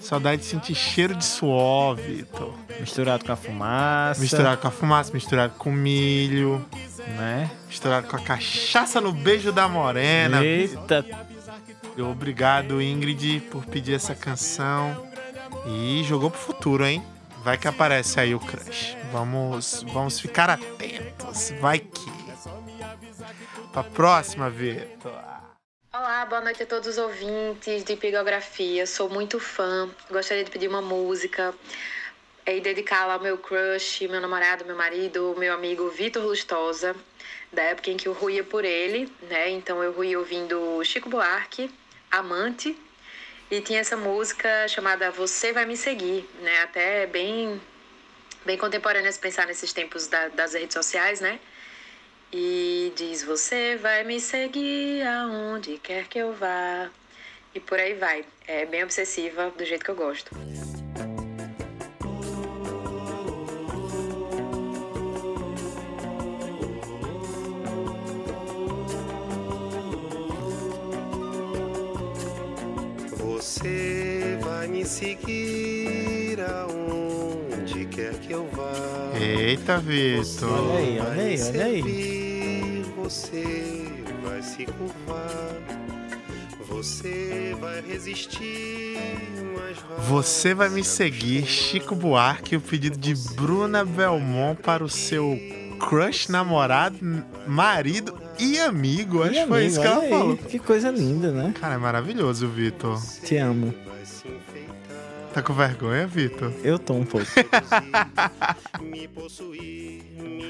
Saudade 0.00 0.40
de 0.40 0.48
sentir 0.48 0.74
cheiro 0.74 1.14
de 1.14 1.24
suor, 1.26 1.96
Vitor. 1.96 2.54
Misturado 2.80 3.26
com 3.26 3.32
a 3.32 3.36
fumaça. 3.36 4.22
Misturado 4.22 4.56
com 4.62 4.68
a 4.68 4.70
fumaça, 4.70 5.12
misturado 5.12 5.52
com 5.58 5.70
milho. 5.70 6.64
Né? 7.18 7.50
Misturado 7.68 8.06
com 8.06 8.16
a 8.16 8.20
cachaça 8.20 9.02
no 9.02 9.12
beijo 9.12 9.52
da 9.52 9.68
morena. 9.68 10.42
Eita. 10.42 11.04
Obrigado, 11.98 12.80
Ingrid, 12.80 13.40
por 13.50 13.64
pedir 13.66 13.94
essa 13.94 14.14
canção. 14.14 15.08
E 15.66 16.02
jogou 16.04 16.30
pro 16.30 16.40
futuro, 16.40 16.84
hein? 16.84 17.04
Vai 17.42 17.58
que 17.58 17.68
aparece 17.68 18.18
aí 18.18 18.34
o 18.34 18.40
crush. 18.40 18.96
Vamos, 19.12 19.84
vamos 19.92 20.18
ficar 20.18 20.50
atentos. 20.50 21.52
Vai 21.60 21.78
que. 21.78 22.12
Pra 23.72 23.82
próxima, 23.82 24.48
Vitor. 24.50 25.12
Olá, 25.92 26.26
boa 26.26 26.40
noite 26.40 26.62
a 26.62 26.66
todos 26.66 26.88
os 26.88 26.98
ouvintes 26.98 27.84
de 27.84 27.96
Pigografia. 27.96 28.86
Sou 28.86 29.08
muito 29.08 29.38
fã. 29.38 29.88
Gostaria 30.10 30.42
de 30.42 30.50
pedir 30.50 30.68
uma 30.68 30.82
música 30.82 31.54
e 32.46 32.60
dedicá-la 32.60 33.14
ao 33.14 33.20
meu 33.20 33.38
crush, 33.38 34.06
meu 34.08 34.20
namorado, 34.20 34.64
meu 34.64 34.76
marido, 34.76 35.34
meu 35.38 35.54
amigo 35.54 35.88
Vitor 35.90 36.24
Lustosa, 36.24 36.94
da 37.54 37.62
época 37.62 37.90
em 37.90 37.96
que 37.96 38.06
eu 38.08 38.12
ruía 38.12 38.44
por 38.44 38.64
ele, 38.64 39.10
né? 39.22 39.50
Então 39.50 39.82
eu 39.82 39.92
ruía 39.92 40.18
ouvindo 40.18 40.82
Chico 40.84 41.08
Buarque, 41.08 41.70
Amante, 42.10 42.76
e 43.50 43.60
tinha 43.60 43.80
essa 43.80 43.96
música 43.96 44.66
chamada 44.68 45.10
Você 45.10 45.52
Vai 45.52 45.64
Me 45.64 45.76
Seguir, 45.76 46.28
né? 46.40 46.62
Até 46.62 47.06
bem, 47.06 47.60
bem 48.44 48.58
contemporânea 48.58 49.10
se 49.12 49.18
pensar 49.18 49.46
nesses 49.46 49.72
tempos 49.72 50.06
da- 50.08 50.28
das 50.28 50.54
redes 50.54 50.74
sociais, 50.74 51.20
né? 51.20 51.38
E 52.32 52.92
diz: 52.96 53.22
Você 53.22 53.76
vai 53.76 54.02
me 54.04 54.20
seguir 54.20 55.02
aonde 55.06 55.78
quer 55.78 56.08
que 56.08 56.18
eu 56.18 56.32
vá. 56.32 56.90
E 57.54 57.60
por 57.60 57.78
aí 57.78 57.94
vai. 57.94 58.24
É 58.46 58.66
bem 58.66 58.82
obsessiva, 58.82 59.50
do 59.56 59.64
jeito 59.64 59.84
que 59.84 59.90
eu 59.90 59.94
gosto. 59.94 60.30
Você 73.64 74.38
vai 74.42 74.66
me 74.68 74.84
seguir 74.84 76.38
aonde 76.38 77.86
quer 77.86 78.12
que 78.18 78.30
eu 78.30 78.46
vá. 78.52 79.18
Eita, 79.18 79.78
Vitor. 79.78 80.50
Olha 80.50 80.78
aí, 80.78 81.00
olha 81.00 81.22
aí, 81.22 81.42
olha 81.42 81.64
aí. 81.64 82.84
Você 83.02 84.04
vai 84.22 84.42
se 84.42 84.66
curvar. 84.66 85.56
Você 86.68 87.56
vai 87.58 87.80
resistir. 87.80 88.98
Você 90.10 90.52
vai 90.52 90.68
me 90.68 90.84
seguir, 90.84 91.46
Chico 91.46 91.94
Buarque, 91.94 92.56
o 92.56 92.60
pedido 92.60 92.98
de 92.98 93.14
Bruna 93.34 93.82
Belmont 93.82 94.60
para 94.60 94.84
o 94.84 94.90
seu 94.90 95.38
crush, 95.78 96.28
namorado, 96.28 96.96
marido 97.46 98.16
e 98.38 98.58
amigo. 98.58 99.22
Acho 99.22 99.32
que 99.32 99.46
foi 99.46 99.66
isso 99.66 99.80
que 99.80 99.86
ela 99.86 100.02
aí, 100.02 100.10
falou. 100.10 100.36
Que 100.36 100.58
coisa 100.58 100.90
linda, 100.90 101.30
né? 101.30 101.52
Cara, 101.60 101.74
é 101.74 101.78
maravilhoso, 101.78 102.48
Vitor. 102.48 103.00
Te 103.22 103.36
amo. 103.36 103.74
Tá 105.32 105.42
com 105.42 105.52
vergonha, 105.52 106.06
Vitor? 106.06 106.52
Eu 106.62 106.78
tô 106.78 106.94
um 106.94 107.04
pouco. 107.04 107.26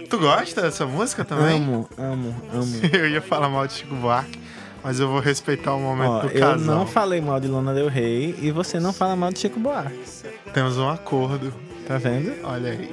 Tu 0.08 0.18
gosta 0.18 0.62
dessa 0.62 0.86
música 0.86 1.24
também? 1.24 1.56
Amo, 1.56 1.88
amo, 1.98 2.34
amo. 2.52 2.80
Eu 2.92 3.08
ia 3.08 3.22
falar 3.22 3.48
mal 3.48 3.66
de 3.66 3.72
Chico 3.72 3.94
Buarque, 3.94 4.38
mas 4.82 5.00
eu 5.00 5.08
vou 5.08 5.18
respeitar 5.18 5.74
o 5.74 5.80
momento 5.80 6.10
Ó, 6.10 6.20
do 6.20 6.28
eu 6.28 6.40
casal. 6.40 6.58
não 6.58 6.86
falei 6.86 7.20
mal 7.20 7.40
de 7.40 7.48
Lana 7.48 7.72
Del 7.74 7.88
Rey 7.88 8.34
e 8.40 8.50
você 8.50 8.78
não 8.78 8.92
fala 8.92 9.16
mal 9.16 9.32
de 9.32 9.38
Chico 9.40 9.58
Buarque. 9.58 9.98
Temos 10.52 10.76
um 10.76 10.88
acordo. 10.88 11.52
Tá 11.86 11.98
vendo? 11.98 12.32
Olha 12.44 12.70
aí. 12.70 12.90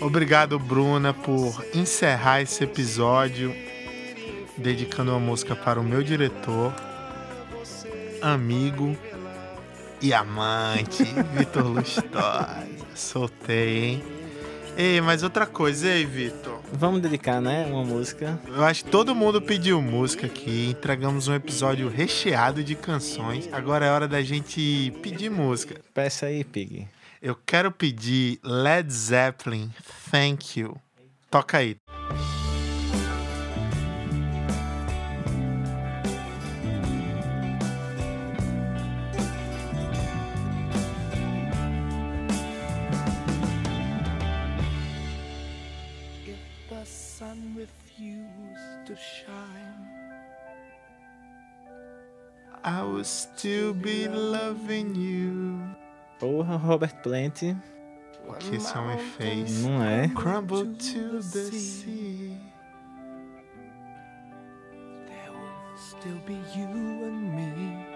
Obrigado, 0.00 0.58
Bruna, 0.58 1.12
por 1.12 1.64
encerrar 1.74 2.40
esse 2.40 2.64
episódio 2.64 3.54
dedicando 4.56 5.10
uma 5.10 5.20
música 5.20 5.54
para 5.54 5.78
o 5.78 5.84
meu 5.84 6.02
diretor, 6.02 6.74
amigo 8.22 8.96
e 10.00 10.14
amante, 10.14 11.04
Vitor 11.36 11.66
Lustosa. 11.66 12.66
Soltei, 12.94 13.84
hein? 13.84 14.04
Ei, 14.76 15.00
mas 15.02 15.22
outra 15.22 15.46
coisa, 15.46 15.88
ei, 15.88 16.06
Vitor. 16.06 16.60
Vamos 16.72 17.02
dedicar, 17.02 17.40
né? 17.40 17.66
Uma 17.66 17.84
música. 17.84 18.40
Eu 18.46 18.64
acho 18.64 18.84
que 18.84 18.90
todo 18.90 19.14
mundo 19.14 19.42
pediu 19.42 19.82
música 19.82 20.26
aqui. 20.26 20.70
Entregamos 20.70 21.28
um 21.28 21.34
episódio 21.34 21.88
recheado 21.88 22.64
de 22.64 22.74
canções. 22.74 23.48
Agora 23.52 23.84
é 23.84 23.90
hora 23.90 24.08
da 24.08 24.22
gente 24.22 24.92
pedir 25.02 25.30
música. 25.30 25.80
Peça 25.92 26.26
aí, 26.26 26.44
Pig. 26.44 26.88
Eu 27.22 27.36
quero 27.36 27.70
pedir 27.70 28.40
Led 28.42 28.90
Zeppelin, 28.90 29.70
Thank 30.10 30.58
You. 30.58 30.80
Toca 31.30 31.58
aí. 31.58 31.76
I 52.62 52.82
will 52.82 53.04
still 53.04 53.74
be 53.74 54.08
loving 54.08 54.94
you. 54.94 55.89
Porra, 56.20 56.58
Robert 56.58 56.94
Plant. 57.02 57.56
O 58.28 58.34
que 58.34 58.56
esse 58.56 58.76
homem 58.76 58.98
fez? 59.16 59.64
Não 59.64 59.82
é? 59.82 60.06
Crumble 60.08 60.66
to 60.74 61.20
the 61.22 61.50
sea. 61.50 62.36
there 65.08 65.32
will 65.32 65.76
still 65.78 66.20
be 66.26 66.34
you 66.54 66.68
and 67.06 67.34
me. 67.34 67.86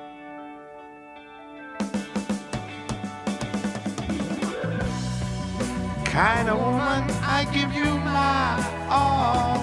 Kind 6.07 6.49
of 6.49 6.59
woman, 6.59 7.05
I 7.23 7.45
give 7.53 7.73
you 7.75 7.99
my 7.99 8.65
all. 8.89 9.63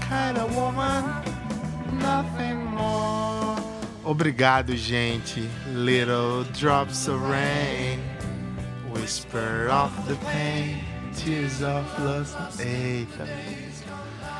Kind 0.00 0.36
of 0.36 0.54
woman, 0.54 1.02
nothing 1.98 2.55
more. 2.55 2.55
Obrigado, 4.06 4.76
gente. 4.76 5.40
Little 5.74 6.44
drops 6.56 7.08
of 7.08 7.18
rain, 7.28 7.98
whisper 8.94 9.68
of 9.68 9.92
the 10.06 10.14
pain, 10.30 10.78
tears 11.12 11.60
of 11.60 11.84
love. 12.00 12.32
Eita. 12.62 13.26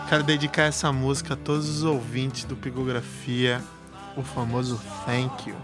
Quero 0.08 0.22
dedicar 0.22 0.66
essa 0.66 0.92
música 0.92 1.34
a 1.34 1.36
todos 1.36 1.68
os 1.68 1.82
ouvintes 1.82 2.44
do 2.44 2.54
Pigografia, 2.54 3.60
o 4.16 4.22
famoso 4.22 4.80
thank 5.04 5.50
you, 5.50 5.56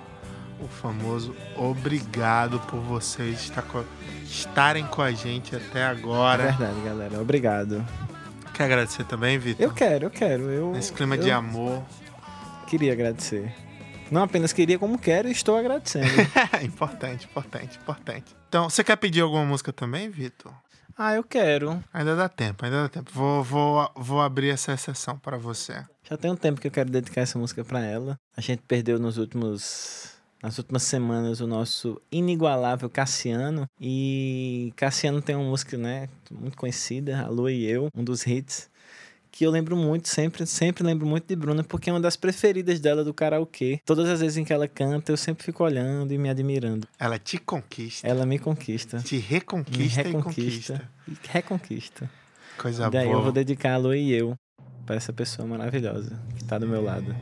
o 0.60 0.66
famoso 0.66 1.32
obrigado 1.56 2.58
por 2.58 2.80
vocês 2.80 3.52
estarem 4.24 4.84
com 4.84 5.00
a 5.00 5.12
gente 5.12 5.54
até 5.54 5.84
agora. 5.84 6.42
É 6.42 6.46
verdade, 6.46 6.80
galera. 6.84 7.20
Obrigado. 7.20 7.86
Quer 8.52 8.64
agradecer 8.64 9.04
também, 9.04 9.38
Vitor? 9.38 9.64
Eu 9.64 9.72
quero, 9.72 10.06
eu 10.06 10.10
quero. 10.10 10.50
Eu, 10.50 10.72
Nesse 10.72 10.92
clima 10.92 11.14
eu 11.14 11.22
de 11.22 11.30
amor. 11.30 11.84
Queria 12.66 12.92
agradecer. 12.92 13.61
Não 14.12 14.24
apenas 14.24 14.52
queria, 14.52 14.78
como 14.78 14.98
quero 14.98 15.26
e 15.26 15.32
estou 15.32 15.56
agradecendo. 15.56 16.06
importante, 16.62 17.24
importante, 17.24 17.78
importante. 17.78 18.36
Então, 18.46 18.68
você 18.68 18.84
quer 18.84 18.96
pedir 18.96 19.22
alguma 19.22 19.46
música 19.46 19.72
também, 19.72 20.10
Vitor? 20.10 20.52
ah, 20.94 21.14
eu 21.14 21.24
quero. 21.24 21.82
Ainda 21.94 22.14
dá 22.14 22.28
tempo, 22.28 22.62
ainda 22.62 22.82
dá 22.82 22.88
tempo. 22.90 23.10
Vou, 23.10 23.42
vou, 23.42 23.90
vou 23.96 24.20
abrir 24.20 24.50
essa 24.50 24.74
exceção 24.74 25.18
para 25.18 25.38
você. 25.38 25.82
Já 26.04 26.18
tem 26.18 26.30
um 26.30 26.36
tempo 26.36 26.60
que 26.60 26.66
eu 26.66 26.70
quero 26.70 26.90
dedicar 26.90 27.22
essa 27.22 27.38
música 27.38 27.64
pra 27.64 27.80
ela. 27.80 28.18
A 28.36 28.42
gente 28.42 28.62
perdeu 28.68 28.98
nos 28.98 29.16
últimos 29.16 30.12
nas 30.42 30.58
últimas 30.58 30.82
semanas 30.82 31.40
o 31.40 31.46
nosso 31.46 32.02
inigualável 32.10 32.90
Cassiano 32.90 33.64
e 33.80 34.72
Cassiano 34.74 35.22
tem 35.22 35.36
uma 35.36 35.48
música, 35.48 35.78
né, 35.78 36.08
muito 36.30 36.56
conhecida, 36.56 37.22
A 37.22 37.28
Lua 37.28 37.52
e 37.52 37.64
Eu, 37.64 37.88
um 37.94 38.02
dos 38.02 38.26
hits 38.26 38.68
que 39.32 39.44
eu 39.44 39.50
lembro 39.50 39.74
muito, 39.74 40.08
sempre, 40.08 40.46
sempre 40.46 40.84
lembro 40.84 41.06
muito 41.06 41.26
de 41.26 41.34
Bruna, 41.34 41.64
porque 41.64 41.88
é 41.88 41.92
uma 41.92 42.00
das 42.00 42.16
preferidas 42.16 42.78
dela 42.78 43.02
do 43.02 43.14
karaokê. 43.14 43.80
Todas 43.84 44.06
as 44.08 44.20
vezes 44.20 44.36
em 44.36 44.44
que 44.44 44.52
ela 44.52 44.68
canta, 44.68 45.10
eu 45.10 45.16
sempre 45.16 45.42
fico 45.42 45.64
olhando 45.64 46.12
e 46.12 46.18
me 46.18 46.28
admirando. 46.28 46.86
Ela 46.98 47.18
te 47.18 47.38
conquista. 47.38 48.06
Ela 48.06 48.26
me 48.26 48.38
conquista. 48.38 48.98
Te 48.98 49.16
reconquista 49.16 49.78
me 49.78 49.84
e 49.84 49.88
reconquista. 49.88 50.74
conquista. 50.74 50.90
E 51.08 51.28
reconquista. 51.32 52.10
Coisa 52.58 52.90
Daí 52.90 53.06
boa. 53.06 53.18
eu 53.18 53.22
vou 53.22 53.32
dedicar 53.32 53.72
a 53.74 53.76
Lua 53.78 53.96
e 53.96 54.12
Eu 54.12 54.36
pra 54.84 54.96
essa 54.96 55.12
pessoa 55.12 55.48
maravilhosa 55.48 56.20
que 56.36 56.44
tá 56.44 56.58
do 56.58 56.68
meu 56.68 56.82
lado. 56.84 57.16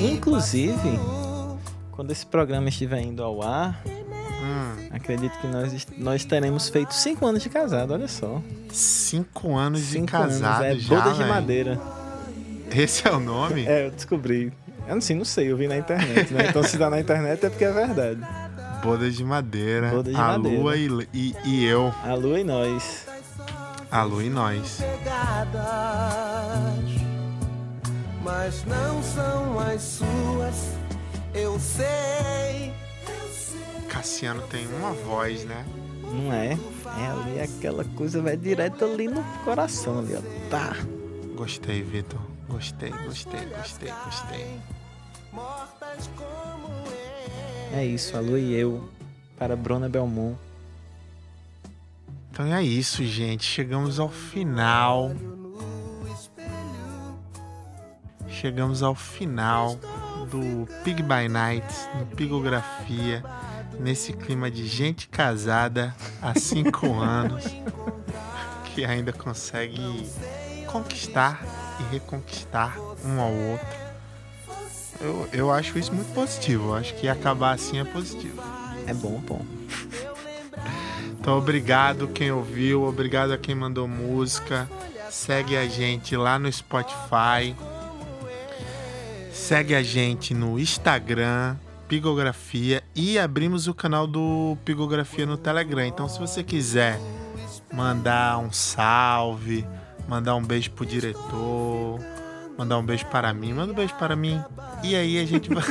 Inclusive, 0.00 0.98
quando 1.92 2.10
esse 2.10 2.26
programa 2.26 2.68
estiver 2.68 3.00
indo 3.00 3.22
ao 3.22 3.42
ar, 3.42 3.82
Hum. 3.86 4.88
acredito 4.92 5.32
que 5.40 5.46
nós, 5.46 5.86
nós 5.96 6.24
teremos 6.24 6.68
feito 6.68 6.94
cinco 6.94 7.26
anos 7.26 7.42
de 7.42 7.48
casado, 7.48 7.92
olha 7.94 8.06
só. 8.06 8.40
Cinco 8.70 9.56
anos 9.56 9.80
de 9.80 9.86
Cinco 9.86 10.06
casado 10.12 10.64
anos, 10.64 10.76
é 10.76 10.80
já, 10.80 10.94
bodas 11.00 11.16
de 11.16 11.24
madeira. 11.24 11.80
Esse 12.70 13.08
é 13.08 13.12
o 13.12 13.18
nome? 13.18 13.64
É, 13.66 13.86
eu 13.86 13.90
descobri. 13.90 14.52
Eu 14.86 14.94
não 14.94 15.00
sei, 15.00 15.16
não 15.16 15.24
sei, 15.24 15.50
eu 15.50 15.56
vi 15.56 15.66
na 15.66 15.76
internet, 15.78 16.32
né? 16.32 16.46
Então 16.48 16.62
se 16.62 16.76
dá 16.76 16.88
na 16.90 17.00
internet 17.00 17.44
é 17.44 17.48
porque 17.50 17.64
é 17.64 17.72
verdade. 17.72 18.20
Bodas 18.82 19.16
de 19.16 19.24
madeira. 19.24 19.88
Bodas 19.90 20.14
de 20.14 20.20
a 20.20 20.24
madeira. 20.38 20.58
lua 20.60 20.76
e, 20.76 21.08
e, 21.12 21.34
e 21.44 21.64
eu. 21.64 21.92
A 22.04 22.14
lua 22.14 22.38
e 22.38 22.44
nós. 22.44 23.06
A 23.90 24.02
lua 24.04 24.22
e 24.22 24.30
nós. 24.30 24.78
Mas 28.26 28.64
não 28.64 29.00
são 29.04 29.60
as 29.60 29.80
suas. 29.80 30.72
Eu 31.32 31.58
sei. 31.60 32.72
Cassiano 33.88 34.42
tem 34.48 34.66
uma 34.66 34.90
voz, 34.92 35.44
né? 35.44 35.64
Não 36.02 36.32
é? 36.32 36.58
É 36.98 37.06
ali 37.06 37.40
aquela 37.40 37.84
coisa, 37.84 38.20
vai 38.20 38.36
direto 38.36 38.84
ali 38.84 39.06
no 39.06 39.22
coração 39.44 40.00
ali, 40.00 40.16
ó. 40.16 40.50
Tá. 40.50 40.76
Gostei, 41.36 41.82
Vitor. 41.82 42.20
Gostei, 42.48 42.90
gostei, 42.90 43.46
gostei, 43.46 43.92
gostei. 44.04 44.60
É 47.72 47.84
isso, 47.84 48.16
a 48.16 48.20
lua 48.20 48.40
e 48.40 48.54
eu. 48.54 48.88
Para 49.38 49.54
Bruna 49.54 49.88
Belmont. 49.88 50.36
Então 52.30 52.46
é 52.46 52.62
isso, 52.62 53.04
gente. 53.04 53.44
Chegamos 53.44 54.00
ao 54.00 54.08
final. 54.08 55.12
Chegamos 58.40 58.82
ao 58.82 58.94
final 58.94 59.76
do 60.30 60.68
Pig 60.84 61.02
by 61.02 61.26
Night, 61.26 61.66
no 61.98 62.04
Pigografia, 62.04 63.24
nesse 63.80 64.12
clima 64.12 64.50
de 64.50 64.66
gente 64.66 65.08
casada 65.08 65.96
há 66.20 66.38
cinco 66.38 66.92
anos, 67.00 67.44
que 68.66 68.84
ainda 68.84 69.10
consegue 69.10 70.06
conquistar 70.66 71.42
e 71.80 71.94
reconquistar 71.94 72.76
um 73.02 73.18
ao 73.18 73.32
outro. 73.32 73.66
Eu, 75.00 75.28
eu 75.32 75.50
acho 75.50 75.78
isso 75.78 75.94
muito 75.94 76.12
positivo. 76.12 76.68
Eu 76.68 76.74
acho 76.74 76.94
que 76.94 77.08
acabar 77.08 77.54
assim 77.54 77.78
é 77.78 77.84
positivo. 77.84 78.42
É 78.86 78.92
bom, 78.92 79.18
bom. 79.20 79.44
Então, 81.18 81.38
obrigado 81.38 82.06
quem 82.06 82.30
ouviu, 82.30 82.84
obrigado 82.84 83.32
a 83.32 83.36
quem 83.36 83.52
mandou 83.52 83.88
música. 83.88 84.70
Segue 85.10 85.56
a 85.56 85.66
gente 85.66 86.16
lá 86.16 86.38
no 86.38 86.52
Spotify. 86.52 87.52
Segue 89.46 89.76
a 89.76 89.82
gente 89.82 90.34
no 90.34 90.58
Instagram, 90.58 91.54
Pigografia. 91.86 92.82
E 92.96 93.16
abrimos 93.16 93.68
o 93.68 93.74
canal 93.74 94.04
do 94.04 94.58
Pigografia 94.64 95.24
no 95.24 95.36
Telegram. 95.36 95.86
Então, 95.86 96.08
se 96.08 96.18
você 96.18 96.42
quiser 96.42 96.98
mandar 97.72 98.38
um 98.38 98.50
salve, 98.50 99.64
mandar 100.08 100.34
um 100.34 100.42
beijo 100.42 100.72
pro 100.72 100.84
diretor, 100.84 102.00
mandar 102.58 102.76
um 102.76 102.84
beijo 102.84 103.06
para 103.06 103.32
mim, 103.32 103.52
manda 103.52 103.70
um 103.70 103.76
beijo 103.76 103.94
para 103.94 104.16
mim. 104.16 104.42
E 104.82 104.96
aí 104.96 105.16
a 105.16 105.24
gente 105.24 105.48
vai. 105.48 105.62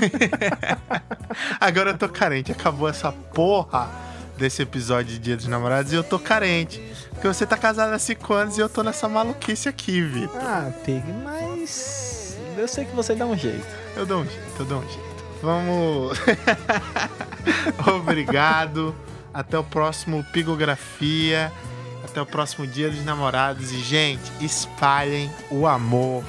Agora 1.59 1.89
eu 1.89 1.97
tô 1.97 2.07
carente, 2.07 2.53
acabou 2.53 2.88
essa 2.88 3.11
porra 3.11 3.91
desse 4.38 4.61
episódio 4.61 5.11
de 5.11 5.19
Dia 5.19 5.36
dos 5.36 5.47
Namorados 5.47 5.91
e 5.91 5.95
eu 5.97 6.03
tô 6.03 6.17
carente. 6.17 6.82
Porque 7.09 7.28
você 7.28 7.45
tá 7.45 7.57
casado 7.57 7.91
há 7.91 7.99
5 7.99 8.34
anos 8.34 8.57
e 8.57 8.61
eu 8.61 8.69
tô 8.69 8.84
nessa 8.84 9.09
maluquice 9.09 9.67
aqui, 9.67 9.99
Vitor. 9.99 10.39
Ah, 10.39 10.71
Pig, 10.86 11.03
mas. 11.26 12.05
Eu 12.58 12.68
sei 12.68 12.86
que 12.86 12.95
você 12.95 13.16
dá 13.16 13.26
um 13.26 13.38
jeito. 13.38 13.68
Eu 13.95 14.06
dou 14.06 14.22
um 14.22 14.26
jeito, 14.26 14.60
eu 14.60 14.66
dou 14.66 14.80
um 14.80 14.88
jeito. 14.88 15.26
Vamos. 15.41 16.20
Obrigado. 17.95 18.95
Até 19.34 19.58
o 19.58 19.64
próximo 19.64 20.24
Pigografia. 20.32 21.51
Até 22.03 22.22
o 22.22 22.26
próximo 22.26 22.66
Dia 22.66 22.89
dos 22.89 23.03
Namorados. 23.03 23.72
E, 23.72 23.80
gente, 23.80 24.32
espalhem 24.41 25.30
o 25.51 25.68
amor 25.68 26.24